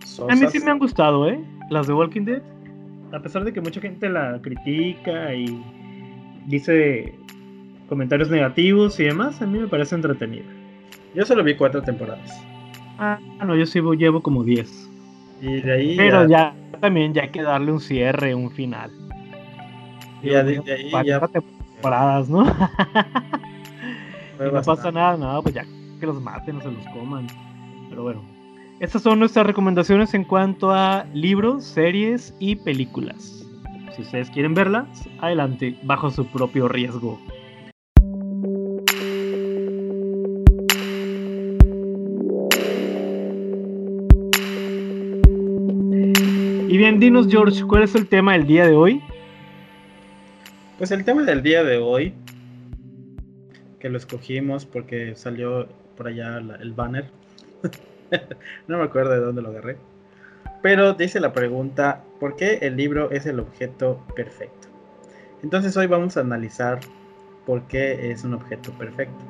sosas. 0.05 0.51
sí 0.51 0.59
me 0.59 0.71
han 0.71 0.79
gustado, 0.79 1.27
¿eh? 1.27 1.39
Las 1.69 1.87
de 1.87 1.93
Walking 1.93 2.25
Dead. 2.25 2.41
A 3.11 3.19
pesar 3.21 3.43
de 3.43 3.51
que 3.51 3.59
mucha 3.61 3.81
gente 3.81 4.09
la 4.09 4.39
critica 4.41 5.33
y 5.35 5.61
dice 6.47 7.13
comentarios 7.89 8.29
negativos 8.29 8.99
y 8.99 9.03
demás, 9.03 9.41
a 9.41 9.45
mí 9.45 9.59
me 9.59 9.67
parece 9.67 9.95
entretenida. 9.95 10.45
Yo 11.13 11.25
solo 11.25 11.43
vi 11.43 11.55
cuatro 11.55 11.81
temporadas. 11.81 12.41
Ah, 12.97 13.19
no, 13.45 13.55
yo 13.55 13.65
sí 13.65 13.81
llevo 13.97 14.21
como 14.21 14.43
10. 14.45 14.89
Y 15.41 15.61
de 15.61 15.71
ahí 15.73 15.97
Pero 15.97 16.21
ya, 16.29 16.53
ya 16.71 16.79
también 16.79 17.13
ya 17.13 17.23
hay 17.23 17.29
que 17.29 17.41
darle 17.41 17.71
un 17.73 17.81
cierre, 17.81 18.33
un 18.33 18.49
final. 18.51 18.91
ya 20.23 20.43
de, 20.43 20.59
de 20.59 20.73
ahí 20.73 20.91
ya 21.05 21.19
40 21.19 21.41
temporadas, 21.81 22.29
¿no? 22.29 22.43
y 24.39 24.53
no 24.53 24.61
pasa 24.61 24.91
nada, 24.91 25.17
nada, 25.17 25.41
pues 25.41 25.55
ya 25.55 25.65
que 25.99 26.05
los 26.05 26.21
maten 26.21 26.57
o 26.57 26.61
se 26.61 26.71
los 26.71 26.85
coman. 26.93 27.25
Pero 27.89 28.03
bueno, 28.03 28.21
estas 28.79 29.01
son 29.01 29.17
nuestras 29.19 29.47
recomendaciones 29.47 30.13
en 30.13 30.23
cuanto 30.23 30.71
a 30.71 31.05
libros, 31.13 31.63
series 31.63 32.35
y 32.39 32.55
películas. 32.55 33.43
Si 33.95 34.03
ustedes 34.03 34.29
quieren 34.29 34.53
verlas, 34.53 34.87
adelante, 35.19 35.75
bajo 35.83 36.11
su 36.11 36.25
propio 36.27 36.67
riesgo. 36.67 37.19
Y 46.67 46.77
bien, 46.77 46.99
dinos 46.99 47.27
George, 47.27 47.63
¿cuál 47.65 47.83
es 47.83 47.95
el 47.95 48.07
tema 48.07 48.33
del 48.33 48.45
día 48.47 48.65
de 48.65 48.75
hoy? 48.75 49.01
Pues 50.81 50.89
el 50.89 51.05
tema 51.05 51.21
del 51.21 51.43
día 51.43 51.63
de 51.63 51.77
hoy, 51.77 52.15
que 53.77 53.87
lo 53.87 53.99
escogimos 53.99 54.65
porque 54.65 55.15
salió 55.15 55.67
por 55.95 56.07
allá 56.07 56.39
la- 56.39 56.55
el 56.55 56.73
banner. 56.73 57.07
no 58.67 58.79
me 58.79 58.83
acuerdo 58.85 59.11
de 59.11 59.19
dónde 59.19 59.43
lo 59.43 59.49
agarré. 59.49 59.77
Pero 60.63 60.95
dice 60.95 61.19
la 61.19 61.33
pregunta, 61.33 62.03
¿por 62.19 62.35
qué 62.35 62.57
el 62.63 62.77
libro 62.77 63.11
es 63.11 63.27
el 63.27 63.39
objeto 63.39 64.03
perfecto? 64.15 64.69
Entonces 65.43 65.77
hoy 65.77 65.85
vamos 65.85 66.17
a 66.17 66.21
analizar 66.21 66.79
por 67.45 67.61
qué 67.67 68.09
es 68.09 68.23
un 68.23 68.33
objeto 68.33 68.71
perfecto. 68.71 69.23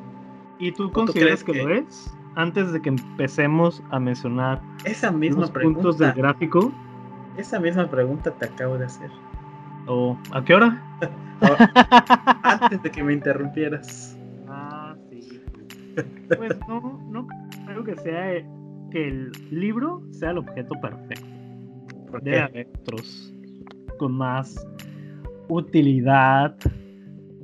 ¿Y 0.57 0.71
tú 0.71 0.87
tú 0.87 0.93
consideras 0.93 1.43
que, 1.43 1.63
lo 1.65 1.69
es? 1.69 2.13
Antes 2.35 2.71
de 2.71 2.81
que 2.81 2.87
empecemos 2.87 3.83
a 3.89 3.99
mencionar 3.99 4.61
Esa 4.85 5.11
misma 5.11 5.41
los 5.41 5.51
puntos 5.51 5.97
del 5.97 6.13
pregunta, 6.13 6.29
gráfico, 6.31 6.71
esa 7.35 7.59
misma 7.59 7.89
pregunta 7.89 8.31
te 8.31 8.45
acabo 8.45 8.77
de 8.77 8.85
hacer. 8.85 9.09
¿O 9.91 10.17
a 10.31 10.43
qué 10.43 10.55
hora? 10.55 10.81
Antes 12.43 12.81
de 12.83 12.91
que 12.91 13.03
me 13.03 13.13
interrumpieras. 13.13 14.17
Ah, 14.47 14.95
sí. 15.09 15.41
Pues 16.37 16.57
no, 16.67 17.01
no 17.09 17.27
creo 17.65 17.83
que 17.83 17.97
sea 17.97 18.33
eh, 18.33 18.45
que 18.91 19.07
el 19.07 19.31
libro 19.49 20.01
sea 20.11 20.31
el 20.31 20.37
objeto 20.37 20.75
perfecto. 20.81 21.25
¿Por 22.09 22.21
Debe 22.21 22.41
haber 22.41 22.67
otros 22.81 23.33
con 23.97 24.13
más 24.13 24.67
utilidad 25.47 26.55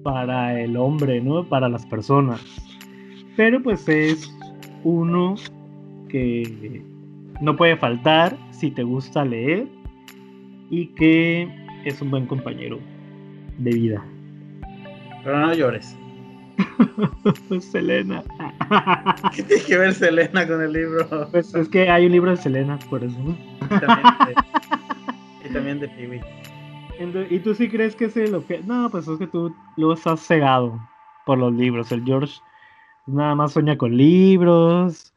para 0.03 0.59
el 0.59 0.77
hombre, 0.77 1.21
¿no? 1.21 1.47
Para 1.47 1.69
las 1.69 1.85
personas. 1.85 2.41
Pero 3.35 3.61
pues 3.61 3.87
es 3.87 4.33
uno 4.83 5.35
que 6.09 6.83
no 7.41 7.55
puede 7.55 7.77
faltar 7.77 8.37
si 8.51 8.71
te 8.71 8.83
gusta 8.83 9.25
leer 9.25 9.67
y 10.69 10.87
que 10.87 11.66
es 11.89 12.01
un 12.01 12.11
buen 12.11 12.25
compañero 12.25 12.79
de 13.57 13.71
vida. 13.71 14.05
Pero 15.23 15.39
no 15.39 15.53
llores. 15.53 15.97
Selena. 17.59 18.23
¿Qué 19.35 19.43
tiene 19.43 19.63
que 19.63 19.77
ver 19.77 19.93
Selena 19.93 20.47
con 20.47 20.61
el 20.61 20.73
libro? 20.73 21.29
Pues 21.31 21.53
es 21.53 21.69
que 21.69 21.89
hay 21.89 22.05
un 22.05 22.11
libro 22.11 22.31
de 22.31 22.37
Selena, 22.37 22.79
por 22.89 23.03
eso. 23.03 23.17
Y 23.61 23.79
también 23.79 24.07
de, 24.25 24.35
y 25.49 25.53
también 25.53 25.79
de 25.79 25.87
¿Y 27.29 27.39
tú 27.39 27.53
sí 27.53 27.69
crees 27.69 27.95
que 27.95 28.05
es 28.05 28.17
el 28.17 28.33
objeto? 28.33 28.63
No, 28.65 28.89
pues 28.89 29.07
es 29.07 29.19
que 29.19 29.27
tú 29.27 29.53
lo 29.75 29.93
estás 29.93 30.19
cegado 30.25 30.79
por 31.25 31.37
los 31.37 31.53
libros. 31.53 31.91
El 31.91 32.03
George 32.03 32.39
nada 33.05 33.35
más 33.35 33.53
sueña 33.53 33.77
con 33.77 33.95
libros, 33.95 35.13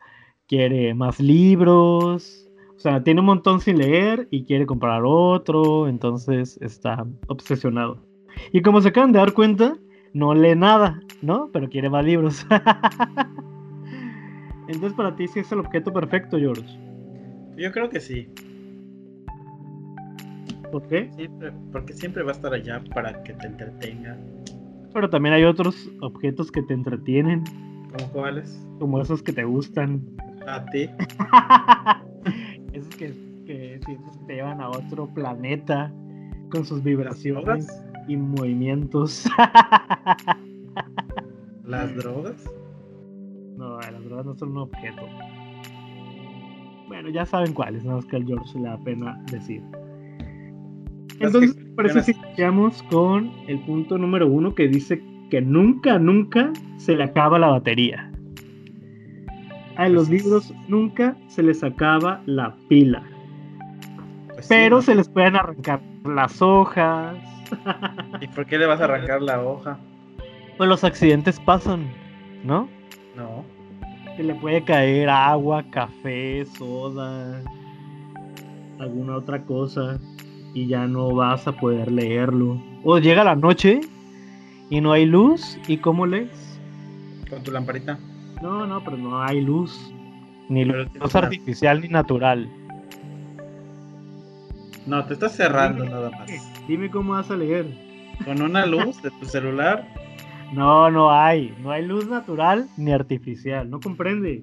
quiere 0.46 0.94
más 0.94 1.20
libros. 1.20 2.49
O 2.80 2.82
sea, 2.82 3.04
tiene 3.04 3.20
un 3.20 3.26
montón 3.26 3.60
sin 3.60 3.76
leer 3.76 4.26
y 4.30 4.44
quiere 4.44 4.64
comprar 4.64 5.02
otro, 5.04 5.86
entonces 5.86 6.58
está 6.62 7.04
obsesionado. 7.26 7.98
Y 8.52 8.62
como 8.62 8.80
se 8.80 8.88
acaban 8.88 9.12
de 9.12 9.18
dar 9.18 9.34
cuenta, 9.34 9.76
no 10.14 10.32
lee 10.34 10.56
nada, 10.56 10.98
¿no? 11.20 11.50
Pero 11.52 11.68
quiere 11.68 11.90
más 11.90 12.06
libros. 12.06 12.46
entonces 14.66 14.94
para 14.94 15.14
ti 15.14 15.28
sí 15.28 15.40
es 15.40 15.52
el 15.52 15.58
objeto 15.58 15.92
perfecto, 15.92 16.38
George. 16.38 16.64
Yo 17.58 17.70
creo 17.70 17.90
que 17.90 18.00
sí. 18.00 18.28
¿Por 20.72 20.88
qué? 20.88 21.10
Siempre- 21.12 21.52
porque 21.72 21.92
siempre 21.92 22.22
va 22.22 22.30
a 22.30 22.34
estar 22.34 22.54
allá 22.54 22.82
para 22.94 23.22
que 23.24 23.34
te 23.34 23.46
entretenga. 23.46 24.16
Pero 24.94 25.10
también 25.10 25.34
hay 25.34 25.44
otros 25.44 25.90
objetos 26.00 26.50
que 26.50 26.62
te 26.62 26.72
entretienen, 26.72 27.44
¿Cómo 27.94 28.10
cuáles? 28.10 28.66
como 28.78 29.02
esos 29.02 29.22
que 29.22 29.34
te 29.34 29.44
gustan. 29.44 30.00
A 30.46 30.64
ti. 30.64 30.88
esos 32.80 32.96
que, 32.96 33.14
que 33.46 33.80
sientes 33.84 34.16
que 34.18 34.26
te 34.26 34.34
llevan 34.34 34.60
a 34.60 34.68
otro 34.68 35.08
planeta 35.08 35.92
con 36.50 36.64
sus 36.64 36.82
vibraciones 36.82 37.66
drogas? 37.66 37.86
y 38.08 38.16
movimientos. 38.16 39.24
¿Las 41.64 41.94
drogas? 41.96 42.50
no, 43.60 43.78
las 43.78 44.04
drogas 44.04 44.26
no 44.26 44.34
son 44.34 44.50
un 44.52 44.58
objeto. 44.58 45.02
Bueno, 46.88 47.10
ya 47.10 47.26
saben 47.26 47.52
cuáles, 47.52 47.84
no 47.84 47.98
es 47.98 48.06
que 48.06 48.16
al 48.16 48.24
George 48.24 48.58
le 48.58 48.68
da 48.68 48.78
pena 48.78 49.22
decir. 49.30 49.62
Entonces, 51.20 51.54
que 51.54 51.60
que 51.60 51.82
mencionas. 51.82 52.08
iniciamos 52.08 52.82
con 52.84 53.30
el 53.46 53.60
punto 53.60 53.98
número 53.98 54.26
uno 54.26 54.54
que 54.54 54.66
dice 54.66 55.00
que 55.30 55.42
nunca, 55.42 55.98
nunca 55.98 56.52
se 56.78 56.96
le 56.96 57.04
acaba 57.04 57.38
la 57.38 57.48
batería. 57.48 58.09
A 59.80 59.88
los 59.88 60.08
Pues 60.08 60.18
es- 60.20 60.24
libros 60.24 60.54
nunca 60.68 61.16
se 61.28 61.42
les 61.42 61.62
acaba 61.64 62.20
la 62.26 62.54
pila, 62.68 63.02
Pues 64.34 64.46
pero 64.46 64.82
se 64.82 64.94
les 64.94 65.08
pueden 65.08 65.36
arrancar 65.36 65.80
las 66.04 66.40
hojas. 66.42 67.16
¿Y 68.20 68.26
por 68.28 68.44
qué 68.46 68.58
le 68.58 68.66
vas 68.66 68.80
a 68.80 68.84
arrancar 68.84 69.22
la 69.22 69.42
hoja? 69.42 69.78
Pues 70.58 70.68
los 70.68 70.84
accidentes 70.84 71.40
pasan, 71.40 71.86
¿no? 72.44 72.68
No. 73.16 73.44
Que 74.16 74.22
le 74.22 74.34
puede 74.34 74.62
caer 74.64 75.08
agua, 75.08 75.62
café, 75.70 76.44
soda, 76.58 77.40
alguna 78.78 79.16
otra 79.16 79.42
cosa 79.44 79.98
y 80.52 80.66
ya 80.66 80.86
no 80.86 81.14
vas 81.14 81.46
a 81.48 81.52
poder 81.52 81.90
leerlo. 81.90 82.60
O 82.84 82.98
llega 82.98 83.24
la 83.24 83.34
noche 83.34 83.80
y 84.68 84.80
no 84.82 84.92
hay 84.92 85.06
luz 85.06 85.58
y 85.66 85.78
¿cómo 85.78 86.04
lees? 86.06 86.58
Con 87.30 87.42
tu 87.42 87.50
lamparita. 87.50 87.98
No, 88.40 88.66
no, 88.66 88.82
pero 88.82 88.96
no 88.96 89.22
hay 89.22 89.40
luz. 89.40 89.92
Ni 90.48 90.64
luz 90.64 91.14
artificial 91.14 91.80
ni 91.80 91.88
natural. 91.88 92.50
No, 94.86 95.04
te 95.04 95.14
estás 95.14 95.32
cerrando 95.32 95.84
nada 95.84 96.10
más. 96.10 96.30
Dime 96.66 96.90
cómo 96.90 97.12
vas 97.12 97.30
a 97.30 97.36
leer. 97.36 97.66
Con 98.24 98.42
una 98.42 98.66
luz 98.66 99.00
de 99.02 99.10
tu 99.12 99.26
celular. 99.26 99.86
No, 100.52 100.90
no 100.90 101.12
hay. 101.12 101.54
No 101.60 101.70
hay 101.70 101.84
luz 101.84 102.08
natural 102.08 102.68
ni 102.76 102.92
artificial. 102.92 103.70
¿No 103.70 103.78
comprende? 103.78 104.42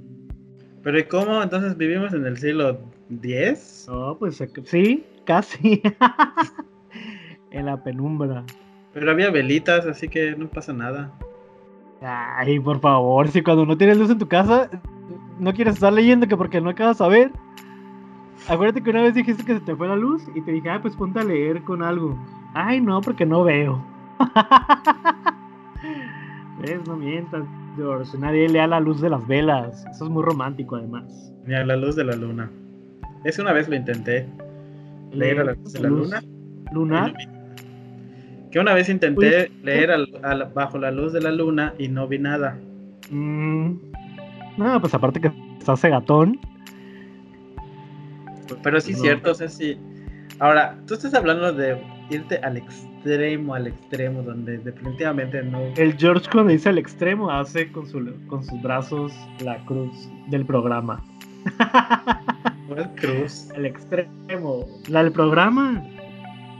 Pero 0.83 0.99
¿y 0.99 1.03
cómo? 1.03 1.43
Entonces 1.43 1.75
vivimos 1.75 2.13
en 2.13 2.25
el 2.25 2.37
siglo 2.37 2.79
X. 3.09 3.87
No, 3.89 4.17
pues 4.17 4.41
sí, 4.63 5.03
casi. 5.25 5.81
en 7.51 7.65
la 7.65 7.83
penumbra. 7.83 8.45
Pero 8.93 9.11
había 9.11 9.29
velitas, 9.29 9.85
así 9.85 10.07
que 10.07 10.35
no 10.35 10.47
pasa 10.49 10.71
nada. 10.73 11.11
Ay, 12.01 12.59
por 12.59 12.79
favor, 12.79 13.27
si 13.29 13.41
cuando 13.41 13.65
no 13.65 13.77
tienes 13.77 13.97
luz 13.97 14.09
en 14.09 14.19
tu 14.19 14.27
casa, 14.27 14.69
no 15.39 15.53
quieres 15.53 15.75
estar 15.75 15.91
leyendo 15.91 16.27
que 16.27 16.37
porque 16.37 16.61
no 16.61 16.69
acabas 16.69 17.01
a 17.01 17.07
ver. 17.07 17.31
Acuérdate 18.47 18.83
que 18.83 18.91
una 18.91 19.01
vez 19.01 19.15
dijiste 19.15 19.43
que 19.43 19.55
se 19.55 19.61
te 19.61 19.75
fue 19.75 19.87
la 19.87 19.95
luz 19.95 20.23
y 20.35 20.41
te 20.41 20.51
dije, 20.51 20.69
ah, 20.69 20.79
pues 20.81 20.95
ponte 20.95 21.19
a 21.19 21.23
leer 21.23 21.63
con 21.63 21.81
algo. 21.81 22.17
Ay, 22.53 22.79
no, 22.79 23.01
porque 23.01 23.25
no 23.25 23.43
veo. 23.43 23.83
¿Ves? 26.61 26.87
No 26.87 26.95
mientas, 26.95 27.43
George. 27.75 28.17
Nadie 28.17 28.47
lea 28.47 28.67
la 28.67 28.79
luz 28.79 29.01
de 29.01 29.09
las 29.09 29.25
velas. 29.27 29.85
Eso 29.91 30.05
es 30.05 30.09
muy 30.09 30.23
romántico, 30.23 30.75
además. 30.75 31.33
Ni 31.45 31.55
a 31.55 31.65
la 31.65 31.75
luz 31.75 31.95
de 31.95 32.03
la 32.03 32.15
luna. 32.15 32.49
Es 33.23 33.39
una 33.39 33.53
vez 33.53 33.67
lo 33.67 33.75
intenté. 33.75 34.27
Leer 35.11 35.39
a 35.39 35.43
la 35.43 35.53
luz 35.53 35.73
de 35.73 35.79
la 35.81 35.89
luna. 35.89 36.21
¿Lunar? 36.71 37.13
Que 38.51 38.59
una 38.59 38.73
vez 38.73 38.87
intenté 38.89 39.51
leer 39.63 39.91
al- 39.91 40.09
al- 40.23 40.51
bajo 40.53 40.77
la 40.77 40.91
luz 40.91 41.13
de 41.13 41.21
la 41.21 41.31
luna 41.31 41.73
y 41.77 41.87
no 41.89 42.07
vi 42.07 42.19
nada. 42.19 42.57
Mm, 43.09 43.73
No, 44.57 44.81
pues 44.81 44.93
aparte 44.95 45.21
que 45.21 45.31
estás 45.59 45.79
cegatón. 45.81 46.39
Pero 48.63 48.79
sí 48.81 48.93
No. 48.93 48.99
cierto, 48.99 49.31
o 49.31 49.35
sea, 49.35 49.47
sí. 49.49 49.77
Ahora, 50.39 50.77
tú 50.87 50.93
estás 50.95 51.13
hablando 51.13 51.51
de 51.53 51.77
irte 52.09 52.37
al 52.37 52.57
extremo, 52.57 53.53
al 53.53 53.67
extremo, 53.67 54.23
donde 54.23 54.57
definitivamente 54.59 55.43
no. 55.43 55.59
El 55.75 55.95
George 55.97 56.27
cuando 56.31 56.51
dice 56.53 56.69
el 56.69 56.77
extremo 56.77 57.29
hace 57.29 57.71
con, 57.71 57.87
su, 57.87 58.13
con 58.27 58.43
sus 58.43 58.61
brazos 58.61 59.11
la 59.43 59.63
cruz 59.65 60.09
del 60.29 60.45
programa. 60.45 61.03
¿Cuál 62.67 62.93
cruz? 62.95 63.49
El 63.55 63.65
extremo. 63.65 64.65
La 64.87 65.03
del 65.03 65.11
programa. 65.11 65.83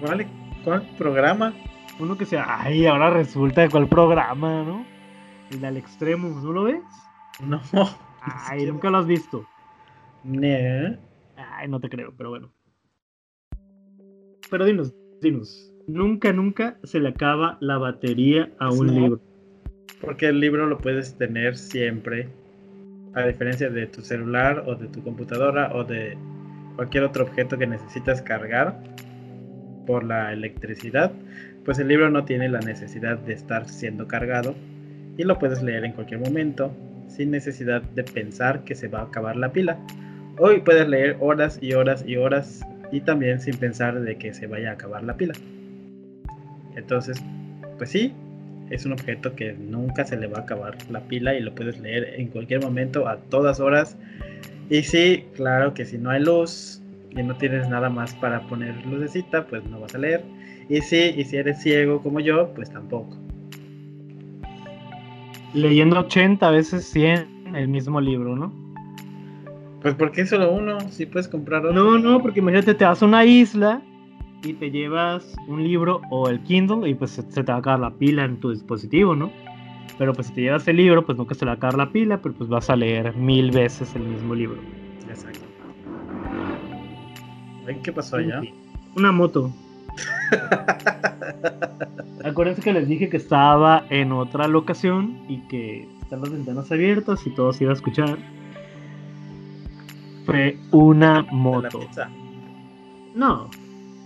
¿Cuál, 0.01 0.25
cuál 0.63 0.87
programa? 0.97 1.53
Uno 1.99 2.17
que 2.17 2.25
sea, 2.25 2.61
ay, 2.61 2.85
ahora 2.85 3.09
resulta 3.09 3.61
de 3.61 3.69
cuál 3.69 3.87
programa, 3.87 4.63
¿no? 4.63 4.85
El 5.51 5.61
del 5.61 5.77
extremo, 5.77 6.29
¿no 6.41 6.51
lo 6.51 6.63
ves? 6.63 6.83
No. 7.43 7.61
Ay, 8.21 8.65
nunca 8.65 8.89
lo 8.89 8.97
has 8.97 9.07
visto. 9.07 9.45
Ne. 10.23 10.97
Ay, 11.37 11.67
no 11.69 11.79
te 11.79 11.87
creo, 11.89 12.13
pero 12.17 12.29
bueno. 12.29 12.51
Pero 14.49 14.65
dinos, 14.65 14.93
dinos. 15.21 15.71
Nunca, 15.87 16.33
nunca 16.33 16.77
se 16.83 16.99
le 16.99 17.09
acaba 17.09 17.57
la 17.61 17.77
batería 17.77 18.51
a 18.59 18.69
un 18.69 18.87
No. 18.87 18.93
libro. 18.93 19.19
Porque 20.01 20.27
el 20.27 20.39
libro 20.39 20.67
lo 20.67 20.77
puedes 20.77 21.17
tener 21.17 21.57
siempre. 21.57 22.27
A 23.13 23.21
diferencia 23.25 23.69
de 23.69 23.87
tu 23.87 24.01
celular 24.01 24.63
o 24.67 24.75
de 24.75 24.87
tu 24.87 25.01
computadora 25.03 25.71
o 25.73 25.83
de 25.83 26.17
cualquier 26.75 27.03
otro 27.05 27.23
objeto 27.23 27.57
que 27.57 27.65
necesitas 27.65 28.21
cargar 28.21 28.83
por 29.87 30.03
la 30.03 30.31
electricidad, 30.31 31.11
pues 31.65 31.79
el 31.79 31.87
libro 31.87 32.11
no 32.11 32.25
tiene 32.25 32.47
la 32.49 32.59
necesidad 32.59 33.17
de 33.17 33.33
estar 33.33 33.67
siendo 33.67 34.07
cargado 34.07 34.53
y 35.17 35.23
lo 35.23 35.39
puedes 35.39 35.63
leer 35.63 35.83
en 35.83 35.93
cualquier 35.93 36.19
momento 36.19 36.71
sin 37.07 37.31
necesidad 37.31 37.81
de 37.81 38.03
pensar 38.03 38.63
que 38.63 38.75
se 38.75 38.87
va 38.87 38.99
a 38.99 39.03
acabar 39.05 39.35
la 39.35 39.51
pila. 39.51 39.79
Hoy 40.37 40.61
puedes 40.61 40.87
leer 40.87 41.17
horas 41.19 41.57
y 41.61 41.73
horas 41.73 42.03
y 42.05 42.17
horas 42.17 42.61
y 42.91 43.01
también 43.01 43.41
sin 43.41 43.57
pensar 43.57 43.99
de 43.99 44.17
que 44.17 44.33
se 44.33 44.45
vaya 44.45 44.69
a 44.69 44.73
acabar 44.73 45.03
la 45.03 45.17
pila. 45.17 45.33
Entonces, 46.75 47.17
pues 47.77 47.89
sí, 47.89 48.13
es 48.69 48.85
un 48.85 48.91
objeto 48.91 49.35
que 49.35 49.53
nunca 49.53 50.05
se 50.05 50.17
le 50.17 50.27
va 50.27 50.39
a 50.39 50.41
acabar 50.41 50.77
la 50.91 51.01
pila 51.01 51.33
y 51.33 51.41
lo 51.41 51.55
puedes 51.55 51.79
leer 51.79 52.13
en 52.19 52.27
cualquier 52.27 52.61
momento, 52.61 53.07
a 53.07 53.17
todas 53.17 53.59
horas. 53.59 53.97
Y 54.69 54.83
sí, 54.83 55.25
claro 55.35 55.73
que 55.73 55.85
si 55.85 55.97
no 55.97 56.09
hay 56.11 56.21
luz 56.23 56.81
y 57.17 57.23
no 57.23 57.35
tienes 57.35 57.67
nada 57.67 57.89
más 57.89 58.13
para 58.15 58.41
poner 58.41 58.85
lucecita, 58.85 59.45
pues 59.47 59.65
no 59.65 59.79
vas 59.79 59.95
a 59.95 59.97
leer. 59.97 60.23
Y 60.69 60.81
sí, 60.81 61.13
y 61.15 61.23
si 61.23 61.37
eres 61.37 61.61
ciego 61.61 62.01
como 62.01 62.19
yo, 62.19 62.53
pues 62.53 62.71
tampoco. 62.71 63.17
Leyendo 65.53 65.99
80 65.99 66.51
veces 66.51 66.85
100 66.89 67.55
el 67.55 67.67
mismo 67.67 68.01
libro, 68.01 68.35
¿no? 68.35 68.51
Pues 69.81 69.95
porque 69.95 70.25
solo 70.25 70.51
uno, 70.51 70.79
si 70.89 71.05
puedes 71.05 71.27
comprar 71.27 71.65
otro. 71.65 71.73
No, 71.73 71.97
no, 71.97 72.21
porque 72.21 72.39
imagínate, 72.39 72.73
te 72.73 72.83
vas 72.83 73.01
a 73.01 73.05
una 73.05 73.25
isla 73.25 73.81
y 74.43 74.53
te 74.53 74.69
llevas 74.69 75.35
un 75.47 75.63
libro 75.63 76.01
o 76.09 76.29
el 76.29 76.41
Kindle 76.41 76.89
y 76.89 76.93
pues 76.93 77.11
se 77.11 77.21
se 77.21 77.43
te 77.43 77.51
va 77.51 77.57
a 77.57 77.59
acabar 77.59 77.79
la 77.79 77.91
pila 77.91 78.25
en 78.25 78.37
tu 78.39 78.51
dispositivo, 78.51 79.15
¿no? 79.15 79.31
Pero 79.97 80.13
pues 80.13 80.27
si 80.27 80.33
te 80.33 80.41
llevas 80.41 80.67
el 80.67 80.77
libro, 80.77 81.05
pues 81.05 81.17
nunca 81.17 81.33
se 81.33 81.45
le 81.45 81.49
va 81.49 81.53
a 81.53 81.57
acabar 81.57 81.77
la 81.77 81.91
pila, 81.91 82.21
pero 82.21 82.35
pues 82.35 82.49
vas 82.49 82.69
a 82.69 82.75
leer 82.75 83.15
mil 83.15 83.51
veces 83.51 83.95
el 83.95 84.03
mismo 84.03 84.35
libro. 84.35 84.59
Exacto. 85.09 85.46
¿Qué 87.83 87.91
pasó 87.91 88.17
allá? 88.17 88.41
Una 88.95 89.11
moto. 89.11 89.51
Acuérdense 92.23 92.61
que 92.61 92.73
les 92.73 92.87
dije 92.87 93.09
que 93.09 93.17
estaba 93.17 93.85
en 93.89 94.11
otra 94.11 94.47
locación 94.47 95.19
y 95.27 95.39
que 95.47 95.87
están 96.01 96.21
las 96.21 96.31
ventanas 96.31 96.71
abiertas 96.71 97.25
y 97.25 97.29
todo 97.31 97.53
se 97.53 97.63
iba 97.63 97.73
a 97.73 97.75
escuchar. 97.75 98.17
Fue 100.25 100.57
una 100.71 101.25
moto. 101.31 101.79
No, 103.15 103.49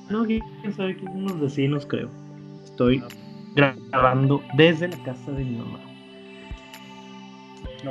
no, 0.10 0.26
quién 0.26 0.42
sabe 0.76 0.98
unos 1.14 1.40
vecinos 1.40 1.86
creo. 1.86 2.10
Estoy 2.64 3.00
No. 3.00 3.08
grabando 3.56 4.42
desde 4.56 4.88
la 4.88 4.98
casa 5.04 5.32
de 5.32 5.44
mi 5.44 5.58
mamá. 5.58 5.80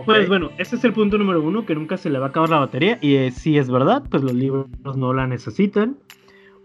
Pues 0.04 0.28
bueno, 0.28 0.50
ese 0.58 0.76
es 0.76 0.84
el 0.84 0.92
punto 0.92 1.18
número 1.18 1.42
uno, 1.42 1.66
que 1.66 1.74
nunca 1.74 1.96
se 1.96 2.10
le 2.10 2.18
va 2.18 2.26
a 2.26 2.28
acabar 2.28 2.50
la 2.50 2.58
batería. 2.60 2.98
Y 3.00 3.16
eh, 3.16 3.30
si 3.30 3.58
es 3.58 3.70
verdad, 3.70 4.04
pues 4.08 4.22
los 4.22 4.34
libros 4.34 4.68
no 4.96 5.12
la 5.12 5.26
necesitan. 5.26 5.96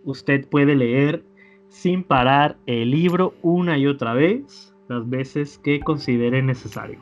Usted 0.04 0.48
puede 0.48 0.76
leer 0.76 1.24
sin 1.70 2.04
parar 2.04 2.58
el 2.68 2.92
libro 2.92 3.34
una 3.42 3.78
y 3.78 3.88
otra 3.88 4.14
vez, 4.14 4.74
las 4.88 5.10
veces 5.10 5.58
que 5.58 5.80
considere 5.80 6.42
necesario. 6.42 7.00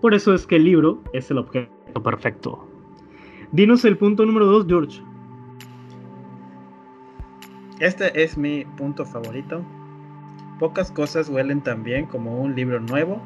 Por 0.00 0.14
eso 0.14 0.34
es 0.34 0.46
que 0.46 0.56
el 0.56 0.64
libro 0.64 1.02
es 1.12 1.30
el 1.30 1.38
objeto 1.38 2.02
perfecto. 2.02 2.68
Dinos 3.52 3.84
el 3.84 3.96
punto 3.96 4.24
número 4.24 4.46
dos, 4.46 4.66
George. 4.68 5.02
Este 7.80 8.22
es 8.22 8.38
mi 8.38 8.64
punto 8.76 9.04
favorito. 9.04 9.64
Pocas 10.58 10.90
cosas 10.90 11.28
huelen 11.28 11.60
tan 11.60 11.82
bien 11.82 12.06
como 12.06 12.40
un 12.40 12.54
libro 12.54 12.80
nuevo. 12.80 13.20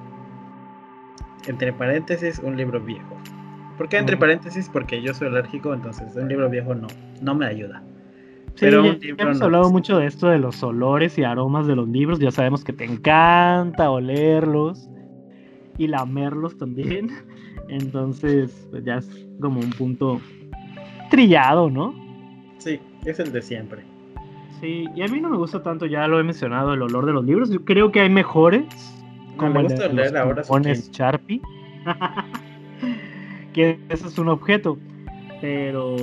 Entre 1.47 1.73
paréntesis, 1.73 2.41
un 2.45 2.57
libro 2.57 2.81
viejo. 2.81 3.17
¿Por 3.77 3.89
qué 3.89 3.99
entre 3.99 4.17
paréntesis? 4.17 4.69
Porque 4.69 5.01
yo 5.01 5.15
soy 5.15 5.29
alérgico, 5.29 5.73
entonces 5.73 6.15
un 6.15 6.29
libro 6.29 6.51
viejo 6.51 6.75
no, 6.75 6.87
no 7.23 7.35
me 7.35 7.47
ayuda. 7.47 7.83
Sí, 8.55 8.67
Pero 8.67 8.85
ya, 8.85 8.99
ya 8.99 9.15
hemos 9.17 9.39
no. 9.39 9.47
hablado 9.47 9.71
mucho 9.71 9.99
de 9.99 10.07
esto 10.07 10.29
de 10.29 10.39
los 10.39 10.63
olores 10.63 11.17
y 11.17 11.25
aromas 11.25 11.67
de 11.67 11.77
los 11.77 11.89
libros. 11.89 12.19
Ya 12.19 12.31
sabemos 12.31 12.63
que 12.63 12.75
te 12.75 12.85
encanta 12.85 13.91
olerlos 13.91 14.89
y 15.79 15.87
lamerlos 15.87 16.59
también. 16.59 17.09
Entonces, 17.69 18.67
pues 18.71 18.85
ya 18.85 18.97
es 18.97 19.09
como 19.41 19.61
un 19.61 19.71
punto 19.71 20.21
trillado, 21.11 21.71
¿no? 21.71 21.95
Sí, 22.59 22.81
es 23.05 23.19
el 23.19 23.33
de 23.33 23.41
siempre. 23.41 23.83
Sí, 24.61 24.85
y 24.95 25.03
a 25.03 25.09
mí 25.09 25.21
no 25.21 25.31
me 25.31 25.39
gusta 25.39 25.63
tanto, 25.63 25.87
ya 25.87 26.07
lo 26.07 26.21
he 26.21 26.23
mencionado, 26.23 26.75
el 26.75 26.83
olor 26.83 27.07
de 27.07 27.13
los 27.13 27.25
libros. 27.25 27.51
Yo 27.51 27.65
creo 27.65 27.91
que 27.93 28.01
hay 28.01 28.11
mejores, 28.11 28.67
No, 29.41 29.53
como 29.55 29.61
el 29.61 29.69
de 29.69 29.89
leer 29.89 30.17
ahora 30.17 30.43
Kindle. 30.43 30.75
Sharpie. 30.91 31.41
que 33.55 33.79
eso 33.89 34.09
es 34.09 34.19
un 34.19 34.29
objeto, 34.29 34.79
pero 35.41 35.97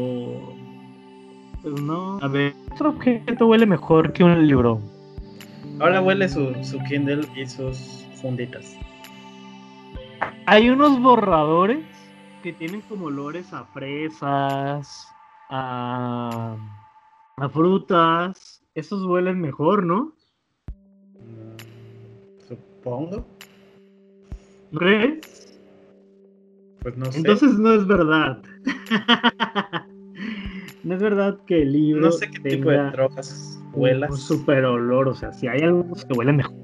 pues 1.62 1.82
no. 1.82 2.20
A 2.22 2.28
ver, 2.28 2.54
otro 2.72 2.90
objeto 2.90 3.48
huele 3.48 3.66
mejor 3.66 4.14
que 4.14 4.24
un 4.24 4.48
libro. 4.48 4.82
Ahora 5.80 6.02
huele 6.02 6.28
su, 6.28 6.56
su 6.64 6.80
Kindle 6.84 7.28
y 7.36 7.46
sus 7.46 8.06
funditas. 8.22 8.76
Hay 10.48 10.70
unos 10.70 11.00
borradores 11.00 11.86
que 12.42 12.54
tienen 12.54 12.82
como 12.82 13.06
olores 13.08 13.54
a 13.54 13.66
fresas, 13.66 15.08
a, 15.50 16.56
a 17.38 17.50
frutas. 17.50 18.64
Esos 18.74 19.06
huelen 19.06 19.40
mejor, 19.42 19.84
¿no? 19.84 20.14
Mm, 22.88 23.10
Supongo. 23.10 23.26
¿No 24.72 24.80
crees? 24.80 25.60
Pues 26.82 26.98
no 26.98 27.12
sé. 27.12 27.18
Entonces 27.20 27.58
no 27.60 27.74
es 27.74 27.86
verdad. 27.88 28.42
no 30.84 30.96
es 30.96 31.02
verdad 31.02 31.38
que 31.46 31.62
el 31.62 31.74
libro 31.74 32.02
no 32.02 32.12
sé 32.12 32.30
qué 32.30 32.40
tipo 32.50 32.70
de 32.70 32.78
tenga 32.78 32.92
drogas 32.92 33.62
huelas. 33.74 34.12
un 34.12 34.18
super 34.18 34.66
olor. 34.66 35.10
O 35.10 35.16
sea, 35.16 35.34
si 35.34 35.48
hay 35.48 35.62
algunos 35.62 36.06
que 36.06 36.14
huelen 36.14 36.38
mejor. 36.38 36.56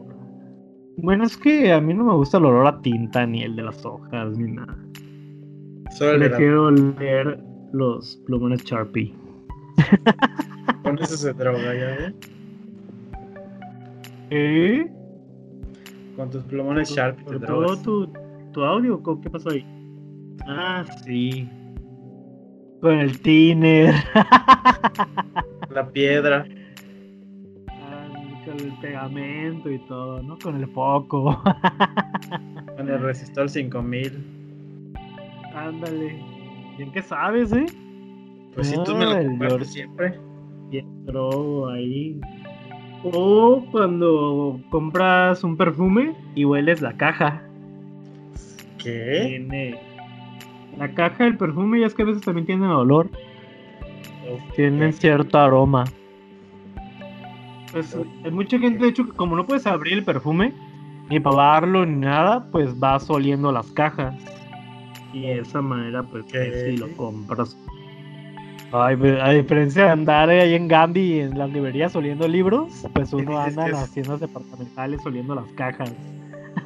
Bueno, 0.98 1.26
es 1.26 1.36
que 1.38 1.72
a 1.72 1.82
mí 1.82 1.94
no 1.94 2.04
me 2.06 2.14
gusta 2.14 2.38
el 2.38 2.46
olor 2.46 2.68
a 2.68 2.82
tinta, 2.82 3.26
ni 3.26 3.44
el 3.44 3.56
de 3.56 3.64
las 3.64 3.84
hojas, 3.86 4.38
ni 4.38 4.52
nada. 4.52 4.78
Solo 5.92 6.20
Prefiero 6.20 6.72
leer 6.72 7.40
los 7.74 8.22
plumones 8.26 8.64
Sharpie. 8.64 9.14
Con 10.84 11.00
eso 11.00 11.18
se 11.18 11.34
droga, 11.34 11.74
ya 11.74 11.98
ven. 11.98 12.16
¿Eh? 14.30 15.03
Con 16.16 16.30
tus 16.30 16.44
plumones 16.44 16.90
Sharp 16.92 17.18
te 17.18 17.24
¿Por 17.24 17.40
drogas. 17.40 17.82
todo 17.84 18.08
tu, 18.08 18.14
tu 18.52 18.64
audio? 18.64 19.02
¿Cómo- 19.02 19.22
¿Qué 19.22 19.30
pasó 19.30 19.50
ahí? 19.50 19.66
Ah, 20.48 20.84
sí. 21.06 21.50
Con 22.82 23.00
el 23.00 23.20
tiner. 23.22 23.94
La 25.70 25.88
piedra. 25.92 26.46
Ah, 27.70 28.08
Con 28.46 28.60
el 28.60 28.74
pegamento 28.80 29.72
y 29.72 29.80
todo, 29.88 30.22
¿no? 30.22 30.38
Con 30.38 30.58
el 30.58 30.68
foco. 30.68 31.42
Con 32.78 32.90
el 32.90 33.00
resistor 33.02 33.50
5000. 33.50 34.92
Ándale. 35.56 36.20
Bien 36.78 36.92
que 36.92 37.02
sabes, 37.02 37.52
¿eh? 37.54 37.66
Pues 38.54 38.68
si 38.68 38.76
tú 38.84 38.96
me 38.96 39.06
lo 39.06 39.16
compartes 39.30 39.72
siempre. 39.74 40.20
Y 40.72 40.80
entró 40.80 41.70
ahí. 41.70 42.20
O 43.04 43.66
cuando 43.72 44.60
compras 44.70 45.44
un 45.44 45.58
perfume 45.58 46.16
y 46.36 46.46
hueles 46.46 46.82
la 46.82 46.94
caja. 46.94 47.44
¿Qué? 48.78 49.26
Tiene 49.28 49.80
la 50.78 50.94
caja 50.94 51.26
del 51.26 51.38
perfume 51.38 51.80
y 51.80 51.84
es 51.84 51.94
que 51.94 52.04
a 52.04 52.06
veces 52.06 52.24
también 52.24 52.46
tienen 52.46 52.70
olor. 52.70 53.10
Tienen 54.56 54.94
cierto 54.94 55.38
aroma. 55.38 55.84
Pues 57.72 57.98
hay 58.24 58.32
mucha 58.32 58.58
gente, 58.60 58.84
de 58.84 58.90
hecho, 58.90 59.08
como 59.16 59.36
no 59.36 59.46
puedes 59.46 59.66
abrir 59.66 59.94
el 59.94 60.04
perfume, 60.04 60.54
ni 61.10 61.20
probarlo 61.20 61.86
ni 61.86 61.98
nada, 61.98 62.46
pues 62.52 62.78
vas 62.80 63.10
oliendo 63.10 63.52
las 63.52 63.72
cajas. 63.72 64.16
Y 65.12 65.22
de 65.22 65.40
esa 65.40 65.62
manera, 65.62 66.04
pues, 66.04 66.26
si 66.28 66.78
lo 66.78 66.90
compras. 66.96 67.58
Ay, 68.76 68.98
a 69.22 69.30
diferencia 69.30 69.84
de 69.84 69.90
andar 69.92 70.30
ahí 70.30 70.56
en 70.56 70.68
y 70.96 71.20
en 71.20 71.38
las 71.38 71.48
librerías 71.52 71.96
oliendo 71.96 72.28
libros, 72.28 72.88
pues 72.96 73.14
uno 73.14 73.40
anda 73.40 73.68
en 73.68 73.74
las 73.74 73.92
tiendas 73.92 74.20
departamentales 74.20 75.00
oliendo 75.06 75.36
las 75.36 75.46
cajas. 75.54 75.94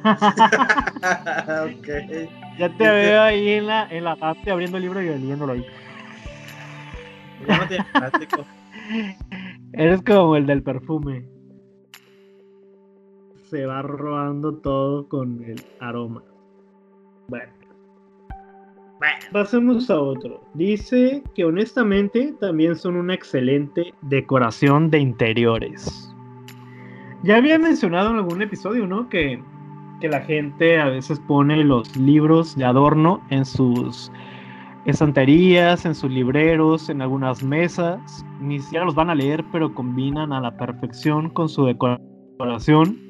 Ya 2.58 2.76
te 2.76 2.88
veo 2.88 3.22
ahí 3.22 3.50
en 3.50 3.68
la, 3.68 3.86
en 3.88 4.02
la 4.02 4.16
parte 4.16 4.50
abriendo 4.50 4.78
el 4.78 4.82
libro 4.82 5.00
y 5.00 5.10
oliéndolo 5.10 5.52
ahí. 5.52 5.64
Ya 7.46 7.58
no 7.58 7.68
tiene 7.68 7.84
plástico. 7.92 8.44
Eres 9.72 10.02
como 10.02 10.34
el 10.34 10.46
del 10.46 10.64
perfume. 10.64 11.24
Se 13.44 13.64
va 13.64 13.82
robando 13.82 14.56
todo 14.56 15.08
con 15.08 15.44
el 15.44 15.64
aroma. 15.78 16.24
Bueno. 17.28 17.57
Pasemos 19.32 19.90
a 19.90 20.00
otro. 20.00 20.42
Dice 20.54 21.22
que 21.34 21.44
honestamente 21.44 22.34
también 22.40 22.74
son 22.76 22.96
una 22.96 23.14
excelente 23.14 23.92
decoración 24.02 24.90
de 24.90 24.98
interiores. 24.98 26.12
Ya 27.22 27.36
había 27.36 27.58
mencionado 27.58 28.10
en 28.10 28.16
algún 28.16 28.42
episodio, 28.42 28.86
¿no? 28.86 29.08
Que, 29.08 29.42
que 30.00 30.08
la 30.08 30.20
gente 30.20 30.78
a 30.78 30.86
veces 30.88 31.20
pone 31.20 31.62
los 31.64 31.96
libros 31.96 32.56
de 32.56 32.64
adorno 32.64 33.20
en 33.30 33.44
sus 33.44 34.10
estanterías, 34.86 35.84
en 35.84 35.94
sus 35.94 36.10
libreros, 36.10 36.88
en 36.88 37.02
algunas 37.02 37.42
mesas. 37.42 38.24
Ni 38.40 38.60
siquiera 38.60 38.84
los 38.84 38.94
van 38.94 39.10
a 39.10 39.14
leer, 39.14 39.44
pero 39.52 39.74
combinan 39.74 40.32
a 40.32 40.40
la 40.40 40.56
perfección 40.56 41.30
con 41.30 41.48
su 41.48 41.66
decoración. 41.66 43.07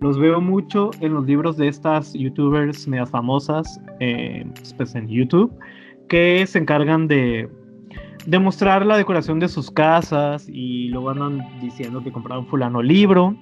Los 0.00 0.18
veo 0.18 0.40
mucho 0.40 0.90
en 1.00 1.14
los 1.14 1.24
libros 1.24 1.56
de 1.56 1.68
estas 1.68 2.12
youtubers 2.12 2.86
medias 2.86 3.10
famosas 3.10 3.80
eh, 4.00 4.44
pues 4.76 4.94
en 4.94 5.08
YouTube, 5.08 5.52
que 6.08 6.46
se 6.46 6.58
encargan 6.58 7.08
de, 7.08 7.48
de 8.26 8.38
mostrar 8.38 8.84
la 8.84 8.96
decoración 8.96 9.40
de 9.40 9.48
sus 9.48 9.70
casas 9.70 10.48
y 10.48 10.88
luego 10.88 11.10
andan 11.10 11.42
diciendo 11.60 12.02
que 12.02 12.12
compraron 12.12 12.46
fulano 12.46 12.82
libro. 12.82 13.36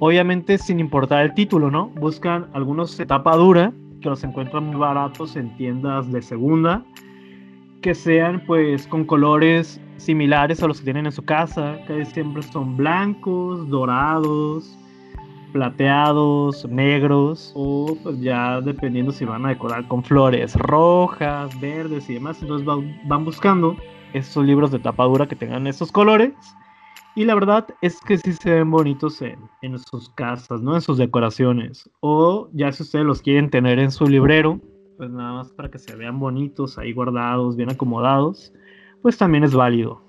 Obviamente 0.00 0.58
sin 0.58 0.78
importar 0.78 1.24
el 1.24 1.34
título, 1.34 1.70
¿no? 1.70 1.88
Buscan 1.88 2.46
algunos 2.52 2.96
de 2.96 3.04
tapa 3.04 3.36
dura 3.36 3.72
que 4.00 4.08
los 4.08 4.22
encuentran 4.22 4.66
muy 4.66 4.76
baratos 4.76 5.34
en 5.34 5.56
tiendas 5.56 6.10
de 6.12 6.22
segunda 6.22 6.84
que 7.82 7.94
sean 7.94 8.42
pues 8.46 8.86
con 8.86 9.04
colores 9.04 9.80
similares 9.96 10.62
a 10.62 10.68
los 10.68 10.78
que 10.78 10.84
tienen 10.84 11.06
en 11.06 11.12
su 11.12 11.24
casa, 11.24 11.78
que 11.86 12.04
siempre 12.04 12.42
son 12.42 12.76
blancos, 12.76 13.68
dorados, 13.68 14.77
plateados, 15.52 16.68
negros, 16.68 17.52
o 17.54 17.96
pues 18.02 18.20
ya 18.20 18.60
dependiendo 18.60 19.12
si 19.12 19.24
van 19.24 19.46
a 19.46 19.50
decorar 19.50 19.86
con 19.88 20.02
flores 20.02 20.54
rojas, 20.54 21.58
verdes 21.60 22.08
y 22.08 22.14
demás, 22.14 22.40
entonces 22.42 22.66
van, 22.66 23.24
buscando 23.24 23.76
estos 24.12 24.44
libros 24.44 24.70
de 24.70 24.78
tapadura 24.78 25.26
que 25.26 25.36
tengan 25.36 25.66
estos 25.66 25.92
colores. 25.92 26.32
Y 27.14 27.24
la 27.24 27.34
verdad 27.34 27.66
es 27.82 28.00
que 28.00 28.16
sí 28.16 28.32
se 28.32 28.54
ven 28.54 28.70
bonitos 28.70 29.20
en, 29.22 29.38
en 29.62 29.78
sus 29.78 30.08
casas, 30.10 30.62
¿no? 30.62 30.74
En 30.74 30.80
sus 30.80 30.98
decoraciones. 30.98 31.90
O 32.00 32.48
ya 32.52 32.70
si 32.70 32.84
ustedes 32.84 33.04
los 33.04 33.22
quieren 33.22 33.50
tener 33.50 33.80
en 33.80 33.90
su 33.90 34.06
librero, 34.06 34.60
pues 34.96 35.10
nada 35.10 35.32
más 35.32 35.52
para 35.52 35.70
que 35.70 35.78
se 35.78 35.96
vean 35.96 36.20
bonitos, 36.20 36.78
ahí 36.78 36.92
guardados, 36.92 37.56
bien 37.56 37.70
acomodados, 37.70 38.52
pues 39.02 39.16
también 39.16 39.44
es 39.44 39.54
válido. 39.54 40.02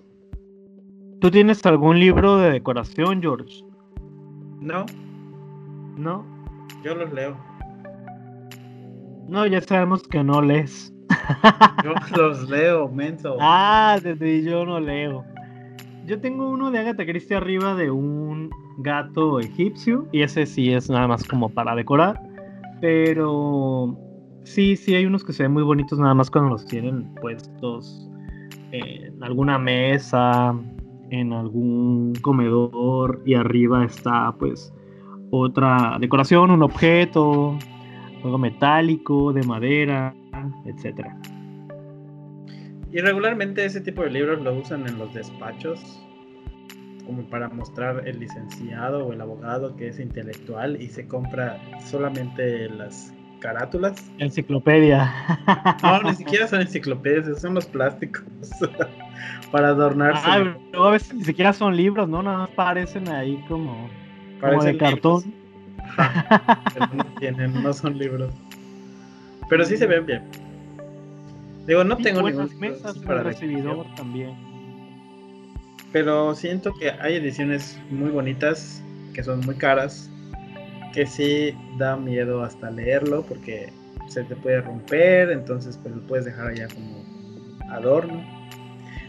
¿Tú 1.21 1.29
tienes 1.31 1.65
algún 1.65 1.99
libro 1.99 2.37
de 2.37 2.51
decoración, 2.51 3.21
George? 3.21 3.63
No. 4.59 4.85
¿No? 5.99 6.25
Yo 6.83 6.95
los 6.95 7.13
leo. 7.13 7.37
No, 9.27 9.45
ya 9.45 9.61
sabemos 9.61 10.01
que 10.07 10.23
no 10.23 10.41
lees. 10.41 10.91
Yo 11.83 11.93
los 12.17 12.49
leo, 12.49 12.89
menso. 12.89 13.37
Ah, 13.39 13.99
desde 14.01 14.43
yo 14.43 14.65
no 14.65 14.79
leo. 14.79 15.23
Yo 16.05 16.19
tengo 16.19 16.49
uno 16.49 16.71
de 16.71 16.79
Agatha 16.79 17.05
Christie 17.05 17.37
arriba 17.37 17.75
de 17.75 17.91
un 17.91 18.49
gato 18.79 19.39
egipcio 19.39 20.07
y 20.11 20.21
ese 20.23 20.45
sí 20.45 20.73
es 20.73 20.89
nada 20.89 21.07
más 21.07 21.23
como 21.23 21.49
para 21.49 21.75
decorar. 21.75 22.19
Pero 22.81 23.97
Sí, 24.49 24.75
sí, 24.75 24.95
hay 24.95 25.05
unos 25.05 25.23
que 25.23 25.31
se 25.31 25.43
ven 25.43 25.51
muy 25.51 25.61
bonitos 25.61 25.99
nada 25.99 26.15
más 26.15 26.31
cuando 26.31 26.49
los 26.49 26.65
tienen 26.65 27.13
puestos 27.21 28.09
en 28.71 29.21
alguna 29.23 29.59
mesa, 29.59 30.55
en 31.11 31.33
algún 31.33 32.13
comedor 32.23 33.21
y 33.27 33.35
arriba 33.35 33.85
está 33.85 34.33
pues 34.39 34.73
otra 35.31 35.97
decoración, 35.99 36.51
un 36.51 36.63
objeto, 36.63 37.57
algo 38.23 38.37
metálico, 38.37 39.33
de 39.33 39.43
madera, 39.43 40.13
etcétera. 40.65 41.17
Y 42.91 42.99
regularmente 42.99 43.65
ese 43.65 43.81
tipo 43.81 44.01
de 44.01 44.09
libros 44.09 44.41
lo 44.41 44.53
usan 44.53 44.87
en 44.87 44.97
los 44.97 45.13
despachos 45.13 46.01
como 47.05 47.23
para 47.23 47.49
mostrar 47.49 48.07
el 48.07 48.19
licenciado 48.19 49.07
o 49.07 49.13
el 49.13 49.21
abogado 49.21 49.75
que 49.75 49.87
es 49.87 49.99
intelectual 49.99 50.79
y 50.79 50.89
se 50.89 51.07
compra 51.07 51.59
solamente 51.85 52.69
las 52.69 53.13
carátulas. 53.39 54.11
Enciclopedia. 54.19 55.11
No, 55.81 56.03
ni 56.03 56.15
siquiera 56.15 56.47
son 56.47 56.61
enciclopedias, 56.61 57.41
son 57.41 57.55
los 57.55 57.65
plásticos 57.65 58.23
para 59.51 59.69
adornarse. 59.69 60.23
Ah, 60.23 60.55
a 60.73 60.89
veces 60.91 61.13
ni 61.15 61.23
siquiera 61.23 61.53
son 61.53 61.75
libros, 61.75 62.07
¿no? 62.07 62.21
Nada 62.21 62.37
más 62.39 62.49
parecen 62.49 63.07
ahí 63.09 63.43
como, 63.47 63.89
como 64.39 64.63
de 64.63 64.77
cartón. 64.77 65.33
pero 66.73 66.87
no 66.93 67.05
tienen, 67.19 67.63
no 67.63 67.73
son 67.73 67.97
libros. 67.97 68.33
Pero 69.49 69.65
sí 69.65 69.77
se 69.77 69.87
ven 69.87 70.05
bien. 70.05 70.23
Digo, 71.65 71.83
no 71.83 71.97
tengo 71.97 72.21
ningún 72.21 72.49
mesas 72.59 72.97
para 72.99 73.23
recibidor 73.23 73.85
también. 73.95 74.33
Pero 75.91 76.35
siento 76.35 76.73
que 76.73 76.91
hay 76.91 77.15
ediciones 77.15 77.79
muy 77.89 78.09
bonitas 78.09 78.83
que 79.13 79.23
son 79.23 79.39
muy 79.41 79.55
caras 79.55 80.09
que 80.93 81.05
sí 81.05 81.55
da 81.77 81.95
miedo 81.95 82.43
hasta 82.43 82.71
leerlo 82.71 83.23
porque 83.23 83.71
se 84.07 84.23
te 84.23 84.35
puede 84.35 84.61
romper, 84.61 85.31
entonces 85.31 85.77
pues 85.77 85.95
lo 85.95 86.01
puedes 86.03 86.25
dejar 86.25 86.47
allá 86.47 86.67
como 86.67 87.03
adorno. 87.71 88.23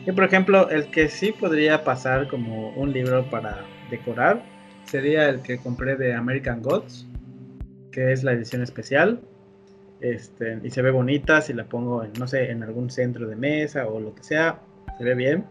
Y 0.07 0.13
por 0.13 0.25
ejemplo, 0.25 0.69
el 0.71 0.91
que 0.91 1.09
sí 1.09 1.33
podría 1.33 1.85
pasar 1.85 2.29
como 2.29 2.71
un 2.71 2.93
libro 2.93 3.29
para 3.31 3.65
decorar 3.91 4.43
sería 4.91 5.29
el 5.29 5.41
que 5.43 5.59
compré 5.59 5.97
de 5.97 6.15
American 6.15 6.63
Gods, 6.63 7.07
que 7.93 8.13
es 8.13 8.25
la 8.25 8.33
edición 8.33 8.63
especial. 8.63 9.21
Este, 10.01 10.59
y 10.63 10.71
se 10.71 10.83
ve 10.83 10.91
bonita 10.91 11.43
si 11.43 11.53
la 11.53 11.65
pongo 11.65 12.03
en, 12.03 12.13
no 12.19 12.27
sé, 12.27 12.51
en 12.51 12.63
algún 12.63 12.91
centro 12.91 13.29
de 13.29 13.37
mesa 13.37 13.87
o 13.87 14.01
lo 14.01 14.15
que 14.15 14.25
sea, 14.25 14.61
se 14.99 15.05
ve 15.05 15.15
bien. 15.15 15.45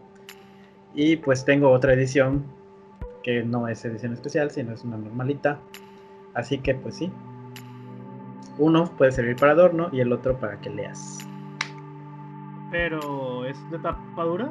Y 0.94 1.16
pues 1.16 1.44
tengo 1.44 1.70
otra 1.70 1.94
edición 1.94 2.44
que 3.22 3.42
no 3.42 3.68
es 3.68 3.84
edición 3.84 4.12
especial, 4.12 4.50
sino 4.50 4.74
es 4.74 4.84
una 4.84 4.96
normalita, 4.96 5.60
Así 6.34 6.58
que 6.58 6.74
pues 6.74 6.96
sí. 6.96 7.10
Uno 8.58 8.84
puede 8.96 9.12
servir 9.12 9.36
para 9.36 9.52
adorno 9.52 9.88
y 9.92 10.00
el 10.00 10.12
otro 10.12 10.38
para 10.38 10.60
que 10.60 10.70
leas. 10.70 11.18
Pero 12.70 13.44
¿es 13.46 13.58
de 13.70 13.78
tapadura? 13.78 14.50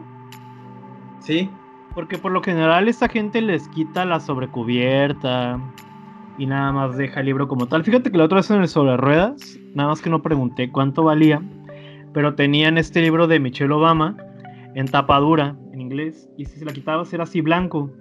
Sí. 1.22 1.50
Porque 2.00 2.18
por 2.18 2.32
lo 2.32 2.42
general 2.42 2.88
esta 2.88 3.10
gente 3.10 3.42
les 3.42 3.68
quita 3.68 4.06
la 4.06 4.22
sobrecubierta 4.22 5.60
y 6.38 6.46
nada 6.46 6.72
más 6.72 6.96
deja 6.96 7.20
el 7.20 7.26
libro 7.26 7.50
como 7.50 7.68
tal. 7.68 7.84
Fíjate 7.84 8.10
que 8.10 8.18
la 8.18 8.24
otra 8.24 8.38
vez 8.38 8.50
en 8.52 8.62
el 8.62 8.70
sobre 8.70 8.96
ruedas, 8.96 9.60
nada 9.74 9.90
más 9.90 10.02
que 10.02 10.10
no 10.10 10.22
pregunté 10.22 10.72
cuánto 10.72 11.04
valía, 11.04 11.42
pero 12.14 12.36
tenían 12.36 12.78
este 12.78 13.02
libro 13.02 13.28
de 13.28 13.42
Michelle 13.42 13.74
Obama 13.74 14.16
en 14.76 14.88
tapadura 14.88 15.58
en 15.74 15.82
inglés 15.82 16.30
y 16.38 16.46
si 16.46 16.60
se 16.60 16.64
la 16.64 16.72
quitabas 16.72 17.12
era 17.12 17.24
así 17.24 17.42
blanco 17.42 17.92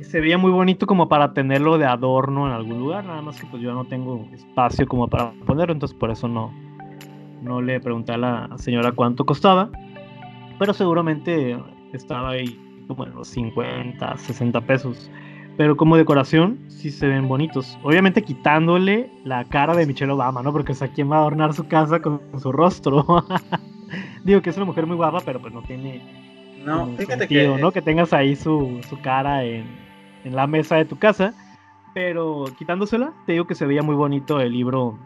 se 0.00 0.20
veía 0.20 0.36
muy 0.36 0.50
bonito 0.50 0.88
como 0.88 1.08
para 1.08 1.32
tenerlo 1.32 1.78
de 1.78 1.86
adorno 1.86 2.48
en 2.48 2.52
algún 2.54 2.80
lugar, 2.80 3.04
nada 3.04 3.22
más 3.22 3.40
que 3.40 3.46
pues 3.46 3.62
yo 3.62 3.72
no 3.72 3.84
tengo 3.84 4.26
espacio 4.32 4.84
como 4.88 5.06
para 5.06 5.30
ponerlo, 5.46 5.72
entonces 5.72 5.96
por 5.96 6.10
eso 6.10 6.26
no, 6.26 6.52
no 7.40 7.62
le 7.62 7.78
pregunté 7.78 8.14
a 8.14 8.18
la 8.18 8.58
señora 8.58 8.90
cuánto 8.90 9.24
costaba, 9.24 9.70
pero 10.58 10.72
seguramente 10.74 11.56
estaba 11.92 12.30
ahí 12.30 12.58
como 12.94 13.08
en 13.08 13.14
los 13.14 13.28
50, 13.28 14.16
60 14.16 14.60
pesos. 14.62 15.10
Pero 15.56 15.76
como 15.76 15.96
decoración 15.96 16.58
sí 16.68 16.90
se 16.90 17.06
ven 17.06 17.28
bonitos. 17.28 17.78
Obviamente 17.82 18.22
quitándole 18.22 19.10
la 19.24 19.44
cara 19.44 19.74
de 19.74 19.86
Michelle 19.86 20.12
Obama, 20.12 20.42
¿no? 20.42 20.52
Porque 20.52 20.72
o 20.72 20.74
sea, 20.74 20.88
¿quién 20.88 21.10
va 21.10 21.16
a 21.16 21.20
adornar 21.20 21.52
su 21.52 21.66
casa 21.68 22.00
con, 22.00 22.20
su 22.40 22.52
rostro? 22.52 23.04
Digo 24.24 24.40
que 24.40 24.50
es 24.50 24.56
una 24.56 24.66
mujer 24.66 24.86
muy 24.86 24.96
guapa, 24.96 25.20
pero 25.24 25.40
pues 25.40 25.52
no 25.52 25.62
tiene. 25.62 26.00
No, 26.64 26.86
fíjate 26.96 27.18
sentido, 27.18 27.56
que. 27.56 27.60
¿no? 27.60 27.72
Que 27.72 27.82
tengas 27.82 28.12
ahí 28.12 28.36
su, 28.36 28.80
su 28.88 28.98
cara 29.00 29.44
en, 29.44 29.66
en 30.24 30.34
la 30.34 30.46
mesa 30.46 30.76
de 30.76 30.84
tu 30.84 30.98
casa. 30.98 31.34
Pero 31.94 32.46
quitándosela, 32.58 33.12
te 33.26 33.32
digo 33.32 33.46
que 33.46 33.54
se 33.54 33.66
veía 33.66 33.82
muy 33.82 33.94
bonito 33.94 34.40
el 34.40 34.52
libro 34.52 34.98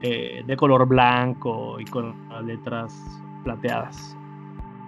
eh, 0.00 0.42
de 0.44 0.56
color 0.56 0.86
blanco 0.86 1.78
y 1.78 1.84
con 1.84 2.28
las 2.28 2.44
letras 2.44 2.94
plateadas. 3.44 4.16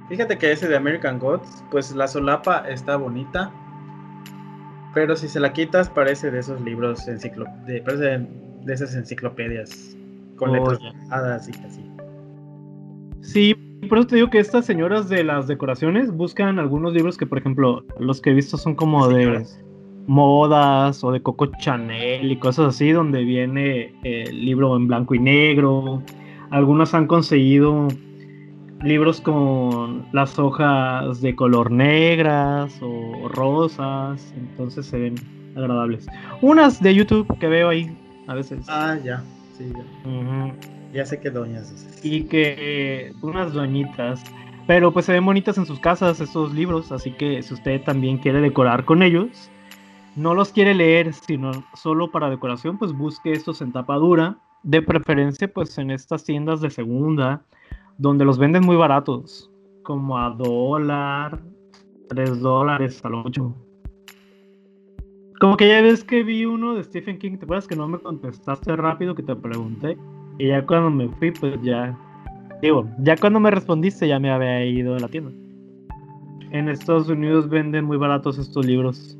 Fíjate 0.09 0.39
que 0.39 0.53
ese 0.53 0.69
de 0.69 0.77
American 0.77 1.19
Gods, 1.19 1.65
pues 1.71 1.95
la 1.95 2.07
solapa 2.07 2.59
está 2.69 2.97
bonita. 2.97 3.51
Pero 4.95 5.15
si 5.17 5.29
se 5.29 5.41
la 5.41 5.53
quitas, 5.53 5.91
parece 5.91 6.31
de 6.31 6.39
esos 6.39 6.61
libros 6.63 7.07
enciclo 7.09 7.45
de, 7.67 7.83
parece 7.83 8.27
de 8.65 8.73
esas 8.73 8.95
enciclopedias 8.95 9.97
con 10.37 10.51
Oh, 10.51 10.55
letras 10.55 10.79
ya. 10.81 10.93
hadas 11.15 11.49
y 11.49 11.53
así. 11.67 11.91
Sí, 13.21 13.55
por 13.89 13.99
eso 13.99 14.07
te 14.07 14.17
digo 14.17 14.31
que 14.31 14.39
estas 14.39 14.65
señoras 14.65 15.09
de 15.09 15.25
las 15.25 15.49
decoraciones 15.49 16.13
buscan 16.13 16.59
algunos 16.59 16.93
libros 16.95 17.17
que, 17.19 17.27
por 17.27 17.39
ejemplo, 17.39 17.85
los 17.99 18.21
que 18.21 18.31
he 18.31 18.35
visto 18.35 18.57
son 18.57 18.75
como 18.75 19.09
de 19.09 19.25
Señoras. 19.25 19.61
modas 20.07 21.03
o 21.05 21.11
de 21.11 21.21
Coco 21.21 21.47
Chanel 21.59 22.31
y 22.31 22.37
cosas 22.39 22.69
así, 22.69 22.93
donde 22.93 23.23
viene 23.25 23.95
el 24.05 24.45
libro 24.45 24.77
en 24.77 24.87
blanco 24.87 25.15
y 25.15 25.19
negro. 25.19 26.03
Algunos 26.51 26.95
han 26.95 27.07
conseguido 27.07 27.89
libros 28.83 29.21
con 29.21 30.07
las 30.13 30.39
hojas 30.39 31.21
de 31.21 31.35
color 31.35 31.71
negras 31.71 32.79
o 32.83 33.29
rosas, 33.29 34.33
entonces 34.37 34.87
se 34.87 34.99
ven 34.99 35.15
agradables. 35.57 36.07
Unas 36.43 36.83
de 36.83 36.95
YouTube 36.95 37.27
que 37.39 37.49
veo 37.49 37.69
ahí 37.69 37.97
a 38.27 38.35
veces. 38.35 38.67
Ah, 38.69 38.97
ya. 39.03 39.23
Sí, 39.57 39.73
ya. 39.73 40.55
Ya 40.93 41.05
sé 41.05 41.21
qué 41.21 41.31
doñas 41.31 41.71
dices. 41.71 42.05
Y 42.05 42.25
que 42.25 42.57
eh, 42.59 43.13
unas 43.23 43.53
doñitas. 43.53 44.23
Pero 44.67 44.93
pues 44.93 45.07
se 45.07 45.13
ven 45.13 45.25
bonitas 45.25 45.59
en 45.59 45.67
sus 45.67 45.79
casas 45.79 46.21
estos 46.21 46.53
libros, 46.53 46.91
así 46.91 47.13
que 47.13 47.41
si 47.43 47.55
usted 47.55 47.83
también 47.83 48.19
quiere 48.19 48.41
decorar 48.41 48.85
con 48.85 49.03
ellos, 49.03 49.49
no 50.17 50.35
los 50.35 50.51
quiere 50.51 50.75
leer, 50.75 51.13
sino 51.13 51.53
solo 51.75 52.11
para 52.11 52.31
decoración, 52.31 52.77
pues 52.77 52.93
busque 52.93 53.33
estos 53.33 53.61
en 53.61 53.71
tapa 53.71 53.95
dura, 53.95 54.39
de 54.65 54.83
preferencia 54.83 55.47
pues 55.53 55.79
en 55.79 55.93
estas 55.93 56.25
tiendas 56.25 56.61
de 56.61 56.71
segunda, 56.71 57.43
donde 57.99 58.25
los 58.25 58.39
venden 58.39 58.65
muy 58.65 58.77
baratos, 58.77 59.51
como 59.83 60.19
a 60.19 60.31
dólar, 60.31 61.41
tres 62.09 62.41
dólares 62.41 63.05
a 63.05 63.09
lo 63.09 63.19
mucho. 63.19 63.55
Como 65.41 65.57
que 65.57 65.69
ya 65.69 65.83
ves 65.83 66.03
que 66.03 66.23
vi 66.23 66.47
uno 66.47 66.75
de 66.75 66.85
Stephen 66.85 67.19
King, 67.19 67.37
¿te 67.37 67.45
acuerdas 67.45 67.67
que 67.67 67.77
no 67.77 67.87
me 67.87 67.99
contestaste 67.99 68.75
rápido 68.77 69.15
que 69.15 69.23
te 69.23 69.37
pregunté? 69.37 69.99
Y 70.39 70.49
ya 70.49 70.65
cuando 70.65 70.91
me 70.91 71.09
fui, 71.09 71.31
pues 71.31 71.61
ya. 71.63 71.97
Digo, 72.63 72.89
ya 73.01 73.17
cuando 73.17 73.39
me 73.39 73.51
respondiste, 73.51 74.09
ya 74.09 74.19
me 74.19 74.31
había 74.31 74.65
ido 74.65 74.95
de 74.95 75.01
la 75.01 75.09
tienda. 75.09 75.31
En 76.53 76.69
Estados 76.69 77.09
Unidos 77.09 77.49
venden 77.49 77.85
muy 77.85 77.99
baratos 77.99 78.39
estos 78.39 78.65
libros. 78.65 79.19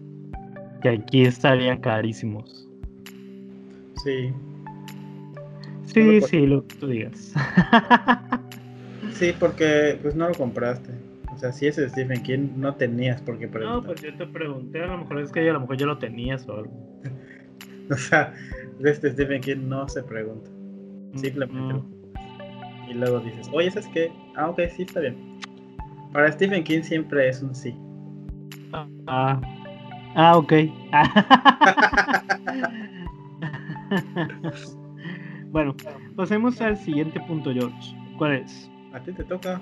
Que 0.81 0.91
aquí 0.91 1.23
estarían 1.23 1.81
carísimos. 1.81 2.69
Sí. 4.05 4.33
Sí, 5.85 6.21
sí, 6.23 6.47
lo 6.47 6.67
que 6.67 6.77
tú 6.77 6.87
digas. 6.87 7.35
Sí, 9.19 9.33
porque 9.39 9.99
pues 10.03 10.15
no 10.15 10.29
lo 10.29 10.35
compraste. 10.35 10.93
O 11.33 11.39
sea, 11.39 11.53
si 11.53 11.67
ese 11.67 11.89
Stephen 11.89 12.23
King 12.23 12.49
no 12.57 12.75
tenías 12.75 13.21
por 13.23 13.39
qué 13.39 13.47
no, 13.47 13.53
preguntar. 13.53 13.85
pues 13.85 14.03
yo 14.03 14.15
te 14.15 14.27
pregunté, 14.27 14.83
a 14.83 14.87
lo 14.89 14.99
mejor 14.99 15.21
es 15.21 15.33
que 15.33 15.49
a 15.49 15.53
lo 15.55 15.61
mejor 15.61 15.77
ya 15.79 15.87
lo 15.87 15.97
tenías 15.99 16.47
o 16.49 16.57
algo. 16.59 17.01
O 17.89 17.95
sea, 17.95 18.35
de 18.81 18.91
este 18.91 19.13
Stephen 19.13 19.41
King 19.41 19.69
no 19.69 19.89
se 19.89 20.03
pregunta. 20.03 20.51
Simplemente 21.15 21.75
Mm, 21.75 21.77
lo 21.77 21.83
compras. 21.85 22.91
Y 22.91 22.95
luego 22.95 23.21
dices, 23.21 23.49
oye, 23.53 23.71
¿sabes 23.71 23.87
qué? 23.95 24.11
Ah, 24.35 24.51
ok, 24.51 24.59
sí, 24.75 24.83
está 24.83 24.99
bien. 24.99 25.39
Para 26.13 26.33
Stephen 26.33 26.65
King 26.65 26.83
siempre 26.83 27.29
es 27.29 27.41
un 27.43 27.55
sí. 27.55 27.77
Ah, 29.07 29.41
ah 30.17 30.37
ok. 30.37 30.53
bueno, 35.53 35.77
pasemos 36.17 36.61
al 36.61 36.77
siguiente 36.77 37.21
punto, 37.21 37.53
George. 37.53 37.95
¿Cuál 38.19 38.33
es? 38.33 38.69
A 38.97 39.01
ti 39.01 39.13
te 39.13 39.25
toca. 39.25 39.61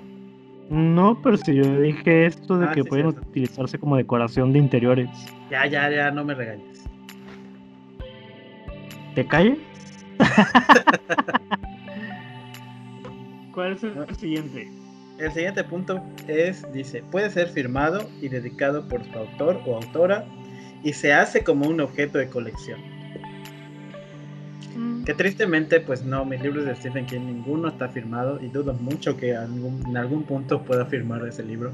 No, 0.69 1.19
pero 1.21 1.35
si 1.37 1.55
yo 1.55 1.81
dije 1.81 2.25
esto 2.27 2.57
de 2.57 2.67
Ah, 2.67 2.71
que 2.71 2.83
sí, 2.83 2.89
pueden 2.89 3.11
cierto. 3.11 3.29
utilizarse 3.29 3.77
como 3.77 3.97
decoración 3.97 4.53
de 4.53 4.59
interiores. 4.59 5.09
Ya, 5.51 5.65
ya, 5.67 5.89
ya, 5.91 6.09
no 6.09 6.23
me 6.23 6.33
regañes. 6.33 6.85
¿Te 9.13 9.27
calles? 9.27 9.59
¿Cuál 13.53 13.73
es 13.73 13.83
el 13.83 14.15
siguiente? 14.15 14.69
El 15.19 15.31
siguiente 15.31 15.63
punto 15.65 16.01
es, 16.27 16.65
dice, 16.73 17.03
puede 17.11 17.29
ser 17.29 17.49
firmado 17.49 18.09
y 18.21 18.29
dedicado 18.29 18.87
por 18.87 19.03
su 19.03 19.17
autor 19.17 19.61
o 19.65 19.75
autora 19.75 20.25
y 20.83 20.93
se 20.93 21.13
hace 21.13 21.43
como 21.43 21.67
un 21.67 21.81
objeto 21.81 22.17
de 22.17 22.29
colección. 22.29 22.79
Que 25.05 25.13
tristemente, 25.13 25.79
pues 25.79 26.03
no, 26.03 26.25
mis 26.25 26.41
libros 26.41 26.65
de 26.65 26.75
Stephen 26.75 27.05
King 27.05 27.21
ninguno 27.21 27.67
está 27.69 27.87
firmado 27.89 28.41
y 28.41 28.47
dudo 28.47 28.73
mucho 28.73 29.15
que 29.15 29.35
algún- 29.35 29.83
en 29.87 29.95
algún 29.97 30.23
punto 30.23 30.61
pueda 30.63 30.85
firmar 30.85 31.25
ese 31.27 31.43
libro. 31.43 31.71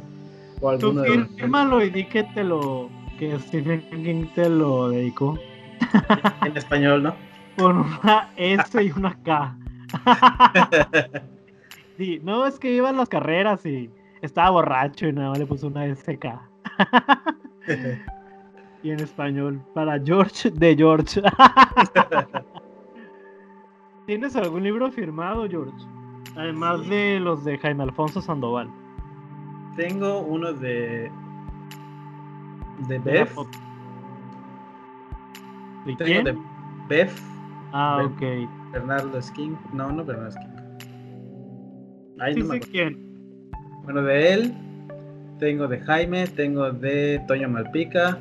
O 0.59 0.77
Tú 0.77 0.87
alguno 0.89 1.01
de 1.01 1.17
los- 1.17 1.27
fírmalo 1.29 1.83
y 1.83 1.89
di 1.89 2.05
que 2.05 2.23
te 2.23 2.43
lo. 2.43 2.89
que 3.17 3.37
Stephen 3.39 3.81
King 3.89 4.25
te 4.35 4.49
lo 4.49 4.89
dedicó. 4.89 5.37
en 6.45 6.57
español, 6.57 7.03
¿no? 7.03 7.15
Con 7.57 7.77
una 7.79 8.29
S 8.35 8.83
y 8.83 8.91
una 8.91 9.15
K. 9.23 9.55
Sí, 11.97 12.19
no, 12.23 12.47
es 12.47 12.57
que 12.57 12.73
iba 12.73 12.89
en 12.89 12.97
las 12.97 13.09
carreras 13.09 13.63
y 13.65 13.89
estaba 14.23 14.49
borracho 14.49 15.07
y 15.07 15.13
nada 15.13 15.29
más 15.29 15.37
le 15.39 15.45
puso 15.45 15.67
una 15.67 15.85
SK. 15.85 16.25
Y 18.83 18.89
en 18.89 18.99
español, 18.99 19.61
para 19.75 19.99
George 20.03 20.49
de 20.49 20.75
George. 20.75 21.21
¿Tienes 24.12 24.36
algún 24.36 24.62
libro 24.64 24.91
firmado, 24.91 25.47
George? 25.47 25.72
Además 26.36 26.82
Sí. 26.84 26.89
de 26.89 27.20
los 27.22 27.45
de 27.45 27.57
Jaime 27.57 27.84
Alfonso 27.84 28.22
Sandoval. 28.22 28.70
Tengo 29.78 30.20
uno 30.20 30.51
de. 30.51 31.09
de. 32.89 32.99
¿De 32.99 33.26
Tengo 35.86 35.97
quién? 36.03 36.26
de 36.26 36.38
Bev. 36.89 37.09
Ah, 37.72 37.99
Bev. 37.99 38.12
ok. 38.43 38.72
Bernardo 38.74 39.22
Skin. 39.22 39.57
No, 39.72 39.93
no 39.93 40.03
Bernardo 40.03 40.32
Skin. 40.32 40.49
Ahí 42.20 42.34
Sí 42.34 42.41
no 42.41 42.47
sé 42.51 42.59
quién. 42.59 43.49
Bueno, 43.86 44.01
de 44.01 44.34
él. 44.34 44.53
Tengo 45.39 45.70
de 45.70 45.80
Jaime. 45.80 46.28
Tengo 46.28 46.70
de 46.70 47.24
Toño 47.30 47.47
Malpica. 47.47 48.20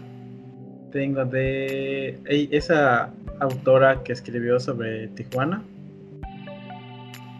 Tengo 0.92 1.24
de. 1.24 2.16
ey, 2.26 2.48
esa 2.52 3.12
autora 3.40 4.04
que 4.04 4.12
escribió 4.12 4.60
sobre 4.60 5.08
Tijuana. 5.08 5.64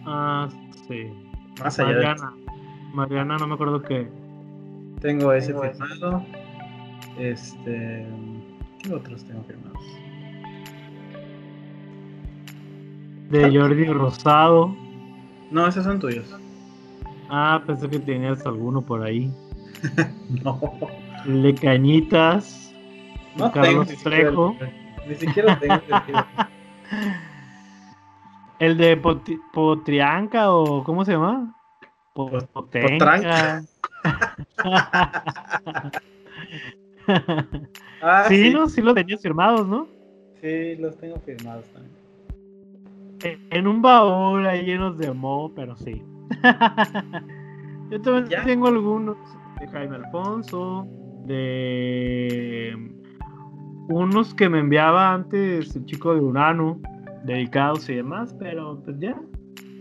Ah, 0.05 0.47
sí. 0.87 1.11
Más 1.63 1.79
allá 1.79 1.89
de. 1.89 1.95
Mariana. 1.95 2.33
Mariana, 2.93 3.37
no 3.37 3.47
me 3.47 3.53
acuerdo 3.55 3.81
qué. 3.81 4.09
Tengo 4.99 5.31
ese 5.33 5.47
Tengo 5.47 5.63
ese. 5.63 5.73
firmado. 5.83 6.25
Este. 7.17 8.05
¿Qué 8.79 8.93
otros 8.93 9.23
tengo 9.25 9.43
firmados? 9.43 9.83
De 13.29 13.57
Jordi 13.57 13.85
Rosado. 13.85 14.75
No, 15.51 15.67
esos 15.67 15.83
son 15.83 15.99
tuyos. 15.99 16.35
Ah, 17.29 17.61
pensé 17.65 17.89
que 17.89 17.99
tenías 17.99 18.45
alguno 18.45 18.81
por 18.81 19.03
ahí. 19.03 19.31
No. 20.43 20.59
El 21.25 21.43
de 21.43 21.55
Cañitas. 21.55 22.73
No 23.37 23.51
Carlos 23.51 23.87
tengo 23.87 24.01
Trejo. 24.03 24.55
ni 25.07 25.15
siquiera 25.15 25.57
tengo. 25.59 25.75
El 28.61 28.77
de 28.77 28.95
Potrianca 29.53 30.51
o 30.53 30.83
¿cómo 30.83 31.03
se 31.03 31.13
llama? 31.13 31.53
Po- 32.13 32.29
Pot- 32.29 32.47
Potenca. 32.53 33.63
Ah, 38.03 38.25
sí, 38.27 38.43
sí, 38.45 38.53
¿no? 38.53 38.67
Sí 38.67 38.81
los 38.81 38.93
tenías 38.95 39.21
firmados, 39.21 39.67
¿no? 39.67 39.87
sí, 40.39 40.75
los 40.77 40.97
tengo 40.97 41.17
firmados 41.19 41.65
también. 41.71 41.95
En- 43.23 43.39
En 43.51 43.67
un 43.67 43.81
baúl 43.81 44.45
ahí 44.47 44.63
llenos 44.65 44.97
de 44.97 45.11
moho, 45.13 45.51
pero 45.53 45.75
sí. 45.77 46.01
Yo 47.91 48.01
también 48.01 48.27
Ya. 48.29 48.43
tengo 48.43 48.67
algunos 48.67 49.17
de 49.59 49.67
Jaime 49.67 49.97
Alfonso, 49.97 50.87
de 51.25 52.75
unos 53.89 54.33
que 54.33 54.49
me 54.49 54.59
enviaba 54.59 55.13
antes 55.13 55.75
el 55.75 55.85
chico 55.85 56.13
de 56.15 56.21
Urano, 56.21 56.79
dedicados 57.25 57.89
y 57.89 57.95
demás, 57.95 58.35
pero 58.39 58.81
pues 58.83 58.99
ya, 58.99 59.19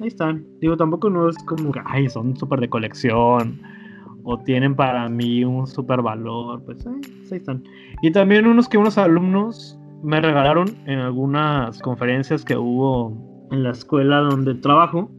ahí 0.01 0.09
están. 0.09 0.47
Digo, 0.61 0.77
tampoco 0.77 1.11
no 1.11 1.29
es 1.29 1.37
como 1.45 1.73
que, 1.73 1.81
ay, 1.85 2.09
son 2.09 2.37
súper 2.37 2.61
de 2.61 2.69
colección 2.69 3.61
o 4.23 4.39
tienen 4.39 4.75
para 4.77 5.09
mí 5.09 5.45
un 5.45 5.67
súper 5.67 6.03
valor, 6.03 6.63
pues 6.65 6.87
ahí, 6.87 7.01
ahí 7.31 7.39
están. 7.39 7.65
Y 8.03 8.11
también 8.13 8.47
unos 8.47 8.69
que 8.69 8.79
unos 8.79 8.99
alumnos 8.99 9.79
me 10.03 10.21
regalaron 10.21 10.69
en 10.87 10.99
algunas 10.99 11.81
conferencias 11.81 12.45
que 12.45 12.57
hubo 12.57 13.49
en 13.51 13.63
la 13.63 13.71
escuela 13.71 14.19
donde 14.19 14.55
trabajo, 14.55 15.11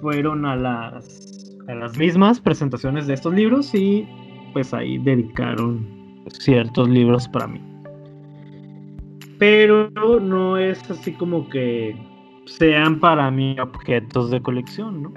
fueron 0.00 0.46
a 0.46 0.56
las 0.56 1.30
a 1.68 1.74
las 1.74 1.96
mismas 1.96 2.40
presentaciones 2.40 3.06
de 3.06 3.14
estos 3.14 3.32
libros 3.32 3.74
y 3.74 4.08
pues 4.52 4.74
ahí 4.74 4.98
dedicaron 4.98 5.86
ciertos 6.28 6.88
libros 6.88 7.28
para 7.28 7.46
mí. 7.46 7.69
Pero 9.40 9.90
no 10.20 10.58
es 10.58 10.88
así 10.90 11.12
como 11.12 11.48
que 11.48 11.96
sean 12.44 13.00
para 13.00 13.30
mí 13.30 13.58
objetos 13.58 14.30
de 14.30 14.42
colección, 14.42 15.02
¿no? 15.02 15.14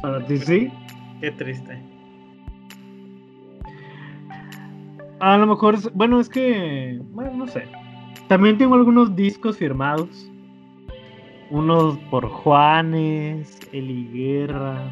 Para 0.00 0.24
ti 0.24 0.38
sí. 0.38 0.70
Qué 1.20 1.32
triste. 1.32 1.82
A 5.18 5.36
lo 5.36 5.48
mejor, 5.48 5.76
bueno, 5.94 6.20
es 6.20 6.28
que, 6.28 7.00
bueno, 7.10 7.32
no 7.34 7.48
sé. 7.48 7.64
También 8.28 8.56
tengo 8.58 8.76
algunos 8.76 9.16
discos 9.16 9.56
firmados. 9.56 10.30
Unos 11.50 11.98
por 12.10 12.28
Juanes, 12.28 13.58
Eli 13.72 14.08
Guerra. 14.12 14.84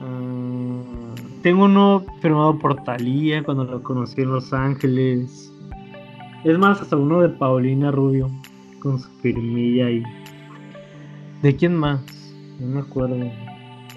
Ah, 0.00 0.82
tengo 1.42 1.64
uno 1.64 2.04
firmado 2.20 2.56
por 2.60 2.76
Talía 2.84 3.42
cuando 3.42 3.64
lo 3.64 3.82
conocí 3.82 4.20
en 4.20 4.30
Los 4.30 4.52
Ángeles. 4.52 5.52
Es 6.44 6.58
más, 6.58 6.80
hasta 6.80 6.96
uno 6.96 7.20
de 7.20 7.28
Paulina 7.28 7.90
Rubio 7.90 8.30
con 8.80 8.98
su 8.98 9.08
firmilla 9.20 9.86
ahí. 9.86 10.02
¿De 11.42 11.54
quién 11.54 11.76
más? 11.76 12.00
No 12.58 12.66
me 12.66 12.80
acuerdo. 12.80 13.30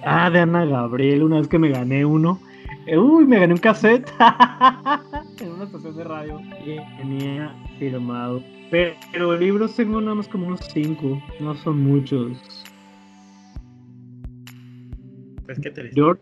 Ah, 0.06 0.30
de 0.30 0.40
Ana 0.40 0.66
Gabriel, 0.66 1.24
una 1.24 1.38
vez 1.38 1.48
que 1.48 1.60
me 1.60 1.70
gané 1.70 2.06
uno. 2.06 2.40
Uy, 2.88 3.26
me 3.26 3.40
gané 3.40 3.54
un 3.54 3.60
cassette 3.60 4.12
en 5.40 5.52
una 5.52 5.64
estación 5.64 5.96
de 5.96 6.04
radio 6.04 6.42
y 6.66 6.78
tenía 6.98 7.56
firmado. 7.80 8.44
Pero, 8.70 9.38
libros 9.38 9.76
tengo 9.76 10.02
nada 10.02 10.16
más 10.16 10.28
como 10.28 10.48
unos 10.48 10.62
cinco, 10.74 11.22
no 11.40 11.56
son 11.56 11.82
muchos. 11.82 12.38
Pues 15.46 15.60
qué 15.62 15.70
triste. 15.70 15.94
George. 15.96 16.22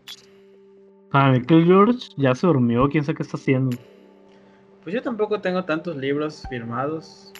Mí 1.12 1.42
que 1.42 1.64
George 1.64 2.08
ya 2.16 2.34
se 2.34 2.46
durmió, 2.46 2.88
quién 2.88 3.04
sabe 3.04 3.16
qué 3.16 3.22
está 3.22 3.36
haciendo. 3.36 3.76
Pues 4.82 4.94
yo 4.94 5.02
tampoco 5.02 5.40
tengo 5.40 5.64
tantos 5.64 5.96
libros 5.96 6.44
firmados. 6.48 7.32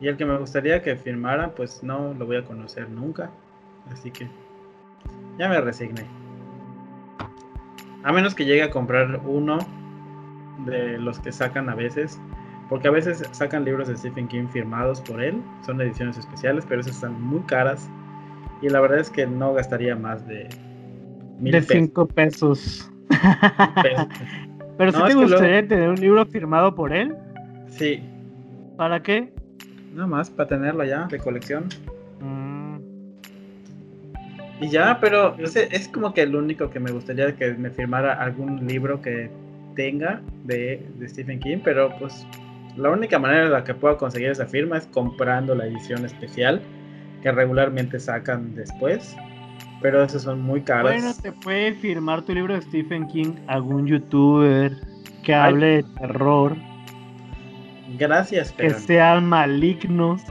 Y 0.00 0.08
el 0.08 0.16
que 0.16 0.24
me 0.24 0.36
gustaría 0.38 0.82
que 0.82 0.96
firmara, 0.96 1.54
pues 1.54 1.82
no 1.82 2.14
lo 2.14 2.26
voy 2.26 2.36
a 2.36 2.44
conocer 2.44 2.88
nunca. 2.88 3.30
Así 3.90 4.10
que 4.10 4.28
ya 5.38 5.48
me 5.48 5.60
resigné. 5.60 6.04
A 8.02 8.12
menos 8.12 8.34
que 8.34 8.44
llegue 8.44 8.62
a 8.62 8.70
comprar 8.70 9.20
uno 9.24 9.58
de 10.64 10.98
los 10.98 11.18
que 11.20 11.32
sacan 11.32 11.68
a 11.68 11.74
veces. 11.74 12.18
Porque 12.68 12.88
a 12.88 12.90
veces 12.90 13.22
sacan 13.32 13.64
libros 13.64 13.88
de 13.88 13.96
Stephen 13.96 14.26
King 14.28 14.48
firmados 14.48 15.00
por 15.02 15.22
él. 15.22 15.42
Son 15.64 15.80
ediciones 15.80 16.16
especiales, 16.16 16.64
pero 16.66 16.80
esas 16.80 16.94
están 16.94 17.20
muy 17.20 17.40
caras. 17.42 17.88
Y 18.62 18.70
la 18.70 18.80
verdad 18.80 18.98
es 18.98 19.10
que 19.10 19.26
no 19.26 19.52
gastaría 19.52 19.94
más 19.94 20.26
de 20.26 20.48
mil 21.38 21.52
de 21.52 21.62
cinco 21.62 22.06
pesos. 22.06 22.90
pero 24.76 24.92
si 24.92 25.02
te 25.02 25.14
gustaría 25.14 25.66
tener 25.66 25.88
un 25.88 26.00
libro 26.00 26.24
firmado 26.26 26.74
por 26.74 26.92
él. 26.92 27.14
Sí. 27.68 28.02
¿Para 28.76 29.02
qué? 29.02 29.32
Nada 29.94 30.06
más, 30.06 30.30
para 30.30 30.48
tenerlo 30.48 30.84
ya, 30.84 31.06
de 31.06 31.18
colección. 31.18 31.68
Mm. 32.20 32.76
Y 34.60 34.68
ya, 34.70 34.98
pero 35.00 35.36
es 35.38 35.88
como 35.88 36.14
que 36.14 36.22
el 36.22 36.34
único 36.34 36.70
que 36.70 36.80
me 36.80 36.90
gustaría 36.90 37.34
que 37.36 37.52
me 37.54 37.70
firmara 37.70 38.14
algún 38.14 38.66
libro 38.66 39.00
que 39.02 39.30
tenga 39.74 40.22
de, 40.44 40.82
Stephen 41.06 41.38
King, 41.40 41.58
pero 41.62 41.90
pues 41.98 42.26
la 42.76 42.90
única 42.90 43.18
manera 43.18 43.44
en 43.44 43.52
la 43.52 43.64
que 43.64 43.74
puedo 43.74 43.96
conseguir 43.98 44.30
esa 44.30 44.46
firma 44.46 44.78
es 44.78 44.86
comprando 44.86 45.54
la 45.54 45.66
edición 45.66 46.04
especial 46.04 46.62
que 47.22 47.30
regularmente 47.30 48.00
sacan 48.00 48.54
después. 48.54 49.14
Pero 49.80 50.02
esos 50.02 50.22
son 50.22 50.42
muy 50.42 50.62
caros. 50.62 50.90
Bueno, 50.90 51.12
te 51.22 51.30
puede 51.32 51.72
firmar 51.74 52.22
tu 52.22 52.34
libro 52.34 52.54
de 52.54 52.62
Stephen 52.62 53.06
King 53.08 53.34
algún 53.46 53.86
youtuber 53.86 54.72
que 55.22 55.34
hable 55.34 55.66
de 55.66 55.82
terror. 55.82 56.56
Gracias, 57.98 58.54
pero... 58.56 58.74
Que 58.74 58.80
sean 58.80 59.28
malignos. 59.28 60.22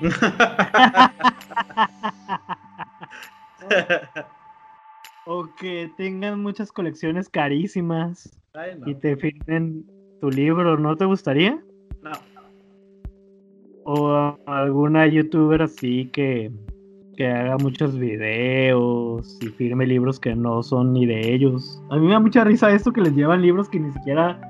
o 5.26 5.46
que 5.56 5.90
tengan 5.96 6.42
muchas 6.42 6.70
colecciones 6.70 7.28
carísimas 7.28 8.30
y 8.86 8.94
te 8.94 9.16
firmen 9.16 9.84
tu 10.20 10.30
libro, 10.30 10.78
¿no 10.78 10.96
te 10.96 11.04
gustaría? 11.04 11.60
No. 12.02 12.12
O 13.84 14.38
alguna 14.46 15.06
youtuber 15.06 15.62
así 15.62 16.08
que, 16.12 16.50
que 17.16 17.26
haga 17.26 17.56
muchos 17.58 17.98
videos 17.98 19.38
y 19.40 19.46
firme 19.46 19.86
libros 19.86 20.18
que 20.18 20.34
no 20.34 20.62
son 20.62 20.92
ni 20.92 21.06
de 21.06 21.32
ellos. 21.34 21.82
A 21.90 21.96
mí 21.96 22.06
me 22.06 22.12
da 22.12 22.20
mucha 22.20 22.44
risa 22.44 22.72
esto 22.72 22.92
que 22.92 23.00
les 23.00 23.14
llevan 23.14 23.42
libros 23.42 23.68
que 23.68 23.80
ni 23.80 23.92
siquiera 23.92 24.40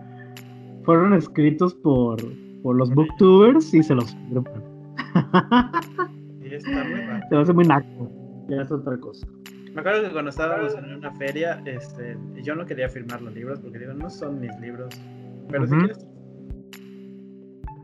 fueron 0.85 1.15
escritos 1.15 1.75
por, 1.75 2.17
por 2.63 2.77
los 2.77 2.91
booktubers 2.95 3.73
y 3.75 3.83
se 3.83 3.95
los 3.95 4.15
firman. 4.15 4.45
Sí, 6.43 6.55
está 6.55 6.85
muy 6.85 7.01
raro. 7.01 7.27
Se 7.29 7.37
hace 7.37 7.53
muy 7.53 7.65
naco. 7.65 8.11
Ya 8.49 8.63
es 8.63 8.71
otra 8.71 8.97
cosa. 8.99 9.27
Me 9.75 9.81
acuerdo 9.81 10.03
que 10.03 10.13
cuando 10.13 10.31
estábamos 10.31 10.75
en 10.75 10.95
una 10.95 11.11
feria, 11.13 11.61
este, 11.65 12.17
yo 12.43 12.55
no 12.55 12.65
quería 12.65 12.89
firmar 12.89 13.21
los 13.23 13.35
libros 13.35 13.61
porque 13.61 13.79
digo, 13.79 13.93
no 13.95 14.09
son 14.09 14.41
mis 14.41 14.57
libros. 14.61 14.95
Pero 15.49 15.67
si 15.67 15.75
quieres. 15.75 16.07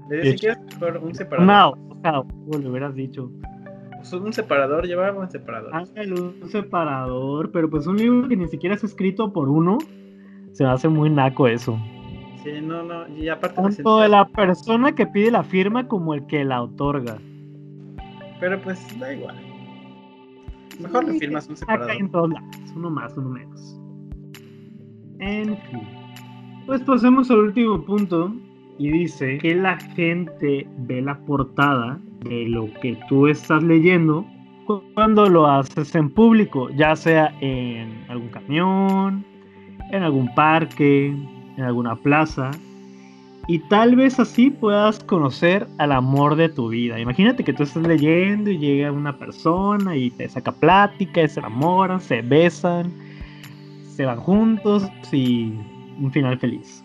Le 0.08 0.32
si 0.32 0.38
quieres 0.38 0.58
mejor 0.74 0.98
un 0.98 1.14
separador. 1.14 1.46
No, 1.46 2.00
no, 2.04 2.28
como 2.28 2.58
le 2.58 2.68
hubieras 2.68 2.94
dicho. 2.94 3.30
Pues 4.00 4.14
un 4.14 4.32
separador, 4.32 4.86
llevaba 4.86 5.20
un 5.20 5.30
separador. 5.30 5.72
un 5.74 6.48
separador, 6.48 7.52
pero 7.52 7.68
pues 7.68 7.86
un 7.86 7.98
libro 7.98 8.28
que 8.28 8.36
ni 8.36 8.48
siquiera 8.48 8.74
es 8.74 8.82
escrito 8.82 9.30
por 9.30 9.50
uno, 9.50 9.76
se 10.52 10.64
hace 10.64 10.88
muy 10.88 11.10
naco 11.10 11.46
eso. 11.46 11.78
Sí, 12.42 12.62
no, 12.62 12.82
no, 12.82 13.06
y 13.14 13.28
aparte. 13.28 13.60
Tanto 13.60 14.00
de 14.00 14.08
la 14.08 14.26
persona 14.26 14.94
que 14.94 15.06
pide 15.06 15.30
la 15.30 15.42
firma 15.42 15.86
como 15.86 16.14
el 16.14 16.26
que 16.26 16.42
la 16.44 16.62
otorga. 16.62 17.18
Pero 18.40 18.58
pues 18.62 18.98
da 18.98 19.12
igual. 19.12 19.36
Mejor 20.80 21.04
le 21.04 21.18
firmas 21.18 21.46
un 21.48 21.58
separador. 21.58 21.92
en 21.92 22.10
todos 22.10 22.30
lados, 22.30 22.56
uno 22.74 22.88
más, 22.88 23.14
uno 23.18 23.28
menos. 23.28 23.78
En 25.18 25.58
fin. 25.58 25.86
Pues 26.64 26.80
pasemos 26.80 27.30
al 27.30 27.40
último 27.40 27.84
punto 27.84 28.32
y 28.80 28.90
dice 28.90 29.36
que 29.36 29.54
la 29.54 29.76
gente 29.94 30.66
ve 30.78 31.02
la 31.02 31.18
portada 31.26 32.00
de 32.24 32.48
lo 32.48 32.72
que 32.80 32.98
tú 33.10 33.26
estás 33.28 33.62
leyendo 33.62 34.24
cuando 34.94 35.28
lo 35.28 35.46
haces 35.46 35.94
en 35.94 36.08
público, 36.08 36.70
ya 36.70 36.96
sea 36.96 37.34
en 37.42 38.06
algún 38.08 38.28
camión, 38.28 39.22
en 39.92 40.02
algún 40.02 40.34
parque, 40.34 41.08
en 41.58 41.62
alguna 41.62 41.94
plaza, 41.94 42.52
y 43.48 43.58
tal 43.68 43.96
vez 43.96 44.18
así 44.18 44.48
puedas 44.48 45.04
conocer 45.04 45.66
al 45.76 45.92
amor 45.92 46.36
de 46.36 46.48
tu 46.48 46.70
vida. 46.70 46.98
Imagínate 46.98 47.44
que 47.44 47.52
tú 47.52 47.64
estás 47.64 47.82
leyendo 47.82 48.48
y 48.48 48.56
llega 48.56 48.92
una 48.92 49.14
persona 49.14 49.94
y 49.94 50.10
te 50.10 50.26
saca 50.26 50.52
plática, 50.52 51.22
y 51.22 51.28
se 51.28 51.40
enamoran, 51.40 52.00
se 52.00 52.22
besan, 52.22 52.90
se 53.94 54.06
van 54.06 54.20
juntos 54.20 54.88
y 55.12 55.52
un 56.00 56.10
final 56.12 56.38
feliz. 56.38 56.82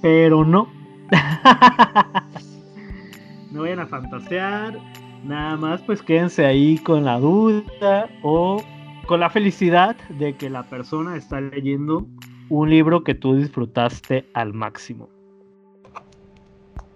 Pero 0.00 0.44
no. 0.44 0.81
no 3.50 3.62
vayan 3.62 3.80
a 3.80 3.86
fantasear. 3.86 4.78
Nada 5.24 5.56
más 5.56 5.80
pues 5.82 6.02
quédense 6.02 6.44
ahí 6.44 6.78
con 6.78 7.04
la 7.04 7.18
duda 7.18 8.08
o 8.22 8.62
con 9.06 9.20
la 9.20 9.30
felicidad 9.30 9.96
de 10.08 10.34
que 10.34 10.50
la 10.50 10.64
persona 10.64 11.16
está 11.16 11.40
leyendo 11.40 12.06
un 12.48 12.70
libro 12.70 13.04
que 13.04 13.14
tú 13.14 13.36
disfrutaste 13.36 14.28
al 14.34 14.52
máximo. 14.52 15.08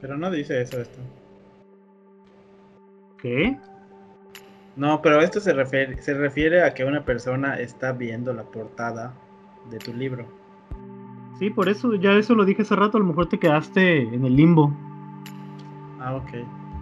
Pero 0.00 0.16
no 0.16 0.30
dice 0.30 0.60
eso 0.60 0.80
esto. 0.80 0.98
¿Qué? 3.18 3.56
No, 4.76 5.00
pero 5.00 5.22
esto 5.22 5.40
se 5.40 5.54
refiere, 5.54 6.00
se 6.02 6.14
refiere 6.14 6.62
a 6.62 6.74
que 6.74 6.84
una 6.84 7.04
persona 7.04 7.58
está 7.58 7.92
viendo 7.92 8.34
la 8.34 8.42
portada 8.42 9.14
de 9.70 9.78
tu 9.78 9.94
libro. 9.94 10.26
Sí, 11.38 11.50
por 11.50 11.68
eso, 11.68 11.94
ya 11.94 12.12
eso 12.12 12.34
lo 12.34 12.44
dije 12.44 12.62
hace 12.62 12.74
rato, 12.76 12.96
a 12.96 13.00
lo 13.00 13.06
mejor 13.06 13.28
te 13.28 13.38
quedaste 13.38 14.02
en 14.02 14.24
el 14.24 14.36
limbo. 14.36 14.72
Ah, 16.00 16.14
ok. 16.14 16.30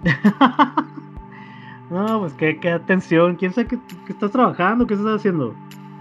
no, 1.90 2.20
pues 2.20 2.34
qué, 2.34 2.60
qué 2.60 2.70
atención, 2.70 3.36
quién 3.36 3.52
sabe 3.52 3.68
que, 3.68 3.78
estás 4.08 4.30
trabajando, 4.30 4.86
qué 4.86 4.94
estás 4.94 5.16
haciendo. 5.16 5.54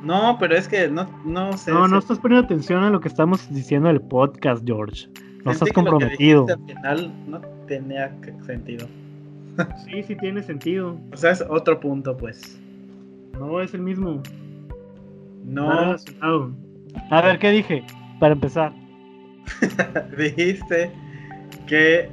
No, 0.04 0.38
pero 0.40 0.56
es 0.56 0.68
que 0.68 0.88
no, 0.88 1.08
no 1.26 1.58
sé. 1.58 1.72
No, 1.72 1.88
no 1.88 1.98
estás 1.98 2.20
poniendo 2.20 2.46
atención 2.46 2.84
a 2.84 2.90
lo 2.90 3.00
que 3.00 3.08
estamos 3.08 3.52
diciendo 3.52 3.90
en 3.90 3.96
el 3.96 4.02
podcast, 4.02 4.64
George. 4.66 5.08
No 5.46 5.52
estás 5.52 5.72
comprometido. 5.72 6.46
al 6.50 6.60
final 6.66 7.14
no 7.28 7.42
tenía 7.68 8.16
sentido. 8.46 8.88
sí, 9.86 10.04
sí 10.04 10.16
tiene 10.18 10.44
sentido. 10.44 11.00
O 11.12 11.18
sea, 11.18 11.32
es 11.32 11.44
otro 11.50 11.80
punto, 11.80 12.16
pues. 12.18 12.60
No, 13.40 13.62
es 13.62 13.74
el 13.74 13.82
mismo. 13.82 14.22
No. 15.46 15.96
A 17.10 17.22
ver, 17.22 17.40
¿qué 17.40 17.52
dije? 17.52 17.84
Para 18.24 18.36
empezar. 18.36 18.72
Dijiste 20.18 20.90
que 21.68 22.10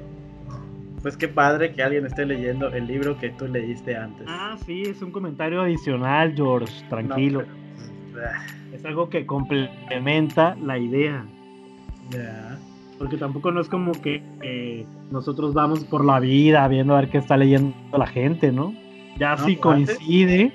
pues 1.03 1.17
qué 1.17 1.29
padre 1.29 1.73
que 1.73 1.85
alguien 1.85 2.05
esté 2.05 2.27
leyendo 2.27 2.67
el 2.67 2.89
libro 2.89 3.17
que 3.17 3.29
tú 3.29 3.47
leíste 3.47 3.95
antes. 3.95 4.27
Ah, 4.29 4.57
sí, 4.67 4.83
es 4.83 5.01
un 5.03 5.13
comentario 5.13 5.63
adicional, 5.63 6.35
George, 6.35 6.85
tranquilo. 6.89 7.43
No, 7.43 7.47
pero, 8.13 8.27
ah, 8.27 8.45
Es 8.75 8.85
algo 8.85 9.09
que 9.09 9.25
complementa 9.25 10.57
la 10.57 10.79
idea. 10.79 11.25
ya. 12.11 12.59
Porque 12.99 13.17
tampoco 13.17 13.53
no 13.53 13.61
es 13.61 13.69
como 13.69 13.93
que 13.93 14.21
eh, 14.43 14.85
nosotros 15.13 15.55
vamos 15.55 15.85
por 15.85 16.05
la 16.05 16.19
vida 16.19 16.67
viendo 16.67 16.97
a 16.97 17.03
ver 17.03 17.11
qué 17.11 17.19
está 17.19 17.37
leyendo 17.37 17.73
la 17.97 18.09
gente, 18.09 18.51
¿no? 18.51 18.75
Ya 19.17 19.37
No, 19.37 19.45
si 19.47 19.55
pues, 19.55 19.61
coincide 19.61 20.53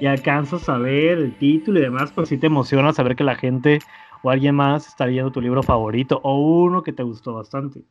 y 0.00 0.06
alcanzas 0.06 0.68
a 0.68 0.78
ver 0.78 1.18
el 1.18 1.32
título 1.36 1.78
y 1.78 1.82
demás, 1.82 2.10
pues 2.12 2.28
sí 2.28 2.38
te 2.38 2.48
emociona 2.48 2.92
saber 2.92 3.14
que 3.14 3.22
la 3.22 3.36
gente 3.36 3.78
o 4.22 4.30
alguien 4.30 4.54
más 4.54 4.86
está 4.86 5.06
leyendo 5.06 5.30
tu 5.30 5.40
libro 5.40 5.62
favorito 5.62 6.20
o 6.22 6.62
uno 6.64 6.82
que 6.82 6.92
te 6.92 7.02
gustó 7.02 7.34
bastante. 7.34 7.82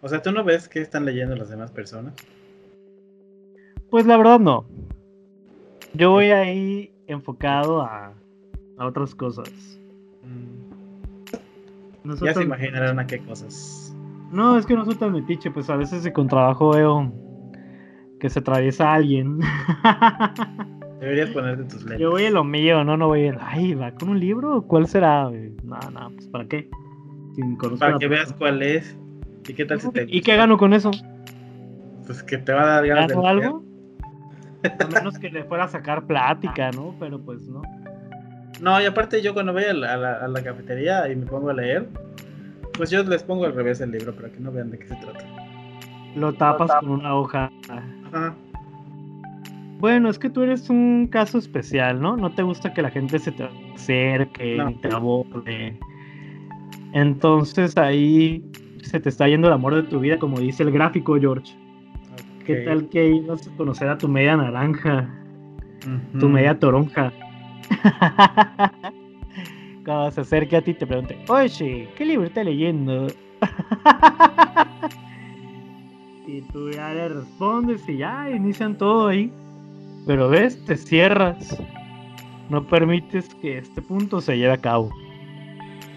O 0.00 0.08
sea, 0.08 0.20
¿tú 0.20 0.32
no 0.32 0.44
ves 0.44 0.68
qué 0.68 0.80
están 0.80 1.04
leyendo 1.04 1.34
las 1.34 1.48
demás 1.48 1.70
personas? 1.70 2.14
Pues 3.90 4.06
la 4.06 4.16
verdad 4.16 4.40
no. 4.40 4.66
Yo 5.94 6.10
voy 6.10 6.30
ahí 6.30 6.92
enfocado 7.06 7.80
a, 7.80 8.12
a 8.76 8.86
otras 8.86 9.14
cosas. 9.14 9.50
No 12.02 12.16
soy 12.16 12.28
Ya 12.28 12.34
se 12.34 12.42
imaginarán 12.42 12.98
a 12.98 13.06
qué 13.06 13.18
cosas. 13.18 13.96
No, 14.30 14.58
es 14.58 14.66
que 14.66 14.74
no 14.74 14.84
soy 14.84 14.96
tan 14.96 15.12
metiche, 15.12 15.50
pues 15.50 15.70
a 15.70 15.76
veces 15.76 16.10
con 16.12 16.28
trabajo 16.28 16.70
veo 16.70 17.12
que 18.20 18.28
se 18.28 18.40
atraviesa 18.40 18.92
alguien. 18.92 19.40
Deberías 21.04 21.30
ponerte 21.30 21.64
tus 21.64 21.82
lentes. 21.82 22.00
Yo 22.00 22.10
voy 22.12 22.24
en 22.24 22.34
lo 22.34 22.44
mío, 22.44 22.82
no, 22.82 22.96
no 22.96 23.08
voy 23.08 23.24
en, 23.26 23.36
ay, 23.40 23.74
va 23.74 23.92
con 23.92 24.08
un 24.08 24.18
libro, 24.20 24.62
¿cuál 24.62 24.86
será? 24.88 25.28
No, 25.64 25.78
no, 25.92 26.10
pues 26.14 26.26
¿para 26.28 26.46
qué? 26.46 26.68
Si 27.34 27.42
ni 27.42 27.56
conozco 27.56 27.84
a 27.84 27.88
Para 27.88 27.98
que 27.98 28.08
veas 28.08 28.32
cuál 28.32 28.62
es. 28.62 28.96
¿Y 29.46 29.52
qué 29.52 29.64
tal 29.66 29.80
si 29.80 29.90
te 29.90 30.06
¿Y 30.08 30.22
qué 30.22 30.36
gano 30.36 30.56
con 30.56 30.72
eso? 30.72 30.90
Pues 32.06 32.22
que 32.22 32.38
te 32.38 32.52
va 32.52 32.62
a 32.62 32.66
dar 32.66 32.86
ganas 32.86 33.08
de 33.08 33.14
¿Gano 33.14 33.26
algo? 33.28 33.64
A 34.80 34.86
menos 34.86 35.18
que 35.18 35.28
le 35.28 35.44
fuera 35.44 35.64
a 35.64 35.68
sacar 35.68 36.06
plática, 36.06 36.70
¿no? 36.70 36.94
Pero 36.98 37.20
pues 37.20 37.42
no. 37.48 37.60
No, 38.62 38.80
y 38.80 38.86
aparte 38.86 39.20
yo 39.20 39.34
cuando 39.34 39.52
voy 39.52 39.64
a 39.64 39.74
la, 39.74 39.92
a 39.92 39.96
la- 39.98 40.14
a 40.24 40.28
la 40.28 40.42
cafetería 40.42 41.06
y 41.10 41.16
me 41.16 41.26
pongo 41.26 41.50
a 41.50 41.54
leer, 41.54 41.86
pues 42.72 42.88
yo 42.90 43.02
les 43.02 43.22
pongo 43.22 43.44
al 43.44 43.54
revés 43.54 43.80
el 43.82 43.90
libro 43.90 44.14
para 44.14 44.30
que 44.30 44.40
no 44.40 44.50
vean 44.52 44.70
de 44.70 44.78
qué 44.78 44.86
se 44.88 44.96
trata. 44.96 45.24
Lo 46.16 46.32
tapas 46.32 46.70
con 46.80 46.90
una 46.90 47.14
hoja. 47.14 47.50
Ajá. 47.68 48.34
Bueno, 49.78 50.08
es 50.08 50.18
que 50.18 50.30
tú 50.30 50.42
eres 50.42 50.70
un 50.70 51.08
caso 51.10 51.38
especial, 51.38 52.00
¿no? 52.00 52.16
No 52.16 52.30
te 52.30 52.42
gusta 52.42 52.72
que 52.72 52.80
la 52.82 52.90
gente 52.90 53.18
se 53.18 53.32
te 53.32 53.44
acerque, 53.74 54.56
No. 54.56 54.68
ni 54.70 54.74
te 54.76 54.88
aborde. 54.88 55.78
Entonces 56.92 57.76
ahí 57.76 58.42
se 58.82 59.00
te 59.00 59.08
está 59.08 59.26
yendo 59.28 59.48
el 59.48 59.54
amor 59.54 59.74
de 59.74 59.82
tu 59.82 59.98
vida, 60.00 60.18
como 60.18 60.38
dice 60.38 60.62
el 60.62 60.70
gráfico, 60.70 61.18
George. 61.18 61.54
¿Qué 62.46 62.56
tal 62.56 62.88
que 62.90 63.08
ibas 63.08 63.48
a 63.48 63.56
conocer 63.56 63.88
a 63.88 63.96
tu 63.98 64.06
media 64.08 64.36
naranja, 64.36 65.08
tu 66.20 66.28
media 66.28 66.58
toronja? 66.58 67.10
Cuando 69.84 70.10
se 70.10 70.20
acerque 70.20 70.56
a 70.56 70.62
ti 70.62 70.72
y 70.72 70.74
te 70.74 70.86
pregunte, 70.86 71.18
oye, 71.28 71.88
¿qué 71.96 72.04
libro 72.04 72.26
estás 72.26 72.44
leyendo? 72.44 73.06
y 76.26 76.40
tú 76.52 76.70
ya 76.70 76.92
le 76.92 77.08
respondes 77.08 77.88
y 77.88 77.96
ya 77.98 78.30
inician 78.30 78.76
todo 78.78 79.08
ahí. 79.08 79.32
Pero 80.06 80.28
ves, 80.28 80.62
te 80.64 80.76
cierras. 80.76 81.58
No 82.50 82.66
permites 82.66 83.34
que 83.36 83.58
este 83.58 83.80
punto 83.80 84.20
se 84.20 84.36
lleve 84.36 84.52
a 84.52 84.58
cabo. 84.58 84.90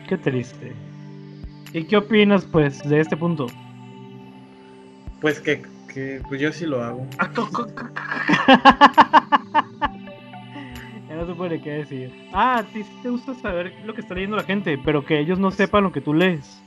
Qué 0.08 0.18
triste. 0.18 0.74
¿Y 1.74 1.84
qué 1.84 1.97
opinas, 1.97 2.45
pues, 2.45 2.88
de 2.88 3.01
este 3.01 3.18
punto? 3.18 3.47
Pues 5.20 5.41
que, 5.41 5.62
que 5.93 6.22
pues 6.28 6.39
yo 6.39 6.51
sí 6.53 6.66
lo 6.66 6.82
hago. 6.82 7.05
Ya 11.10 11.16
no 11.16 11.26
se 11.26 11.34
puede 11.36 11.62
qué 11.62 11.72
decir. 11.72 12.12
Ah, 12.34 12.60
a 12.60 12.64
ti 12.64 12.84
sí 12.84 12.99
te 13.01 13.10
gusta 13.10 13.34
saber 13.36 13.74
lo 13.86 13.93
que 13.93 14.01
está 14.01 14.14
leyendo 14.14 14.36
la 14.36 14.43
gente, 14.43 14.78
pero 14.84 15.05
que 15.05 15.20
ellos 15.20 15.39
no 15.39 15.51
sepan 15.51 15.86
lo 15.86 15.91
que 15.91 16.01
tú 16.01 16.14
lees. 16.14 16.62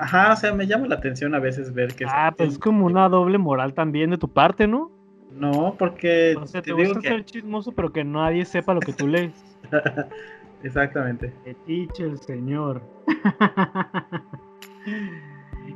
Ajá, 0.00 0.32
o 0.32 0.36
sea, 0.36 0.54
me 0.54 0.66
llama 0.66 0.86
la 0.86 0.94
atención 0.94 1.34
a 1.34 1.38
veces 1.38 1.74
ver 1.74 1.94
que... 1.94 2.06
Ah, 2.08 2.32
pues 2.34 2.52
es 2.52 2.58
como 2.58 2.86
una 2.86 3.10
doble 3.10 3.36
moral 3.36 3.74
también 3.74 4.10
de 4.10 4.16
tu 4.16 4.28
parte, 4.28 4.66
¿no? 4.66 4.90
No, 5.34 5.74
porque 5.78 6.34
O 6.38 6.46
sea, 6.46 6.60
te, 6.62 6.72
gusta 6.72 7.00
que... 7.00 7.08
ser 7.08 7.24
chismoso, 7.24 7.72
pero 7.72 7.92
que 7.92 8.04
nadie 8.04 8.44
sepa 8.44 8.74
lo 8.74 8.80
que 8.80 8.92
tú 8.92 9.06
lees. 9.08 9.32
Exactamente. 10.62 11.32
Fetiche 11.44 12.04
el 12.04 12.18
señor. 12.20 12.82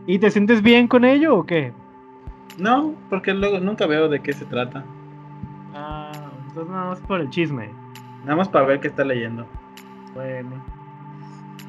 ¿Y 0.07 0.19
te 0.19 0.31
sientes 0.31 0.63
bien 0.63 0.87
con 0.89 1.05
ello 1.05 1.37
o 1.37 1.47
qué? 1.47 1.73
No, 2.59 2.95
porque 3.11 3.35
luego 3.35 3.59
nunca 3.61 3.87
veo 3.87 4.09
de 4.09 4.21
qué 4.21 4.33
se 4.33 4.45
trata. 4.47 4.85
Ah, 5.75 6.11
entonces 6.49 6.73
nada 6.73 6.87
más 6.91 7.01
por 7.01 7.21
el 7.21 7.29
chisme. 7.31 7.69
Nada 8.25 8.37
más 8.37 8.49
para 8.49 8.67
ver 8.67 8.81
qué 8.81 8.89
está 8.89 9.05
leyendo. 9.05 9.47
Bueno. 10.15 10.65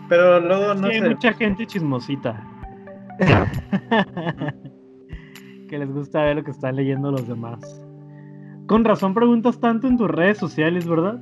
Pero 0.10 0.40
luego 0.40 0.74
no 0.76 0.88
Sí, 0.88 0.94
hay 0.94 1.00
sé. 1.02 1.10
mucha 1.10 1.34
gente 1.34 1.66
chismosita. 1.68 2.42
que 5.68 5.78
les 5.78 5.92
gusta 5.92 6.24
ver 6.24 6.38
lo 6.38 6.44
que 6.44 6.52
están 6.52 6.76
leyendo 6.76 7.12
los 7.12 7.28
demás. 7.28 7.86
Con 8.68 8.84
razón 8.84 9.14
preguntas 9.14 9.60
tanto 9.60 9.88
en 9.88 9.98
tus 9.98 10.10
redes 10.10 10.38
sociales, 10.38 10.88
¿verdad? 10.88 11.22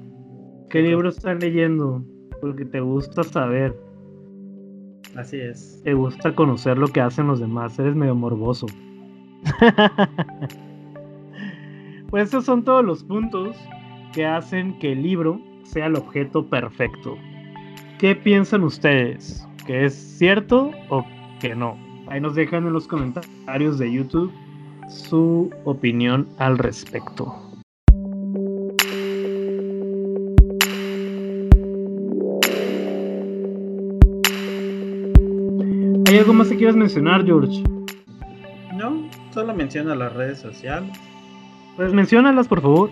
¿Qué 0.69 0.81
¿Qué 0.81 0.89
libro 0.89 1.09
están 1.09 1.39
leyendo? 1.39 2.03
Porque 2.41 2.65
te 2.65 2.79
gusta 2.79 3.23
saber, 3.23 3.75
Así 5.15 5.39
es. 5.39 5.81
te 5.83 5.93
gusta 5.93 6.35
conocer 6.35 6.77
lo 6.77 6.87
que 6.87 7.01
hacen 7.01 7.27
los 7.27 7.39
demás, 7.39 7.77
eres 7.79 7.95
medio 7.95 8.15
morboso. 8.15 8.65
pues 12.09 12.29
esos 12.29 12.45
son 12.45 12.63
todos 12.63 12.83
los 12.83 13.03
puntos 13.03 13.55
que 14.13 14.25
hacen 14.25 14.77
que 14.79 14.93
el 14.93 15.03
libro 15.03 15.39
sea 15.63 15.85
el 15.85 15.95
objeto 15.95 16.49
perfecto. 16.49 17.15
¿Qué 17.99 18.15
piensan 18.15 18.63
ustedes? 18.63 19.47
¿Que 19.65 19.85
es 19.85 19.93
cierto 19.93 20.71
o 20.89 21.05
que 21.39 21.55
no? 21.55 21.84
Ahí 22.07 22.21
nos 22.21 22.35
dejan 22.35 22.67
en 22.67 22.73
los 22.73 22.87
comentarios 22.87 23.79
de 23.79 23.91
YouTube 23.91 24.31
su 24.87 25.51
opinión 25.63 26.27
al 26.37 26.57
respecto. 26.57 27.35
¿Hay 36.07 36.19
algo 36.19 36.33
más 36.33 36.47
que 36.47 36.55
quieras 36.55 36.75
mencionar, 36.75 37.25
George? 37.25 37.63
No, 38.75 39.09
solo 39.33 39.55
menciona 39.55 39.95
las 39.95 40.13
redes 40.13 40.39
sociales. 40.39 40.95
Pues 41.75 41.91
menciónalas, 41.91 42.47
por 42.47 42.61
favor. 42.61 42.91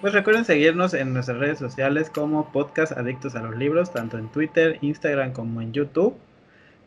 Pues 0.00 0.12
recuerden 0.12 0.44
seguirnos 0.44 0.94
en 0.94 1.12
nuestras 1.12 1.38
redes 1.38 1.58
sociales 1.58 2.10
como 2.10 2.52
Podcast 2.52 2.92
Adictos 2.92 3.34
a 3.34 3.42
los 3.42 3.56
Libros, 3.56 3.92
tanto 3.92 4.18
en 4.18 4.28
Twitter, 4.28 4.78
Instagram 4.82 5.32
como 5.32 5.60
en 5.60 5.72
YouTube, 5.72 6.14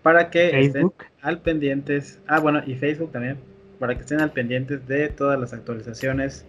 para 0.03 0.29
que 0.29 0.49
Facebook. 0.51 0.95
estén 0.99 1.17
al 1.21 1.41
pendientes, 1.41 2.21
ah 2.27 2.39
bueno, 2.39 2.61
y 2.65 2.75
Facebook 2.75 3.11
también, 3.11 3.37
para 3.79 3.95
que 3.95 4.01
estén 4.01 4.19
al 4.21 4.31
pendientes 4.31 4.85
de 4.87 5.07
todas 5.07 5.39
las 5.39 5.53
actualizaciones 5.53 6.45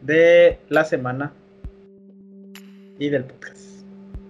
de 0.00 0.58
la 0.68 0.84
semana 0.84 1.32
y 2.98 3.08
del 3.08 3.24
podcast. 3.24 3.84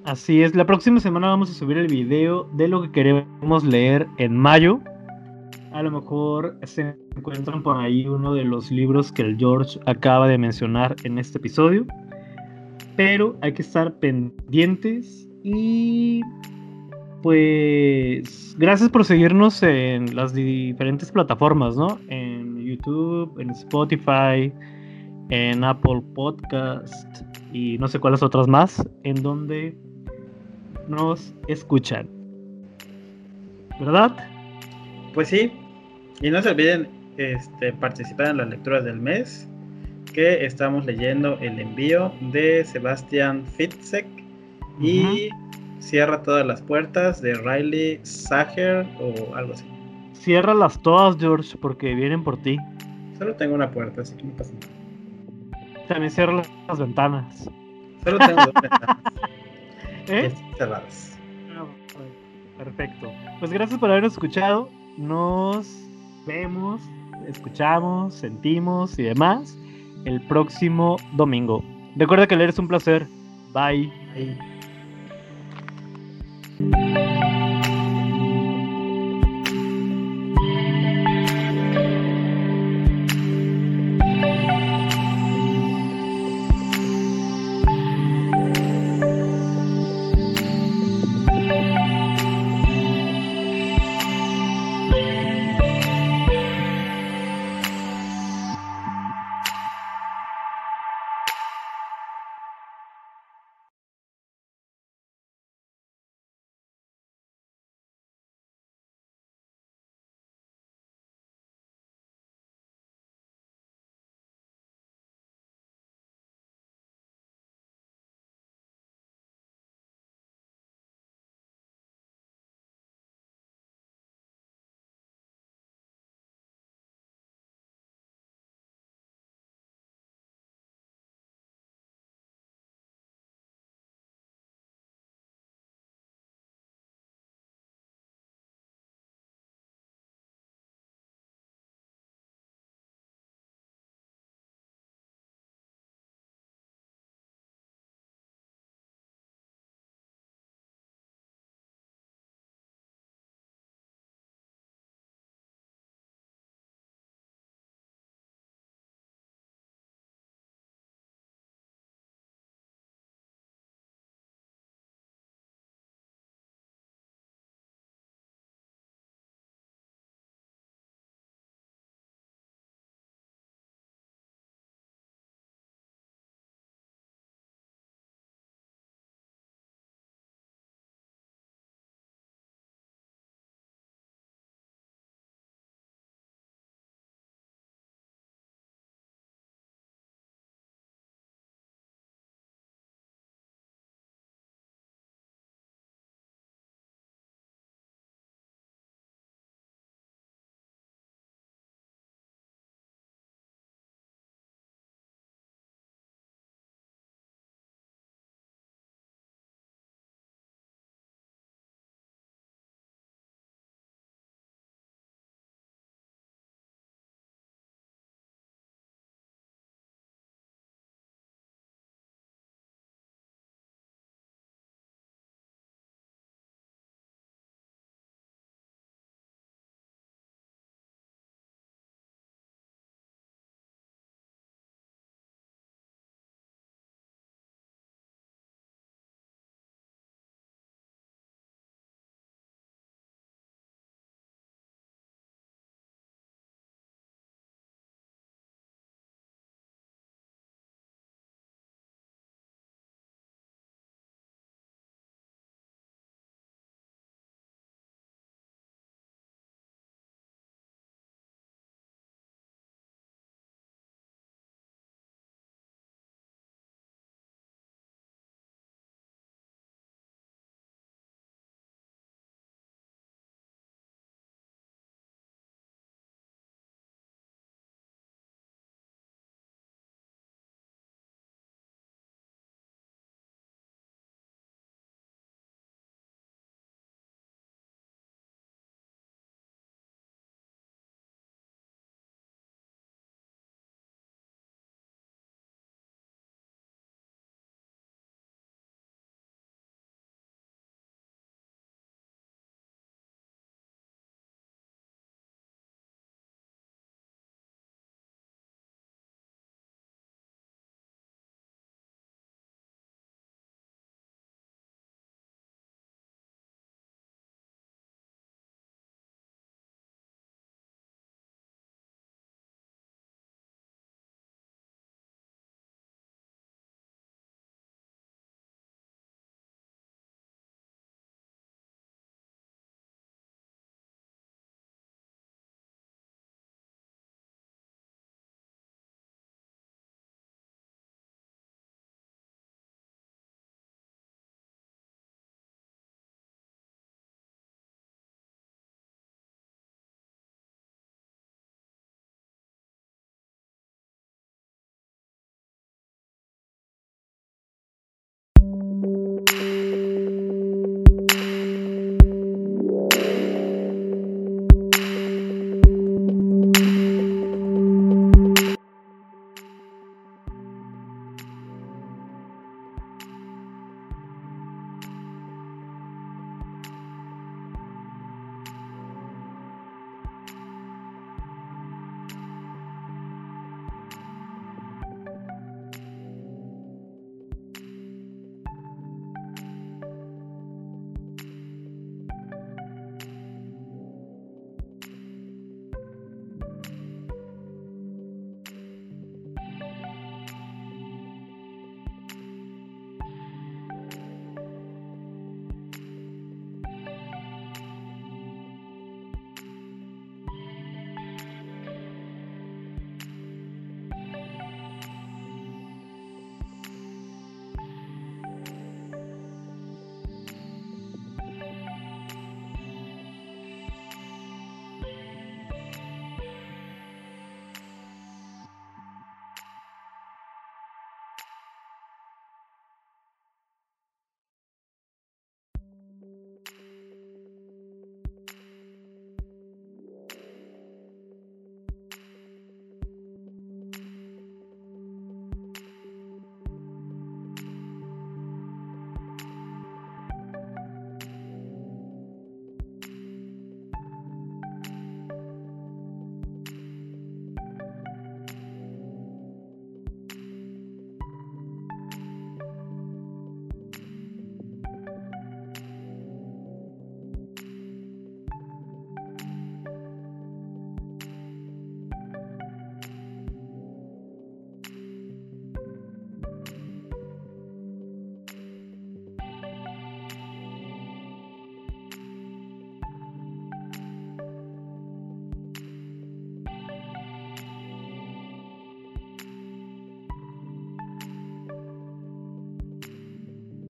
Así 0.04 0.42
es, 0.42 0.54
la 0.54 0.66
próxima 0.66 1.00
semana 1.00 1.28
vamos 1.28 1.50
a 1.50 1.54
subir 1.54 1.78
el 1.78 1.86
video 1.86 2.44
de 2.54 2.68
lo 2.68 2.82
que 2.82 2.92
queremos 2.92 3.64
leer 3.64 4.06
en 4.18 4.36
mayo. 4.36 4.80
A 5.72 5.82
lo 5.82 5.90
mejor 5.90 6.58
se 6.64 6.94
encuentran 7.16 7.62
por 7.62 7.78
ahí 7.78 8.06
uno 8.06 8.34
de 8.34 8.44
los 8.44 8.70
libros 8.70 9.10
que 9.10 9.22
el 9.22 9.36
George 9.38 9.80
acaba 9.86 10.28
de 10.28 10.38
mencionar 10.38 10.94
en 11.04 11.18
este 11.18 11.38
episodio. 11.38 11.86
Pero 12.96 13.36
hay 13.40 13.54
que 13.54 13.62
estar 13.62 13.94
pendientes 13.94 15.26
y 15.42 16.20
pues 17.24 18.54
gracias 18.58 18.90
por 18.90 19.02
seguirnos 19.02 19.62
en 19.62 20.14
las 20.14 20.34
diferentes 20.34 21.10
plataformas, 21.10 21.74
¿no? 21.74 21.98
En 22.08 22.62
YouTube, 22.62 23.40
en 23.40 23.48
Spotify, 23.48 24.52
en 25.30 25.64
Apple 25.64 26.02
Podcast 26.14 27.22
y 27.50 27.78
no 27.78 27.88
sé 27.88 27.98
cuáles 27.98 28.22
otras 28.22 28.46
más, 28.46 28.86
en 29.04 29.22
donde 29.22 29.74
nos 30.86 31.34
escuchan. 31.48 32.10
¿Verdad? 33.80 34.14
Pues 35.14 35.28
sí, 35.28 35.50
y 36.20 36.28
no 36.28 36.42
se 36.42 36.50
olviden 36.50 36.86
este, 37.16 37.72
participar 37.72 38.32
en 38.32 38.36
las 38.36 38.50
lecturas 38.50 38.84
del 38.84 39.00
mes, 39.00 39.48
que 40.12 40.44
estamos 40.44 40.84
leyendo 40.84 41.38
el 41.38 41.58
envío 41.58 42.12
de 42.32 42.66
Sebastian 42.66 43.46
Fitzek 43.46 44.04
y 44.78 45.30
Cierra 45.84 46.22
todas 46.22 46.46
las 46.46 46.62
puertas 46.62 47.20
de 47.20 47.34
Riley 47.34 48.00
Sager 48.04 48.86
o 48.98 49.34
algo 49.34 49.52
así. 49.52 49.66
Ciérralas 50.14 50.80
todas, 50.80 51.18
George, 51.18 51.58
porque 51.60 51.94
vienen 51.94 52.24
por 52.24 52.38
ti. 52.38 52.56
Solo 53.18 53.34
tengo 53.34 53.54
una 53.54 53.70
puerta, 53.70 54.00
así 54.00 54.16
que 54.16 54.24
no 54.24 54.32
pasa 54.32 54.54
nada. 54.54 55.86
También 55.86 56.10
cierra 56.10 56.42
las 56.66 56.78
ventanas. 56.78 57.50
Solo 58.02 58.18
tengo 58.18 58.36
dos 58.46 58.54
ventanas 58.62 58.98
¿Eh? 60.08 60.32
cerradas. 60.56 61.18
Ah, 61.54 61.66
Perfecto. 62.56 63.12
Pues 63.38 63.52
gracias 63.52 63.78
por 63.78 63.90
habernos 63.90 64.14
escuchado. 64.14 64.70
Nos 64.96 65.70
vemos, 66.26 66.80
escuchamos, 67.28 68.14
sentimos 68.14 68.98
y 68.98 69.02
demás 69.02 69.58
el 70.06 70.18
próximo 70.22 70.96
domingo. 71.12 71.62
Recuerda 71.96 72.26
que 72.26 72.36
leer 72.36 72.50
es 72.50 72.58
un 72.58 72.68
placer. 72.68 73.06
Bye. 73.52 73.92
Bye. 74.14 74.53
Thank 76.58 77.08
you. 77.08 77.13